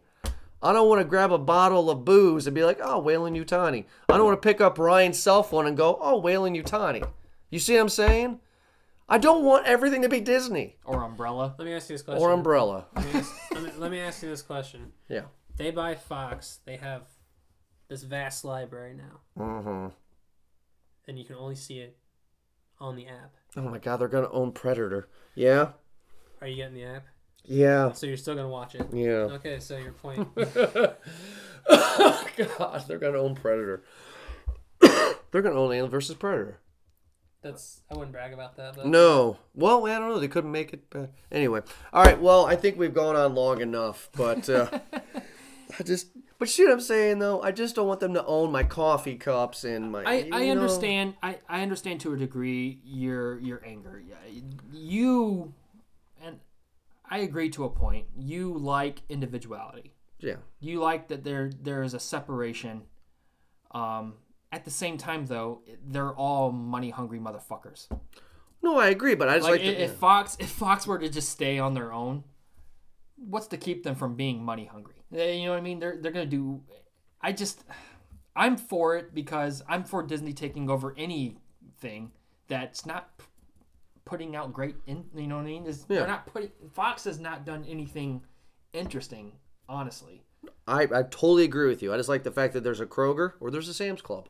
[0.62, 3.86] I don't want to grab a bottle of booze and be like, oh, Weyland-Yutani.
[4.10, 7.08] I don't want to pick up Ryan's cell phone and go, oh, Weyland-Yutani.
[7.48, 8.40] You see what I'm saying?
[9.08, 11.54] I don't want everything to be Disney Or Umbrella.
[11.58, 12.22] Let me ask you this question.
[12.22, 12.86] or Umbrella.
[12.94, 14.92] Let me, ask, let, me, let me ask you this question.
[15.08, 15.22] Yeah.
[15.56, 16.60] They buy Fox.
[16.64, 17.02] They have
[17.88, 19.88] this vast library now, Mm-hmm.
[21.08, 21.96] and you can only see it
[22.78, 23.34] on the app.
[23.56, 25.08] Oh my God, they're gonna own Predator.
[25.34, 25.70] Yeah.
[26.40, 27.06] Are you getting the app?
[27.44, 27.92] Yeah.
[27.92, 28.86] So you're still gonna watch it.
[28.92, 29.28] Yeah.
[29.36, 30.28] Okay, so your point.
[31.68, 32.26] oh
[32.58, 33.82] God, they're gonna own Predator.
[34.80, 36.60] they're gonna own Alien versus Predator.
[37.42, 39.38] That's I wouldn't brag about that, but No.
[39.54, 40.18] Well, I don't know.
[40.20, 41.10] They couldn't make it better.
[41.32, 41.62] Anyway.
[41.92, 42.20] All right.
[42.20, 44.68] Well, I think we've gone on long enough, but uh,
[45.78, 46.08] I just.
[46.38, 47.42] But see what I'm saying though?
[47.42, 50.02] I just don't want them to own my coffee cups and my.
[50.04, 50.50] I, I know.
[50.52, 54.02] understand I, I understand to a degree your your anger.
[54.06, 54.16] Yeah,
[54.72, 55.52] You
[56.24, 56.40] and
[57.08, 58.06] I agree to a point.
[58.16, 59.92] You like individuality.
[60.18, 60.36] Yeah.
[60.60, 62.82] You like that there there is a separation.
[63.72, 64.14] Um,
[64.52, 67.86] at the same time, though, they're all money hungry motherfuckers.
[68.62, 69.76] No, I agree, but I just Like, like.
[69.76, 72.24] to, if Fox if Fox were to just stay on their own,
[73.16, 74.99] what's to keep them from being money hungry?
[75.14, 75.78] Eh, You know what I mean?
[75.78, 76.60] They're they're gonna do.
[77.20, 77.64] I just
[78.36, 82.12] I'm for it because I'm for Disney taking over anything
[82.48, 83.24] that's not p-
[84.04, 84.76] putting out great.
[84.86, 85.66] In, you know what I mean?
[85.66, 85.98] Is Yeah.
[86.00, 88.22] they're not putting Fox has not done anything
[88.72, 89.32] interesting,
[89.68, 90.22] honestly.
[90.66, 91.92] I, I totally agree with you.
[91.92, 94.28] I just like the fact that there's a Kroger or there's a Sam's Club.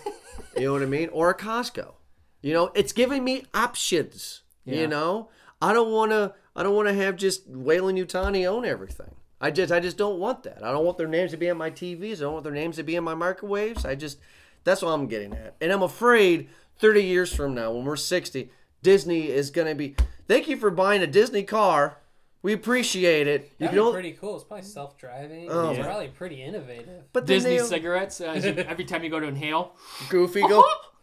[0.56, 1.08] you know what I mean?
[1.10, 1.92] Or a Costco.
[2.40, 4.42] You know, it's giving me options.
[4.64, 4.76] Yeah.
[4.80, 5.28] You know,
[5.60, 6.34] I don't want to.
[6.54, 9.14] I don't want to have just Weyland-Yutani own everything.
[9.42, 10.64] I just I just don't want that.
[10.64, 12.18] I don't want their names to be on my TVs.
[12.18, 13.84] I don't want their names to be in my microwaves.
[13.84, 14.18] I just
[14.64, 15.56] that's what I'm getting at.
[15.60, 16.48] And I'm afraid
[16.78, 18.50] 30 years from now when we're 60,
[18.82, 19.96] Disney is going to be
[20.28, 21.98] Thank you for buying a Disney car.
[22.42, 23.52] We appreciate it.
[23.58, 24.36] You That'd can be pretty cool.
[24.36, 25.48] It's probably self-driving.
[25.50, 27.04] Oh, it's my- probably pretty innovative.
[27.12, 28.20] but Disney they- cigarettes.
[28.20, 29.74] Uh, as you- every time you go to inhale,
[30.08, 30.64] Goofy go.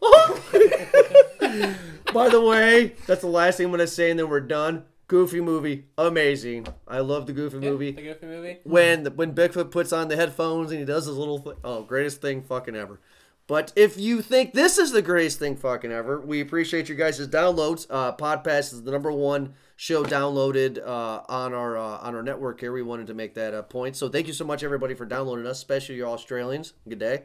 [2.12, 4.84] By the way, that's the last thing I'm gonna say, and then we're done.
[5.10, 6.68] Goofy movie, amazing.
[6.86, 7.90] I love the Goofy movie.
[7.90, 8.58] The Goofy movie.
[8.62, 11.54] when the, when Bigfoot puts on the headphones and he does his little thing.
[11.64, 13.00] Oh, greatest thing fucking ever.
[13.48, 17.26] But if you think this is the greatest thing fucking ever, we appreciate your guys'
[17.26, 17.88] downloads.
[17.90, 22.60] Uh, Podpass is the number one show downloaded uh, on our uh, on our network
[22.60, 22.72] here.
[22.72, 23.96] We wanted to make that a point.
[23.96, 26.74] So thank you so much everybody for downloading us, especially you Australians.
[26.88, 27.22] Good day.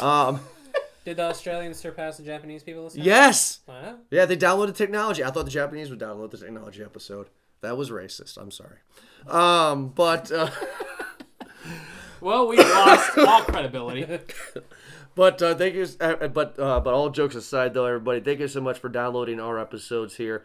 [0.00, 0.40] Um,
[1.04, 3.04] Did the Australians surpass the Japanese people this time?
[3.04, 3.60] yes.
[3.66, 3.96] Wow.
[4.10, 5.24] Yeah, they downloaded technology.
[5.24, 7.28] I thought the Japanese would download the technology episode.
[7.60, 8.36] That was racist.
[8.36, 8.78] I'm sorry.
[9.26, 10.50] Um, but uh,
[12.20, 14.06] well, we lost all credibility.
[15.14, 15.86] but uh, thank you.
[16.00, 19.40] Uh, but uh, but all jokes aside, though, everybody, thank you so much for downloading
[19.40, 20.44] our episodes here.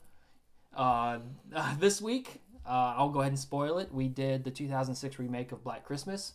[0.76, 1.20] Uh,
[1.80, 3.94] this week, uh, I'll go ahead and spoil it.
[3.94, 6.34] We did the 2006 remake of Black Christmas.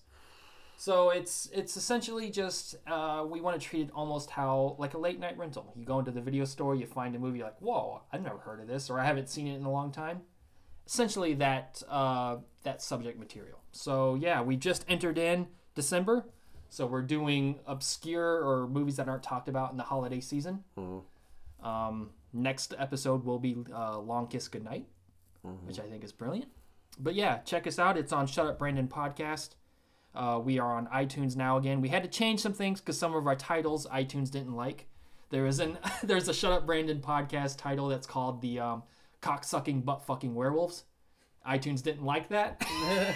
[0.77, 4.99] So it's it's essentially just uh, we want to treat it almost how like a
[4.99, 5.73] late night rental.
[5.75, 8.39] You go into the video store, you find a movie, you're like whoa, I've never
[8.39, 10.21] heard of this, or I haven't seen it in a long time
[10.89, 13.61] essentially that uh, that subject material.
[13.73, 16.25] So yeah, we just entered in December,
[16.71, 20.65] so we're doing obscure or movies that aren't talked about in the holiday season.
[21.63, 24.87] Um, next episode will be uh, Long Kiss Goodnight,
[25.65, 26.49] which I think is brilliant.
[26.99, 27.97] But yeah, check us out.
[27.97, 29.51] It's on Shut Up Brandon podcast.
[30.15, 31.81] Uh, we are on iTunes now again.
[31.81, 34.87] We had to change some things because some of our titles iTunes didn't like.
[35.31, 38.83] There is an there's a Shut Up Brandon podcast title that's called the um,
[39.21, 40.85] cock sucking butt fucking werewolves.
[41.47, 42.61] iTunes didn't like that,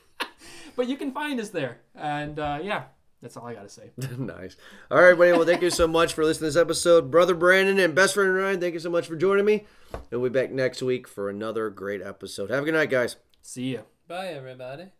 [0.76, 1.80] but you can find us there.
[1.94, 2.84] And uh, yeah,
[3.22, 3.90] that's all I gotta say.
[4.18, 4.56] nice.
[4.90, 5.32] All right, buddy.
[5.32, 7.10] Well, thank you so much for listening to this episode.
[7.10, 9.64] Brother Brandon and best friend Ryan, thank you so much for joining me.
[10.10, 12.50] And we'll be back next week for another great episode.
[12.50, 13.16] Have a good night, guys.
[13.40, 13.82] See ya.
[14.08, 14.90] Bye, everybody.